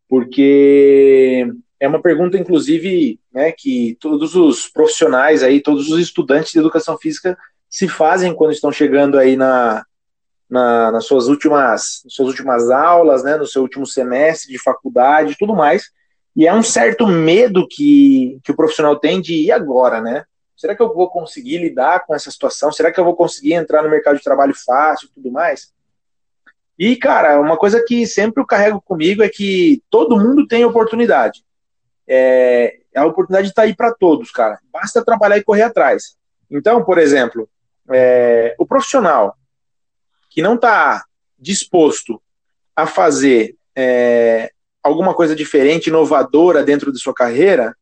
porque 0.10 1.48
é 1.80 1.88
uma 1.88 2.02
pergunta, 2.02 2.38
inclusive, 2.38 3.20
né, 3.34 3.52
que 3.52 3.98
todos 4.00 4.36
os 4.36 4.68
profissionais 4.68 5.42
aí, 5.42 5.62
todos 5.62 5.90
os 5.90 6.00
estudantes 6.00 6.52
de 6.52 6.60
educação 6.60 6.98
física 6.98 7.38
se 7.70 7.88
fazem 7.88 8.36
quando 8.36 8.52
estão 8.52 8.72
chegando 8.72 9.18
aí 9.18 9.36
na, 9.36 9.86
na, 10.50 10.92
nas 10.92 11.06
suas 11.06 11.28
últimas, 11.28 12.02
nas 12.04 12.14
suas 12.14 12.30
últimas 12.30 12.70
aulas, 12.70 13.24
né, 13.24 13.38
no 13.38 13.48
seu 13.48 13.62
último 13.62 13.86
semestre 13.86 14.52
de 14.52 14.62
faculdade 14.62 15.36
tudo 15.40 15.56
mais. 15.56 15.90
E 16.36 16.48
é 16.48 16.54
um 16.54 16.64
certo 16.64 17.08
medo 17.08 17.68
que, 17.70 18.40
que 18.44 18.52
o 18.52 18.56
profissional 18.56 19.00
tem 19.00 19.22
de 19.22 19.34
ir 19.34 19.52
agora, 19.52 20.02
né? 20.02 20.26
Será 20.64 20.74
que 20.74 20.82
eu 20.82 20.94
vou 20.94 21.10
conseguir 21.10 21.58
lidar 21.58 22.06
com 22.06 22.16
essa 22.16 22.32
situação? 22.32 22.72
Será 22.72 22.90
que 22.90 22.98
eu 22.98 23.04
vou 23.04 23.18
conseguir 23.18 23.52
entrar 23.52 23.84
no 23.84 23.90
mercado 23.90 24.16
de 24.16 24.24
trabalho 24.24 24.56
fácil 24.56 25.10
e 25.10 25.14
tudo 25.14 25.30
mais? 25.30 25.74
E, 26.80 26.96
cara, 26.96 27.38
uma 27.38 27.58
coisa 27.58 27.84
que 27.86 28.08
sempre 28.08 28.42
eu 28.42 28.48
carrego 28.48 28.80
comigo 28.80 29.22
é 29.22 29.28
que 29.28 29.84
todo 29.90 30.18
mundo 30.18 30.48
tem 30.48 30.64
oportunidade. 30.64 31.44
É, 32.08 32.78
a 32.96 33.06
oportunidade 33.06 33.50
está 33.50 33.64
aí 33.64 33.76
para 33.76 33.94
todos, 33.94 34.32
cara. 34.32 34.58
Basta 34.72 35.04
trabalhar 35.04 35.38
e 35.38 35.44
correr 35.44 35.64
atrás. 35.64 36.16
Então, 36.50 36.82
por 36.86 36.98
exemplo, 36.98 37.50
é, 37.92 38.56
o 38.58 38.66
profissional 38.66 39.36
que 40.30 40.42
não 40.42 40.56
está 40.56 41.04
disposto 41.38 42.22
a 42.74 42.88
fazer 42.88 43.58
é, 43.76 44.50
alguma 44.82 45.14
coisa 45.14 45.36
diferente, 45.36 45.88
inovadora 45.88 46.64
dentro 46.64 46.90
de 46.90 47.00
sua 47.00 47.14
carreira, 47.14 47.76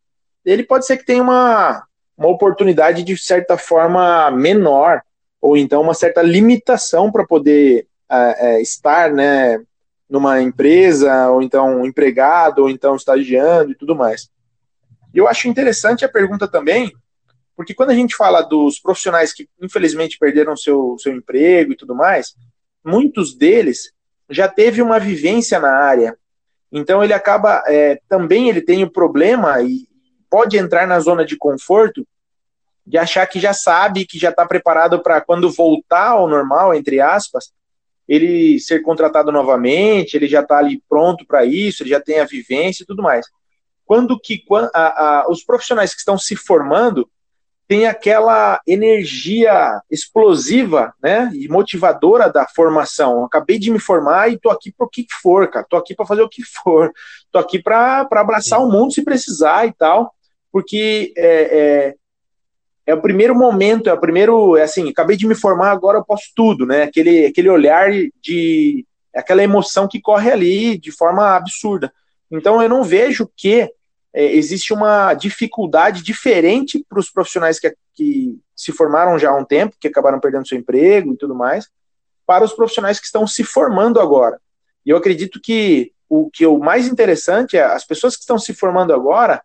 ele 0.44 0.64
pode 0.64 0.88
ser 0.88 0.98
que 0.98 1.06
tenha 1.06 1.22
uma, 1.22 1.86
uma 2.22 2.30
oportunidade 2.30 3.02
de 3.04 3.18
certa 3.18 3.58
forma 3.58 4.30
menor 4.30 5.02
ou 5.42 5.58
então 5.58 5.82
uma 5.82 5.96
certa 5.96 6.22
limitação 6.22 7.12
para 7.12 7.26
poder 7.26 7.88
é, 8.08 8.38
é, 8.48 8.62
estar, 8.62 9.12
né, 9.12 9.60
numa 10.08 10.40
empresa, 10.40 11.30
ou 11.30 11.42
então 11.42 11.84
empregado, 11.84 12.60
ou 12.60 12.70
então 12.70 12.96
estagiando 12.96 13.72
e 13.72 13.76
tudo 13.76 13.96
mais. 13.96 14.30
E 15.12 15.18
eu 15.18 15.28
acho 15.28 15.48
interessante 15.48 16.06
a 16.06 16.10
pergunta 16.10 16.48
também, 16.48 16.94
porque 17.56 17.74
quando 17.74 17.90
a 17.90 17.96
gente 17.96 18.16
fala 18.16 18.44
dos 18.44 18.80
profissionais 18.80 19.34
que 19.34 19.50
infelizmente 19.60 20.20
perderam 20.20 20.56
seu, 20.56 20.96
seu 21.00 21.14
emprego 21.14 21.72
e 21.72 21.76
tudo 21.76 21.96
mais, 21.96 22.36
muitos 22.86 23.36
deles 23.36 23.92
já 24.30 24.48
teve 24.48 24.80
uma 24.80 25.00
vivência 25.00 25.60
na 25.60 25.72
área. 25.72 26.16
Então 26.72 27.04
ele 27.04 27.14
acaba 27.14 27.64
é, 27.66 28.00
também 28.08 28.48
ele 28.48 28.62
tem 28.62 28.84
o 28.84 28.92
problema 28.92 29.60
e 29.64 29.88
pode 30.32 30.58
entrar 30.58 30.88
na 30.88 31.00
zona 31.02 31.26
de 31.26 31.38
conforto 31.38 32.08
de 32.88 32.98
achar 32.98 33.28
que 33.28 33.40
já 33.40 33.54
sabe, 33.54 34.06
que 34.06 34.18
já 34.18 34.30
está 34.30 34.46
preparado 34.46 35.04
para 35.04 35.22
quando 35.22 35.52
voltar 35.52 36.10
ao 36.10 36.28
normal, 36.28 36.74
entre 36.74 37.00
aspas, 37.00 37.52
ele 38.08 38.60
ser 38.60 38.82
contratado 38.82 39.32
novamente, 39.32 40.16
ele 40.16 40.28
já 40.28 40.42
está 40.42 40.58
ali 40.58 40.82
pronto 40.90 41.26
para 41.26 41.46
isso, 41.46 41.84
ele 41.84 41.92
já 41.92 42.00
tem 42.00 42.20
a 42.20 42.26
vivência 42.26 42.84
e 42.84 42.86
tudo 42.86 43.04
mais. 43.04 43.26
Quando 43.86 44.20
que 44.20 44.44
a, 44.74 45.22
a, 45.22 45.30
os 45.30 45.44
profissionais 45.44 45.94
que 45.94 46.00
estão 46.00 46.18
se 46.18 46.36
formando 46.36 47.08
têm 47.72 47.88
aquela 47.88 48.60
energia 48.68 49.80
explosiva, 49.90 50.94
né, 51.02 51.32
e 51.34 51.48
motivadora 51.48 52.30
da 52.30 52.46
formação. 52.46 53.20
Eu 53.20 53.24
acabei 53.24 53.58
de 53.58 53.72
me 53.72 53.80
formar 53.80 54.30
e 54.30 54.38
tô 54.38 54.50
aqui 54.50 54.74
para 54.74 54.86
o 54.86 54.90
que 54.90 55.06
for, 55.22 55.50
cara. 55.50 55.66
Tô 55.70 55.78
aqui 55.78 55.96
para 55.96 56.06
fazer 56.06 56.22
o 56.22 56.28
que 56.28 56.44
for. 56.44 56.92
Tô 57.32 57.40
aqui 57.40 57.64
para 57.64 58.06
abraçar 58.12 58.60
o 58.60 58.70
mundo 58.70 58.92
se 58.92 59.06
precisar 59.06 59.68
e 59.68 59.72
tal, 59.72 60.14
porque 60.52 61.14
é, 61.16 61.92
é 61.92 61.96
é 62.86 62.94
o 62.94 63.02
primeiro 63.02 63.36
momento, 63.36 63.90
é 63.90 63.94
o 63.94 64.00
primeiro, 64.00 64.58
é 64.58 64.64
assim, 64.64 64.90
acabei 64.90 65.16
de 65.16 65.28
me 65.28 65.36
formar, 65.36 65.72
agora 65.72 66.00
eu 66.00 66.04
posso 66.04 66.32
tudo, 66.36 66.66
né? 66.66 66.84
Aquele, 66.84 67.26
aquele 67.26 67.50
olhar 67.50 67.92
de, 68.22 68.86
aquela 69.16 69.44
emoção 69.44 69.88
que 69.88 70.02
corre 70.02 70.32
ali 70.32 70.78
de 70.78 70.92
forma 70.92 71.36
absurda. 71.36 71.94
Então 72.30 72.62
eu 72.62 72.68
não 72.68 72.84
vejo 72.84 73.30
que 73.36 73.70
é, 74.14 74.26
existe 74.36 74.74
uma 74.74 75.14
dificuldade 75.14 76.04
diferente 76.04 76.84
para 76.88 77.00
os 77.00 77.10
profissionais 77.10 77.60
que, 77.60 77.74
que 77.94 78.40
se 78.56 78.72
formaram 78.72 79.18
já 79.18 79.30
há 79.30 79.38
um 79.38 79.46
tempo, 79.46 79.76
que 79.80 79.88
acabaram 79.88 80.20
perdendo 80.20 80.48
seu 80.48 80.58
emprego 80.58 81.14
e 81.14 81.18
tudo 81.18 81.36
mais, 81.36 81.70
para 82.26 82.44
os 82.44 82.54
profissionais 82.54 83.00
que 83.00 83.06
estão 83.06 83.28
se 83.28 83.44
formando 83.44 84.00
agora. 84.00 84.40
E 84.86 84.90
eu 84.90 84.98
acredito 84.98 85.40
que 85.42 85.94
o 86.10 86.30
que 86.30 86.44
é 86.44 86.48
o 86.48 86.60
mais 86.60 86.88
interessante 86.88 87.56
é 87.56 87.64
as 87.64 87.86
pessoas 87.86 88.16
que 88.16 88.22
estão 88.22 88.38
se 88.38 88.54
formando 88.54 88.94
agora, 88.94 89.42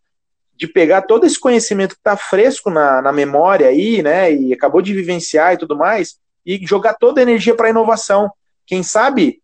de 0.57 0.67
pegar 0.67 1.03
todo 1.03 1.27
esse 1.27 1.39
conhecimento 1.39 1.95
que 1.95 2.01
está 2.01 2.17
fresco 2.17 2.71
na, 2.71 3.03
na 3.03 3.13
memória 3.13 3.69
aí, 3.69 4.03
né, 4.03 4.33
e 4.33 4.53
acabou 4.53 4.81
de 4.81 4.95
vivenciar 4.95 5.55
e 5.55 5.59
tudo 5.59 5.77
mais, 5.77 6.19
e 6.45 6.65
jogar 6.67 6.95
toda 6.95 7.21
a 7.21 7.23
energia 7.23 7.55
para 7.55 7.67
a 7.67 7.71
inovação. 7.71 8.31
Quem 8.67 8.83
sabe 8.83 9.43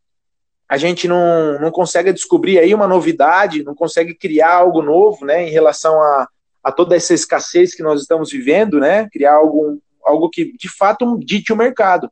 a 0.69 0.79
gente 0.79 1.07
não, 1.07 1.61
não 1.61 1.71
consegue 1.71 2.13
descobrir 2.13 2.59
aí 2.59 2.75
uma 2.75 2.89
novidade, 2.89 3.63
não 3.63 3.75
consegue 3.75 4.15
criar 4.15 4.55
algo 4.55 4.81
novo, 4.81 5.27
né, 5.27 5.47
em 5.47 5.51
relação 5.51 6.01
a, 6.01 6.27
a 6.65 6.73
toda 6.73 6.97
essa 6.97 7.13
escassez 7.13 7.75
que 7.75 7.83
nós 7.83 8.01
estamos 8.01 8.31
vivendo, 8.31 8.81
né, 8.81 9.07
criar 9.13 9.35
algo, 9.35 9.79
algo 10.03 10.31
que 10.31 10.57
de 10.57 10.71
fato 10.71 11.19
dite 11.19 11.53
o 11.53 11.57
mercado. 11.57 12.11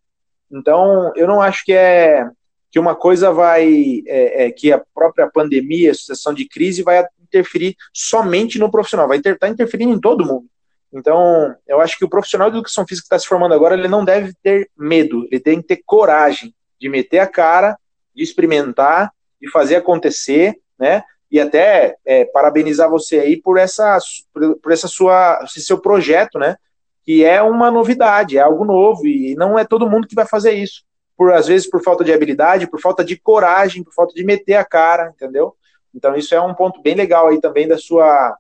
Então, 0.53 1.11
eu 1.17 1.27
não 1.27 1.41
acho 1.41 1.65
que 1.65 1.73
é 1.73 2.29
que 2.71 2.79
uma 2.79 2.95
coisa 2.95 3.33
vai, 3.33 4.03
é, 4.07 4.45
é, 4.45 4.51
que 4.53 4.71
a 4.73 4.81
própria 4.95 5.29
pandemia, 5.29 5.91
a 5.91 5.95
situação 5.95 6.33
de 6.33 6.47
crise 6.47 6.83
vai 6.83 7.05
interferir 7.31 7.77
somente 7.93 8.59
no 8.59 8.71
profissional, 8.71 9.09
vai 9.09 9.19
estar 9.19 9.37
tá 9.37 9.49
interferindo 9.49 9.93
em 9.93 10.01
todo 10.01 10.27
mundo. 10.27 10.47
Então, 10.93 11.55
eu 11.69 11.81
acho 11.81 11.97
que 11.97 12.05
o 12.05 12.09
profissional 12.09 12.51
de 12.51 12.57
educação 12.57 12.87
física 12.87 13.05
que 13.05 13.15
está 13.15 13.19
se 13.19 13.29
formando 13.29 13.55
agora, 13.55 13.75
ele 13.75 13.89
não 13.89 14.05
deve 14.05 14.35
ter 14.43 14.69
medo, 14.77 15.27
ele 15.31 15.41
tem 15.41 15.61
que 15.61 15.69
ter 15.69 15.83
coragem 15.87 16.53
de 16.81 16.89
meter 16.89 17.21
a 17.21 17.27
cara, 17.27 17.79
de 18.15 18.23
experimentar, 18.23 19.13
de 19.41 19.49
fazer 19.51 19.77
acontecer, 19.77 20.59
né? 20.79 21.05
E 21.31 21.39
até 21.39 21.97
é, 22.05 22.25
parabenizar 22.25 22.91
você 22.91 23.21
aí 23.21 23.41
por 23.41 23.57
essa, 23.57 23.99
por 24.33 24.73
essa 24.73 24.89
sua, 24.89 25.41
esse 25.45 25.63
seu 25.63 25.79
projeto, 25.79 26.39
né? 26.39 26.57
Que 27.05 27.25
é 27.25 27.41
uma 27.41 27.71
novidade, 27.71 28.37
é 28.37 28.41
algo 28.41 28.65
novo 28.65 29.07
e 29.07 29.35
não 29.37 29.57
é 29.57 29.65
todo 29.65 29.89
mundo 29.89 30.09
que 30.09 30.15
vai 30.15 30.27
fazer 30.27 30.53
isso. 30.53 30.83
Por 31.17 31.33
às 31.33 31.47
vezes 31.47 31.71
por 31.71 31.83
falta 31.83 32.03
de 32.03 32.13
habilidade, 32.13 32.67
por 32.67 32.81
falta 32.81 33.05
de 33.05 33.17
coragem, 33.17 33.85
por 33.85 33.95
falta 33.95 34.13
de 34.13 34.25
meter 34.25 34.55
a 34.55 34.65
cara, 34.65 35.13
entendeu? 35.15 35.55
Então 35.95 36.17
isso 36.17 36.35
é 36.35 36.41
um 36.41 36.55
ponto 36.55 36.81
bem 36.83 36.95
legal 36.95 37.29
aí 37.29 37.41
também 37.41 37.67
da 37.67 37.79
sua 37.79 38.37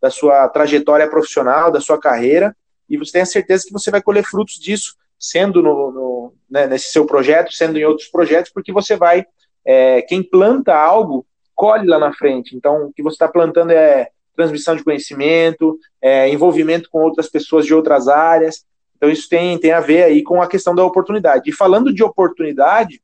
da 0.00 0.10
sua 0.10 0.48
trajetória 0.48 1.08
profissional, 1.08 1.72
da 1.72 1.80
sua 1.80 1.98
carreira, 1.98 2.54
e 2.88 2.96
você 2.96 3.12
tem 3.12 3.22
a 3.22 3.26
certeza 3.26 3.64
que 3.66 3.72
você 3.72 3.90
vai 3.90 4.02
colher 4.02 4.22
frutos 4.22 4.54
disso, 4.54 4.94
sendo 5.18 5.62
no, 5.62 5.90
no 5.90 6.34
né, 6.48 6.66
nesse 6.66 6.90
seu 6.92 7.06
projeto, 7.06 7.52
sendo 7.52 7.78
em 7.78 7.84
outros 7.84 8.08
projetos, 8.08 8.52
porque 8.52 8.72
você 8.72 8.96
vai, 8.96 9.26
é, 9.64 10.02
quem 10.02 10.22
planta 10.22 10.74
algo, 10.74 11.26
colhe 11.54 11.86
lá 11.86 11.98
na 11.98 12.12
frente. 12.12 12.54
Então, 12.54 12.86
o 12.86 12.92
que 12.92 13.02
você 13.02 13.14
está 13.14 13.26
plantando 13.26 13.70
é 13.72 14.10
transmissão 14.36 14.76
de 14.76 14.84
conhecimento, 14.84 15.78
é, 16.00 16.28
envolvimento 16.28 16.90
com 16.90 17.00
outras 17.00 17.28
pessoas 17.28 17.64
de 17.64 17.74
outras 17.74 18.06
áreas. 18.06 18.64
Então, 18.96 19.10
isso 19.10 19.28
tem, 19.28 19.58
tem 19.58 19.72
a 19.72 19.80
ver 19.80 20.04
aí 20.04 20.22
com 20.22 20.42
a 20.42 20.46
questão 20.46 20.74
da 20.74 20.84
oportunidade. 20.84 21.50
E 21.50 21.52
falando 21.52 21.92
de 21.92 22.04
oportunidade, 22.04 23.00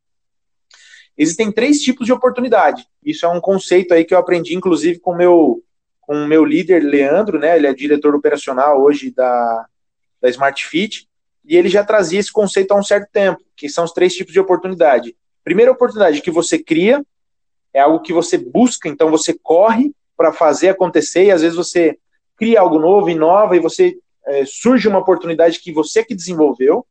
Existem 1.16 1.52
três 1.52 1.80
tipos 1.80 2.06
de 2.06 2.12
oportunidade. 2.12 2.86
Isso 3.04 3.26
é 3.26 3.28
um 3.28 3.40
conceito 3.40 3.92
aí 3.92 4.04
que 4.04 4.14
eu 4.14 4.18
aprendi, 4.18 4.54
inclusive, 4.54 4.98
com 4.98 5.14
meu, 5.14 5.62
com 6.00 6.14
o 6.14 6.26
meu 6.26 6.44
líder, 6.44 6.82
Leandro, 6.82 7.38
né? 7.38 7.56
Ele 7.56 7.66
é 7.66 7.74
diretor 7.74 8.14
operacional 8.14 8.80
hoje 8.80 9.10
da, 9.10 9.66
da 10.20 10.28
Smart 10.30 10.64
Fit, 10.64 11.08
e 11.44 11.56
ele 11.56 11.68
já 11.68 11.84
trazia 11.84 12.20
esse 12.20 12.32
conceito 12.32 12.72
há 12.72 12.76
um 12.76 12.82
certo 12.82 13.10
tempo, 13.12 13.42
que 13.56 13.68
são 13.68 13.84
os 13.84 13.92
três 13.92 14.14
tipos 14.14 14.32
de 14.32 14.40
oportunidade. 14.40 15.16
Primeira 15.44 15.72
oportunidade 15.72 16.22
que 16.22 16.30
você 16.30 16.58
cria, 16.58 17.04
é 17.74 17.80
algo 17.80 18.00
que 18.00 18.12
você 18.12 18.38
busca, 18.38 18.88
então 18.88 19.10
você 19.10 19.34
corre 19.34 19.92
para 20.16 20.32
fazer 20.32 20.68
acontecer, 20.68 21.24
e 21.24 21.30
às 21.30 21.42
vezes 21.42 21.56
você 21.56 21.98
cria 22.36 22.60
algo 22.60 22.78
novo, 22.78 23.10
inova, 23.10 23.56
e 23.56 23.60
você 23.60 23.96
é, 24.24 24.44
surge 24.44 24.88
uma 24.88 25.00
oportunidade 25.00 25.58
que 25.58 25.72
você 25.72 26.04
que 26.04 26.14
desenvolveu. 26.14 26.86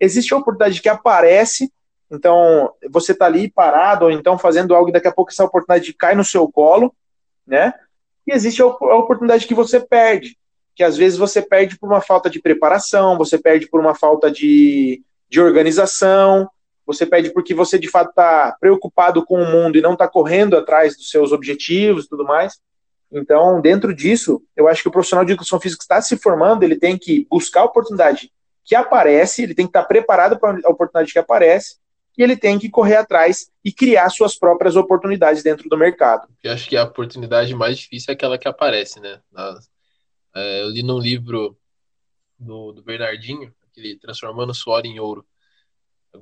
Existe 0.00 0.32
a 0.32 0.38
oportunidade 0.38 0.80
que 0.80 0.88
aparece, 0.88 1.70
então, 2.10 2.72
você 2.90 3.12
está 3.12 3.26
ali 3.26 3.50
parado, 3.50 4.06
ou 4.06 4.10
então 4.10 4.38
fazendo 4.38 4.74
algo, 4.74 4.88
e 4.88 4.92
daqui 4.92 5.08
a 5.08 5.12
pouco 5.12 5.30
essa 5.30 5.44
oportunidade 5.44 5.92
cai 5.92 6.14
no 6.14 6.24
seu 6.24 6.48
colo, 6.50 6.94
né? 7.46 7.74
E 8.26 8.32
existe 8.32 8.62
a 8.62 8.66
oportunidade 8.66 9.46
que 9.46 9.54
você 9.54 9.78
perde, 9.78 10.36
que 10.74 10.82
às 10.82 10.96
vezes 10.96 11.18
você 11.18 11.42
perde 11.42 11.78
por 11.78 11.86
uma 11.86 12.00
falta 12.00 12.30
de 12.30 12.40
preparação, 12.40 13.18
você 13.18 13.38
perde 13.38 13.66
por 13.68 13.80
uma 13.80 13.94
falta 13.94 14.30
de, 14.30 15.02
de 15.28 15.40
organização, 15.40 16.48
você 16.86 17.04
perde 17.04 17.30
porque 17.30 17.54
você 17.54 17.78
de 17.78 17.88
fato 17.88 18.10
está 18.10 18.56
preocupado 18.58 19.24
com 19.24 19.42
o 19.42 19.46
mundo 19.46 19.76
e 19.76 19.82
não 19.82 19.92
está 19.92 20.08
correndo 20.08 20.56
atrás 20.56 20.96
dos 20.96 21.10
seus 21.10 21.32
objetivos 21.32 22.04
e 22.04 22.08
tudo 22.08 22.24
mais. 22.24 22.58
Então, 23.10 23.60
dentro 23.60 23.94
disso, 23.94 24.42
eu 24.56 24.68
acho 24.68 24.82
que 24.82 24.88
o 24.88 24.92
profissional 24.92 25.24
de 25.24 25.32
educação 25.32 25.60
física 25.60 25.82
está 25.82 26.00
se 26.00 26.16
formando, 26.16 26.62
ele 26.62 26.76
tem 26.76 26.96
que 26.96 27.26
buscar 27.30 27.60
a 27.60 27.64
oportunidade 27.64 28.30
que 28.64 28.74
aparece, 28.74 29.42
ele 29.42 29.54
tem 29.54 29.66
que 29.66 29.70
estar 29.70 29.84
preparado 29.84 30.38
para 30.38 30.58
a 30.64 30.70
oportunidade 30.70 31.12
que 31.12 31.18
aparece 31.18 31.76
e 32.18 32.22
ele 32.22 32.36
tem 32.36 32.58
que 32.58 32.68
correr 32.68 32.96
atrás 32.96 33.48
e 33.64 33.72
criar 33.72 34.10
suas 34.10 34.36
próprias 34.36 34.74
oportunidades 34.74 35.44
dentro 35.44 35.68
do 35.68 35.78
mercado. 35.78 36.26
Eu 36.42 36.52
acho 36.52 36.68
que 36.68 36.76
a 36.76 36.82
oportunidade 36.82 37.54
mais 37.54 37.78
difícil 37.78 38.10
é 38.10 38.14
aquela 38.14 38.36
que 38.36 38.48
aparece, 38.48 38.98
né? 38.98 39.22
É, 40.34 40.62
eu 40.62 40.68
li 40.68 40.82
num 40.82 40.98
livro 40.98 41.56
do, 42.36 42.72
do 42.72 42.82
Bernardinho, 42.82 43.54
aquele 43.70 43.96
Transformando 43.96 44.52
Suor 44.52 44.84
em 44.84 44.98
Ouro. 44.98 45.24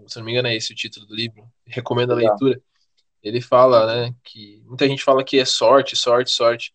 Se 0.06 0.18
não 0.18 0.26
me 0.26 0.32
engano, 0.32 0.48
é 0.48 0.54
esse 0.54 0.72
o 0.72 0.76
título 0.76 1.06
do 1.06 1.14
livro. 1.14 1.50
Recomendo 1.66 2.12
a 2.12 2.16
leitura. 2.16 2.60
Ele 3.22 3.40
fala, 3.40 3.86
né, 3.86 4.14
que 4.22 4.62
muita 4.66 4.86
gente 4.86 5.02
fala 5.02 5.24
que 5.24 5.38
é 5.38 5.46
sorte, 5.46 5.96
sorte, 5.96 6.30
sorte, 6.30 6.74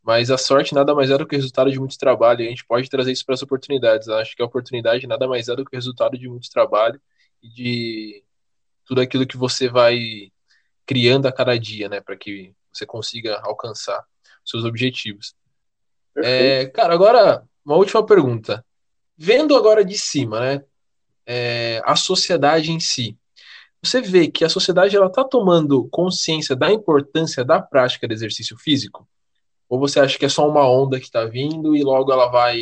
mas 0.00 0.30
a 0.30 0.38
sorte 0.38 0.74
nada 0.74 0.94
mais 0.94 1.10
é 1.10 1.18
do 1.18 1.26
que 1.26 1.34
o 1.34 1.38
resultado 1.38 1.72
de 1.72 1.78
muito 1.78 1.98
trabalho. 1.98 2.42
E 2.42 2.46
a 2.46 2.50
gente 2.50 2.64
pode 2.64 2.88
trazer 2.88 3.10
isso 3.10 3.26
para 3.26 3.34
as 3.34 3.42
oportunidades. 3.42 4.06
Eu 4.06 4.14
acho 4.14 4.36
que 4.36 4.42
a 4.42 4.46
oportunidade 4.46 5.08
nada 5.08 5.26
mais 5.26 5.48
é 5.48 5.56
do 5.56 5.64
que 5.64 5.74
o 5.74 5.76
resultado 5.76 6.16
de 6.16 6.28
muito 6.28 6.48
trabalho 6.48 7.00
e 7.42 7.48
de 7.48 8.24
tudo 8.90 9.00
aquilo 9.00 9.24
que 9.24 9.36
você 9.36 9.68
vai 9.68 10.32
criando 10.84 11.28
a 11.28 11.32
cada 11.32 11.56
dia, 11.56 11.88
né, 11.88 12.00
para 12.00 12.16
que 12.16 12.52
você 12.72 12.84
consiga 12.84 13.38
alcançar 13.44 14.04
seus 14.44 14.64
objetivos. 14.64 15.32
É, 16.16 16.66
cara, 16.66 16.92
agora 16.92 17.44
uma 17.64 17.76
última 17.76 18.04
pergunta. 18.04 18.66
Vendo 19.16 19.54
agora 19.54 19.84
de 19.84 19.96
cima, 19.96 20.40
né, 20.40 20.64
é, 21.24 21.80
a 21.84 21.94
sociedade 21.94 22.72
em 22.72 22.80
si, 22.80 23.16
você 23.80 24.00
vê 24.00 24.26
que 24.26 24.44
a 24.44 24.48
sociedade 24.48 24.96
ela 24.96 25.06
está 25.06 25.22
tomando 25.22 25.88
consciência 25.88 26.56
da 26.56 26.72
importância 26.72 27.44
da 27.44 27.62
prática 27.62 28.08
do 28.08 28.12
exercício 28.12 28.58
físico? 28.58 29.08
Ou 29.68 29.78
você 29.78 30.00
acha 30.00 30.18
que 30.18 30.24
é 30.24 30.28
só 30.28 30.48
uma 30.48 30.68
onda 30.68 30.98
que 30.98 31.06
está 31.06 31.24
vindo 31.26 31.76
e 31.76 31.84
logo 31.84 32.10
ela 32.10 32.26
vai 32.26 32.60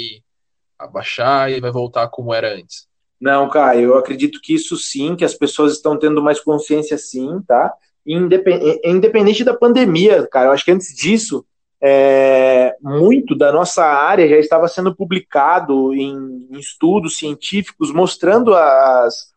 abaixar 0.79 1.51
e 1.51 1.59
vai 1.59 1.70
voltar 1.70 2.07
como 2.09 2.35
era 2.35 2.55
antes? 2.55 2.88
Não, 3.20 3.48
Caio, 3.48 3.88
eu 3.88 3.98
acredito 3.98 4.40
que 4.40 4.54
isso 4.54 4.76
sim, 4.76 5.16
que 5.16 5.24
as 5.24 5.34
pessoas 5.34 5.72
estão 5.72 5.98
tendo 5.98 6.22
mais 6.22 6.40
consciência 6.40 6.96
sim, 6.96 7.42
tá? 7.46 7.72
Independente, 8.06 8.80
independente 8.84 9.44
da 9.44 9.54
pandemia, 9.54 10.26
cara, 10.28 10.46
eu 10.46 10.52
acho 10.52 10.64
que 10.64 10.70
antes 10.70 10.94
disso, 10.94 11.44
é, 11.80 12.74
muito 12.80 13.36
da 13.36 13.52
nossa 13.52 13.84
área 13.84 14.28
já 14.28 14.36
estava 14.36 14.66
sendo 14.68 14.94
publicado 14.94 15.94
em, 15.94 16.48
em 16.50 16.58
estudos 16.58 17.18
científicos 17.18 17.92
mostrando 17.92 18.54
as, 18.54 19.32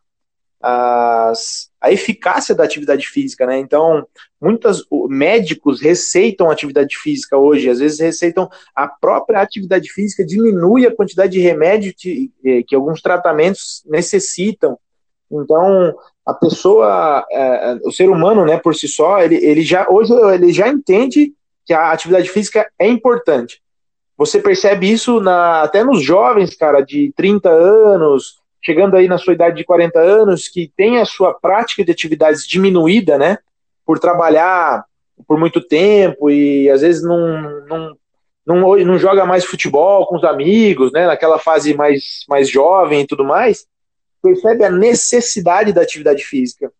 as, 0.62 1.68
a 1.80 1.90
eficácia 1.90 2.54
da 2.54 2.62
atividade 2.62 3.08
física, 3.08 3.44
né? 3.44 3.58
Então, 3.58 4.06
muitos 4.40 4.86
médicos 5.08 5.80
receitam 5.80 6.50
atividade 6.50 6.96
física 6.96 7.36
hoje, 7.36 7.68
às 7.68 7.80
vezes 7.80 7.98
receitam 7.98 8.48
a 8.74 8.86
própria 8.86 9.40
atividade 9.40 9.90
física, 9.90 10.24
diminui 10.24 10.86
a 10.86 10.94
quantidade 10.94 11.32
de 11.32 11.40
remédio 11.40 11.92
que, 11.96 12.30
eh, 12.44 12.62
que 12.62 12.74
alguns 12.74 13.02
tratamentos 13.02 13.82
necessitam. 13.86 14.78
Então, 15.30 15.94
a 16.24 16.34
pessoa, 16.34 17.26
é, 17.30 17.78
o 17.84 17.90
ser 17.90 18.08
humano, 18.08 18.44
né, 18.44 18.58
por 18.58 18.74
si 18.74 18.86
só, 18.86 19.20
ele, 19.20 19.36
ele 19.36 19.62
já 19.62 19.86
hoje 19.88 20.12
ele 20.12 20.52
já 20.52 20.68
entende 20.68 21.32
que 21.64 21.72
a 21.72 21.90
atividade 21.90 22.28
física 22.28 22.70
é 22.78 22.86
importante. 22.86 23.60
Você 24.16 24.40
percebe 24.40 24.90
isso 24.90 25.20
na, 25.20 25.62
até 25.62 25.82
nos 25.82 26.02
jovens, 26.02 26.54
cara, 26.54 26.80
de 26.80 27.12
30 27.16 27.48
anos, 27.48 28.41
chegando 28.62 28.96
aí 28.96 29.08
na 29.08 29.18
sua 29.18 29.34
idade 29.34 29.56
de 29.56 29.64
40 29.64 29.98
anos, 29.98 30.48
que 30.48 30.72
tem 30.76 30.98
a 30.98 31.04
sua 31.04 31.34
prática 31.34 31.84
de 31.84 31.90
atividades 31.90 32.46
diminuída, 32.46 33.18
né? 33.18 33.38
Por 33.84 33.98
trabalhar 33.98 34.84
por 35.26 35.38
muito 35.38 35.60
tempo 35.60 36.30
e 36.30 36.70
às 36.70 36.80
vezes 36.80 37.02
não, 37.02 37.64
não, 37.66 37.96
não, 38.46 38.76
não 38.76 38.98
joga 38.98 39.24
mais 39.24 39.44
futebol 39.44 40.06
com 40.06 40.16
os 40.16 40.24
amigos, 40.24 40.92
né? 40.92 41.06
Naquela 41.06 41.38
fase 41.38 41.74
mais, 41.74 42.24
mais 42.28 42.48
jovem 42.48 43.02
e 43.02 43.06
tudo 43.06 43.24
mais, 43.24 43.66
percebe 44.22 44.64
a 44.64 44.70
necessidade 44.70 45.72
da 45.72 45.82
atividade 45.82 46.24
física. 46.24 46.72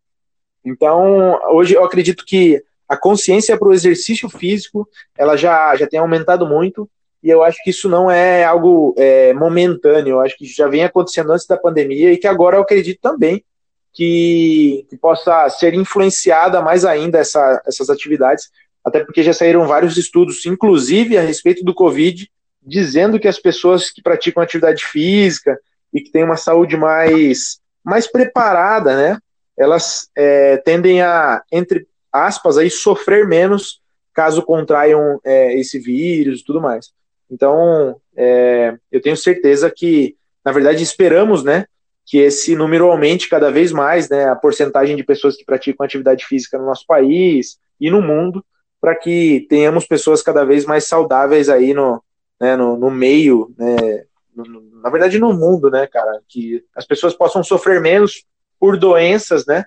Então, 0.65 1.41
hoje 1.51 1.75
eu 1.75 1.85
acredito 1.85 2.25
que 2.25 2.63
a 2.89 2.97
consciência 2.97 3.57
para 3.57 3.69
o 3.69 3.73
exercício 3.73 4.29
físico 4.29 4.89
ela 5.19 5.37
já, 5.37 5.75
já 5.75 5.87
tem 5.87 5.99
aumentado 5.99 6.47
muito 6.47 6.89
e 7.23 7.31
eu 7.31 7.43
acho 7.43 7.59
que 7.63 7.71
isso 7.71 7.89
não 7.89 8.11
é 8.11 8.45
algo 8.45 8.95
é, 8.99 9.33
momentâneo, 9.33 10.15
eu 10.15 10.21
acho 10.21 10.37
que 10.37 10.45
já 10.45 10.67
vem 10.67 10.85
acontecendo 10.85 11.33
antes 11.33 11.47
da 11.47 11.57
pandemia 11.57 12.13
e 12.13 12.19
que 12.19 12.27
agora 12.27 12.57
eu 12.57 12.63
acredito 12.63 13.01
também 13.01 13.45
que, 13.93 14.87
que 14.91 14.97
possa 14.97 15.49
ser 15.51 15.75
influenciada 15.75 16.61
mais 16.61 16.85
ainda 16.85 17.19
essa, 17.19 17.63
essas 17.67 17.91
atividades, 17.91 18.51
até 18.85 19.05
porque 19.05 19.23
já 19.23 19.33
saíram 19.33 19.67
vários 19.67 19.97
estudos, 19.97 20.45
inclusive 20.47 21.17
a 21.17 21.23
respeito 21.23 21.65
do 21.65 21.75
Covid, 21.75 22.29
dizendo 22.61 23.21
que 23.21 23.29
as 23.29 23.39
pessoas 23.39 23.91
que 23.91 24.03
praticam 24.03 24.43
atividade 24.43 24.85
física 24.85 25.59
e 25.93 26.01
que 26.01 26.11
têm 26.11 26.25
uma 26.25 26.37
saúde 26.37 26.77
mais, 26.77 27.61
mais 27.85 28.11
preparada, 28.11 28.97
né, 28.97 29.19
elas 29.57 30.09
é, 30.17 30.57
tendem 30.57 31.03
a, 31.03 31.43
entre 31.53 31.87
aspas, 32.13 32.59
aí, 32.59 32.71
sofrer 32.71 33.29
menos 33.29 33.81
caso 34.13 34.43
contraiam 34.43 35.21
é, 35.25 35.59
esse 35.59 35.79
vírus 35.79 36.41
e 36.41 36.45
tudo 36.45 36.61
mais. 36.61 36.93
Então, 37.33 37.97
é, 38.15 38.77
eu 38.93 39.01
tenho 39.01 39.17
certeza 39.17 39.73
que, 39.75 40.15
na 40.45 40.53
verdade, 40.53 40.83
esperamos, 40.83 41.43
né, 41.43 41.65
que 42.05 42.19
esse 42.19 42.55
número 42.55 42.91
aumente 42.91 43.27
cada 43.27 43.51
vez 43.51 43.73
mais, 43.73 44.11
né, 44.11 44.29
a 44.29 44.37
porcentagem 44.37 44.95
de 44.95 45.03
pessoas 45.03 45.35
que 45.35 45.45
praticam 45.45 45.85
atividade 45.85 46.27
física 46.27 46.59
no 46.59 46.67
nosso 46.67 46.85
país 46.87 47.59
e 47.81 47.91
no 47.91 48.03
mundo, 48.03 48.45
para 48.79 48.95
que 48.95 49.47
tenhamos 49.49 49.87
pessoas 49.87 50.21
cada 50.21 50.45
vez 50.45 50.67
mais 50.67 50.87
saudáveis 50.87 51.49
aí 51.49 51.73
no, 51.73 52.03
né, 52.39 52.55
no, 52.55 52.77
no 52.77 52.91
meio, 52.91 53.55
né, 53.57 54.05
no, 54.35 54.45
na 54.83 54.91
verdade 54.91 55.19
no 55.19 55.33
mundo, 55.33 55.71
né, 55.71 55.87
cara, 55.87 56.21
que 56.29 56.63
as 56.77 56.85
pessoas 56.85 57.15
possam 57.15 57.43
sofrer 57.43 57.81
menos 57.81 58.27
por 58.61 58.77
doenças, 58.77 59.47
né, 59.47 59.65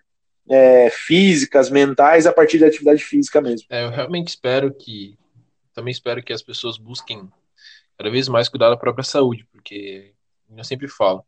é, 0.47 0.91
físicas, 0.91 1.72
mentais, 1.72 2.28
a 2.28 2.34
partir 2.34 2.59
da 2.59 2.68
atividade 2.68 3.03
física 3.03 3.41
mesmo. 3.41 3.66
É, 3.72 3.86
eu 3.86 3.89
realmente 3.89 4.28
espero 4.28 4.72
que, 4.72 5.18
também 5.74 5.91
espero 5.91 6.22
que 6.22 6.32
as 6.32 6.43
pessoas 6.43 6.78
busquem 6.78 7.28
cada 7.98 8.10
vez 8.10 8.28
mais 8.28 8.50
cuidar 8.50 8.70
da 8.70 8.78
própria 8.78 9.04
saúde, 9.04 9.46
porque 9.52 10.14
eu 10.50 10.64
sempre 10.64 10.88
falo, 10.88 11.26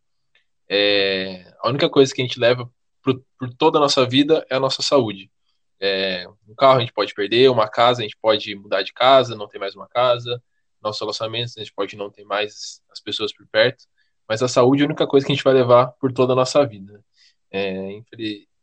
é, 0.70 1.54
a 1.60 1.70
única 1.70 1.90
coisa 1.90 2.14
que 2.14 2.22
a 2.22 2.26
gente 2.26 2.40
leva 2.40 2.70
por, 3.02 3.24
por, 3.40 3.54
toda 3.54 3.78
a 3.78 3.82
nossa 3.82 4.06
vida 4.06 4.46
é 4.50 4.56
a 4.56 4.60
nossa 4.60 4.82
saúde. 4.82 5.32
É, 5.80 6.28
um 6.48 6.56
carro 6.56 6.78
a 6.78 6.80
gente 6.82 6.94
pode 6.94 7.14
perder, 7.14 7.50
uma 7.50 7.70
casa 7.70 8.02
a 8.02 8.04
gente 8.04 8.18
pode 8.18 8.54
mudar 8.56 8.82
de 8.84 8.94
casa, 8.94 9.36
não 9.36 9.48
ter 9.48 9.60
mais 9.60 9.76
uma 9.76 9.88
casa, 9.88 10.42
nossos 10.82 11.00
relacionamentos 11.00 11.58
a 11.58 11.62
gente 11.62 11.74
pode 11.74 11.96
não 11.96 12.10
ter 12.10 12.24
mais 12.26 12.82
as 12.92 13.00
pessoas 13.00 13.34
por 13.34 13.48
perto, 13.48 13.86
mas 14.28 14.44
a 14.44 14.48
saúde 14.48 14.82
é 14.82 14.86
a 14.86 14.88
única 14.88 15.08
coisa 15.08 15.26
que 15.26 15.32
a 15.32 15.36
gente 15.36 15.44
vai 15.44 15.54
levar 15.54 15.88
por 16.00 16.12
toda 16.12 16.34
a 16.34 16.36
nossa 16.36 16.66
vida. 16.66 17.04
É, 17.52 18.02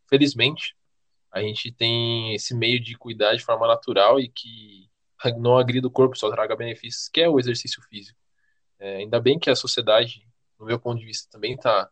felizmente, 0.07 0.75
a 1.31 1.41
gente 1.41 1.71
tem 1.71 2.33
esse 2.35 2.53
meio 2.55 2.79
de 2.79 2.95
cuidar 2.97 3.35
de 3.35 3.43
forma 3.43 3.67
natural 3.67 4.19
e 4.19 4.29
que 4.29 4.89
não 5.31 5.57
agrida 5.57 5.87
o 5.87 5.91
corpo, 5.91 6.17
só 6.17 6.29
traga 6.29 6.55
benefícios, 6.55 7.09
que 7.09 7.21
é 7.21 7.29
o 7.29 7.39
exercício 7.39 7.81
físico. 7.83 8.19
É, 8.79 8.97
ainda 8.97 9.19
bem 9.19 9.39
que 9.39 9.49
a 9.49 9.55
sociedade, 9.55 10.27
no 10.59 10.65
meu 10.65 10.79
ponto 10.79 10.99
de 10.99 11.05
vista, 11.05 11.29
também 11.31 11.53
está 11.53 11.89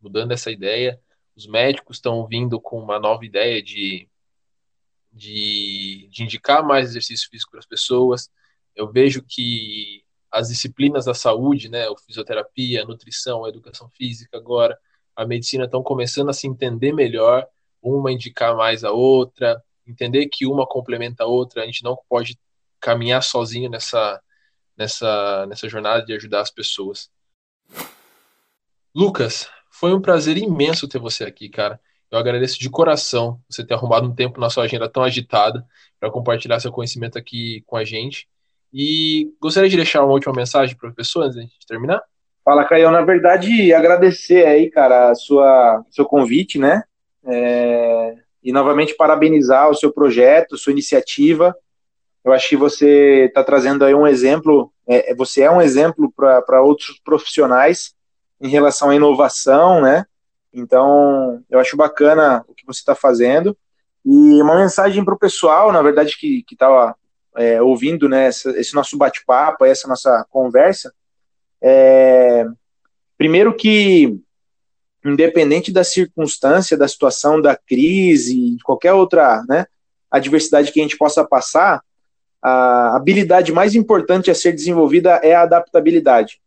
mudando 0.00 0.32
essa 0.32 0.50
ideia. 0.50 1.00
Os 1.34 1.46
médicos 1.46 1.96
estão 1.98 2.26
vindo 2.26 2.60
com 2.60 2.78
uma 2.78 2.98
nova 2.98 3.24
ideia 3.24 3.62
de, 3.62 4.08
de, 5.12 6.08
de 6.10 6.22
indicar 6.22 6.64
mais 6.64 6.90
exercício 6.90 7.28
físico 7.28 7.50
para 7.50 7.60
as 7.60 7.66
pessoas. 7.66 8.30
Eu 8.74 8.90
vejo 8.90 9.22
que 9.22 10.04
as 10.30 10.48
disciplinas 10.48 11.06
da 11.06 11.14
saúde, 11.14 11.68
né, 11.68 11.86
a 11.88 11.96
fisioterapia, 11.96 12.82
a 12.82 12.86
nutrição, 12.86 13.44
a 13.44 13.48
educação 13.48 13.88
física 13.90 14.36
agora, 14.36 14.78
a 15.14 15.24
medicina 15.26 15.64
estão 15.64 15.82
começando 15.82 16.28
a 16.28 16.34
se 16.34 16.46
entender 16.46 16.92
melhor, 16.92 17.46
uma 17.80 18.12
indicar 18.12 18.54
mais 18.56 18.84
a 18.84 18.90
outra, 18.90 19.62
entender 19.86 20.26
que 20.26 20.46
uma 20.46 20.66
complementa 20.66 21.24
a 21.24 21.26
outra, 21.26 21.62
a 21.62 21.66
gente 21.66 21.82
não 21.82 21.96
pode 22.08 22.38
caminhar 22.80 23.22
sozinho 23.22 23.70
nessa, 23.70 24.20
nessa, 24.76 25.46
nessa 25.46 25.68
jornada 25.68 26.04
de 26.04 26.12
ajudar 26.12 26.40
as 26.40 26.50
pessoas. 26.50 27.10
Lucas, 28.94 29.48
foi 29.70 29.92
um 29.94 30.00
prazer 30.00 30.36
imenso 30.38 30.88
ter 30.88 30.98
você 30.98 31.24
aqui, 31.24 31.48
cara. 31.48 31.78
Eu 32.10 32.18
agradeço 32.18 32.58
de 32.58 32.70
coração 32.70 33.40
você 33.48 33.64
ter 33.64 33.74
arrumado 33.74 34.06
um 34.06 34.14
tempo 34.14 34.40
na 34.40 34.48
sua 34.48 34.64
agenda 34.64 34.88
tão 34.88 35.02
agitada 35.02 35.66
para 35.98 36.10
compartilhar 36.10 36.60
seu 36.60 36.72
conhecimento 36.72 37.18
aqui 37.18 37.62
com 37.66 37.76
a 37.76 37.84
gente. 37.84 38.28
E 38.72 39.32
gostaria 39.40 39.68
de 39.68 39.76
deixar 39.76 40.04
uma 40.04 40.12
última 40.12 40.32
mensagem 40.32 40.76
para 40.76 40.88
a 40.90 40.94
pessoa 40.94 41.26
antes 41.26 41.36
de 41.36 41.66
terminar? 41.66 42.02
Fala, 42.44 42.64
Caio. 42.64 42.90
Na 42.90 43.02
verdade, 43.02 43.72
agradecer 43.72 44.46
aí, 44.46 44.70
cara, 44.70 45.10
a 45.10 45.14
sua 45.14 45.84
seu 45.90 46.04
convite, 46.04 46.58
né? 46.58 46.82
É... 47.24 48.14
E 48.42 48.52
novamente 48.52 48.94
parabenizar 48.94 49.68
o 49.68 49.74
seu 49.74 49.92
projeto, 49.92 50.56
sua 50.56 50.72
iniciativa. 50.72 51.56
Eu 52.26 52.32
acho 52.32 52.48
que 52.48 52.56
você 52.56 53.26
está 53.26 53.44
trazendo 53.44 53.84
aí 53.84 53.94
um 53.94 54.04
exemplo, 54.04 54.72
é, 54.84 55.12
é 55.12 55.14
você 55.14 55.42
é 55.42 55.50
um 55.50 55.62
exemplo 55.62 56.12
para 56.12 56.60
outros 56.60 57.00
profissionais 57.04 57.94
em 58.40 58.48
relação 58.48 58.90
à 58.90 58.96
inovação, 58.96 59.80
né? 59.80 60.04
Então, 60.52 61.40
eu 61.48 61.60
acho 61.60 61.76
bacana 61.76 62.44
o 62.48 62.54
que 62.54 62.66
você 62.66 62.80
está 62.80 62.96
fazendo. 62.96 63.56
E 64.04 64.42
uma 64.42 64.56
mensagem 64.56 65.04
para 65.04 65.14
o 65.14 65.18
pessoal, 65.18 65.70
na 65.70 65.80
verdade, 65.80 66.16
que 66.18 66.44
estava 66.50 66.96
é, 67.36 67.62
ouvindo 67.62 68.08
né, 68.08 68.26
essa, 68.26 68.50
esse 68.58 68.74
nosso 68.74 68.98
bate-papo, 68.98 69.64
essa 69.64 69.86
nossa 69.86 70.26
conversa. 70.28 70.92
É, 71.62 72.44
primeiro 73.16 73.54
que, 73.54 74.18
independente 75.04 75.70
da 75.70 75.84
circunstância, 75.84 76.76
da 76.76 76.88
situação, 76.88 77.40
da 77.40 77.54
crise, 77.54 78.56
de 78.56 78.62
qualquer 78.64 78.94
outra 78.94 79.44
né, 79.48 79.66
adversidade 80.10 80.72
que 80.72 80.80
a 80.80 80.82
gente 80.82 80.98
possa 80.98 81.24
passar, 81.24 81.85
a 82.42 82.96
habilidade 82.96 83.52
mais 83.52 83.74
importante 83.74 84.30
a 84.30 84.34
ser 84.34 84.52
desenvolvida 84.52 85.20
é 85.22 85.34
a 85.34 85.42
adaptabilidade. 85.42 86.40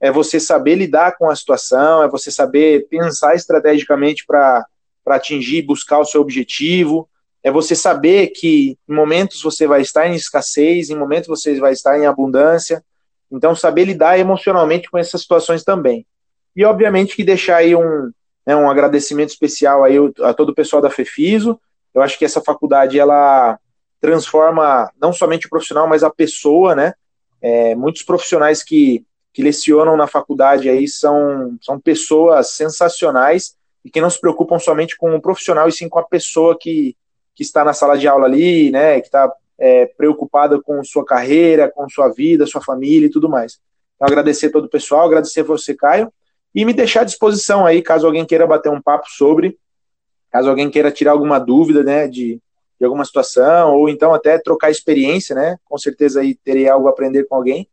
É 0.00 0.10
você 0.10 0.38
saber 0.38 0.76
lidar 0.76 1.16
com 1.16 1.28
a 1.28 1.34
situação, 1.34 2.02
é 2.02 2.08
você 2.08 2.30
saber 2.30 2.86
pensar 2.88 3.34
estrategicamente 3.34 4.24
para 4.26 4.64
atingir, 5.06 5.62
buscar 5.62 5.98
o 5.98 6.04
seu 6.04 6.20
objetivo, 6.20 7.08
é 7.42 7.50
você 7.50 7.74
saber 7.74 8.28
que 8.28 8.76
em 8.88 8.94
momentos 8.94 9.42
você 9.42 9.66
vai 9.66 9.80
estar 9.80 10.06
em 10.06 10.14
escassez, 10.14 10.90
em 10.90 10.96
momentos 10.96 11.28
você 11.28 11.58
vai 11.58 11.72
estar 11.72 11.98
em 11.98 12.06
abundância. 12.06 12.84
Então, 13.30 13.54
saber 13.54 13.84
lidar 13.84 14.18
emocionalmente 14.18 14.90
com 14.90 14.98
essas 14.98 15.20
situações 15.22 15.62
também. 15.62 16.06
E, 16.56 16.64
obviamente, 16.64 17.14
que 17.14 17.22
deixar 17.22 17.56
aí 17.56 17.74
um, 17.74 18.10
né, 18.46 18.56
um 18.56 18.70
agradecimento 18.70 19.30
especial 19.30 19.84
aí 19.84 19.96
a 20.22 20.32
todo 20.32 20.50
o 20.50 20.54
pessoal 20.54 20.82
da 20.82 20.90
FEFISO. 20.90 21.60
Eu 21.94 22.02
acho 22.02 22.18
que 22.18 22.24
essa 22.24 22.40
faculdade, 22.40 22.98
ela 22.98 23.58
transforma 24.00 24.90
não 25.00 25.12
somente 25.12 25.46
o 25.46 25.50
profissional, 25.50 25.88
mas 25.88 26.02
a 26.02 26.10
pessoa, 26.10 26.74
né? 26.74 26.94
É, 27.40 27.74
muitos 27.74 28.02
profissionais 28.02 28.62
que, 28.62 29.04
que 29.32 29.42
lecionam 29.42 29.96
na 29.96 30.06
faculdade 30.06 30.68
aí 30.68 30.88
são, 30.88 31.56
são 31.60 31.78
pessoas 31.78 32.50
sensacionais 32.50 33.56
e 33.84 33.90
que 33.90 34.00
não 34.00 34.10
se 34.10 34.20
preocupam 34.20 34.58
somente 34.58 34.96
com 34.96 35.14
o 35.14 35.20
profissional, 35.20 35.68
e 35.68 35.72
sim 35.72 35.88
com 35.88 35.98
a 35.98 36.04
pessoa 36.04 36.56
que, 36.58 36.96
que 37.34 37.42
está 37.42 37.64
na 37.64 37.72
sala 37.72 37.96
de 37.96 38.08
aula 38.08 38.26
ali, 38.26 38.70
né? 38.70 39.00
Que 39.00 39.06
está 39.06 39.32
é, 39.58 39.86
preocupada 39.86 40.60
com 40.62 40.82
sua 40.84 41.04
carreira, 41.04 41.70
com 41.70 41.88
sua 41.88 42.08
vida, 42.08 42.46
sua 42.46 42.60
família 42.60 43.06
e 43.06 43.10
tudo 43.10 43.28
mais. 43.28 43.58
Então, 43.96 44.06
agradecer 44.06 44.50
todo 44.50 44.66
o 44.66 44.70
pessoal, 44.70 45.06
agradecer 45.06 45.42
você, 45.42 45.74
Caio, 45.74 46.12
e 46.54 46.64
me 46.64 46.72
deixar 46.72 47.00
à 47.00 47.04
disposição 47.04 47.66
aí, 47.66 47.82
caso 47.82 48.06
alguém 48.06 48.24
queira 48.24 48.46
bater 48.46 48.70
um 48.70 48.80
papo 48.80 49.06
sobre, 49.08 49.58
caso 50.30 50.48
alguém 50.48 50.70
queira 50.70 50.92
tirar 50.92 51.12
alguma 51.12 51.38
dúvida, 51.38 51.82
né, 51.82 52.06
de, 52.06 52.40
de 52.78 52.84
alguma 52.84 53.04
situação, 53.04 53.74
ou 53.74 53.88
então 53.88 54.14
até 54.14 54.38
trocar 54.38 54.70
experiência, 54.70 55.34
né? 55.34 55.56
Com 55.64 55.76
certeza 55.76 56.20
aí 56.20 56.34
terei 56.34 56.68
algo 56.68 56.86
a 56.86 56.90
aprender 56.90 57.24
com 57.24 57.34
alguém. 57.34 57.68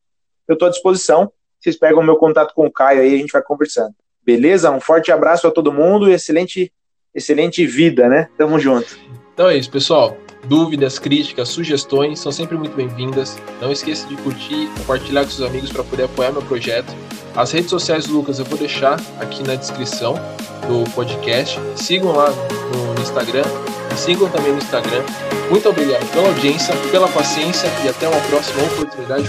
Eu 0.48 0.54
estou 0.54 0.68
à 0.68 0.72
disposição. 0.72 1.32
Vocês 1.60 1.78
pegam 1.78 2.02
o 2.02 2.06
meu 2.06 2.16
contato 2.16 2.54
com 2.54 2.66
o 2.66 2.72
Caio 2.72 3.02
aí, 3.02 3.14
a 3.14 3.18
gente 3.18 3.32
vai 3.32 3.42
conversando. 3.42 3.94
Beleza? 4.24 4.72
Um 4.72 4.80
forte 4.80 5.12
abraço 5.12 5.48
a 5.48 5.52
todo 5.52 5.72
mundo 5.72 6.10
e 6.10 6.14
excelente, 6.14 6.72
excelente 7.14 7.66
vida, 7.66 8.10
né? 8.10 8.30
Tamo 8.38 8.60
junto. 8.60 8.98
Então 9.34 9.50
é 9.50 9.58
isso, 9.58 9.70
pessoal. 9.70 10.18
Dúvidas, 10.46 11.00
críticas, 11.00 11.50
sugestões 11.50 12.20
são 12.20 12.32
sempre 12.32 12.56
muito 12.56 12.76
bem-vindas. 12.76 13.38
Não 13.60 13.72
esqueça 13.72 14.08
de 14.08 14.16
curtir, 14.18 14.70
compartilhar 14.78 15.24
com 15.24 15.32
seus 15.32 15.48
amigos 15.48 15.72
para 15.72 15.84
poder 15.84 16.04
apoiar 16.04 16.32
meu 16.32 16.42
projeto. 16.44 16.94
As 17.36 17.52
redes 17.52 17.70
sociais 17.70 18.06
do 18.06 18.14
Lucas 18.14 18.40
eu 18.40 18.46
vou 18.46 18.58
deixar 18.58 19.00
aqui 19.20 19.44
na 19.44 19.56
descrição 19.56 20.16
do 20.68 20.90
podcast. 20.92 21.60
Sigam 21.76 22.12
lá 22.12 22.30
no 22.30 23.02
Instagram, 23.02 23.44
sigam 23.96 24.30
também 24.30 24.52
no 24.52 24.58
Instagram. 24.58 25.04
Muito 25.50 25.70
obrigado 25.70 26.06
pela 26.12 26.28
audiência, 26.28 26.74
pela 26.92 27.08
paciência 27.08 27.70
e 27.84 27.90
até 27.90 28.08
uma 28.08 28.20
próxima 28.22 28.64
oportunidade 28.64 29.28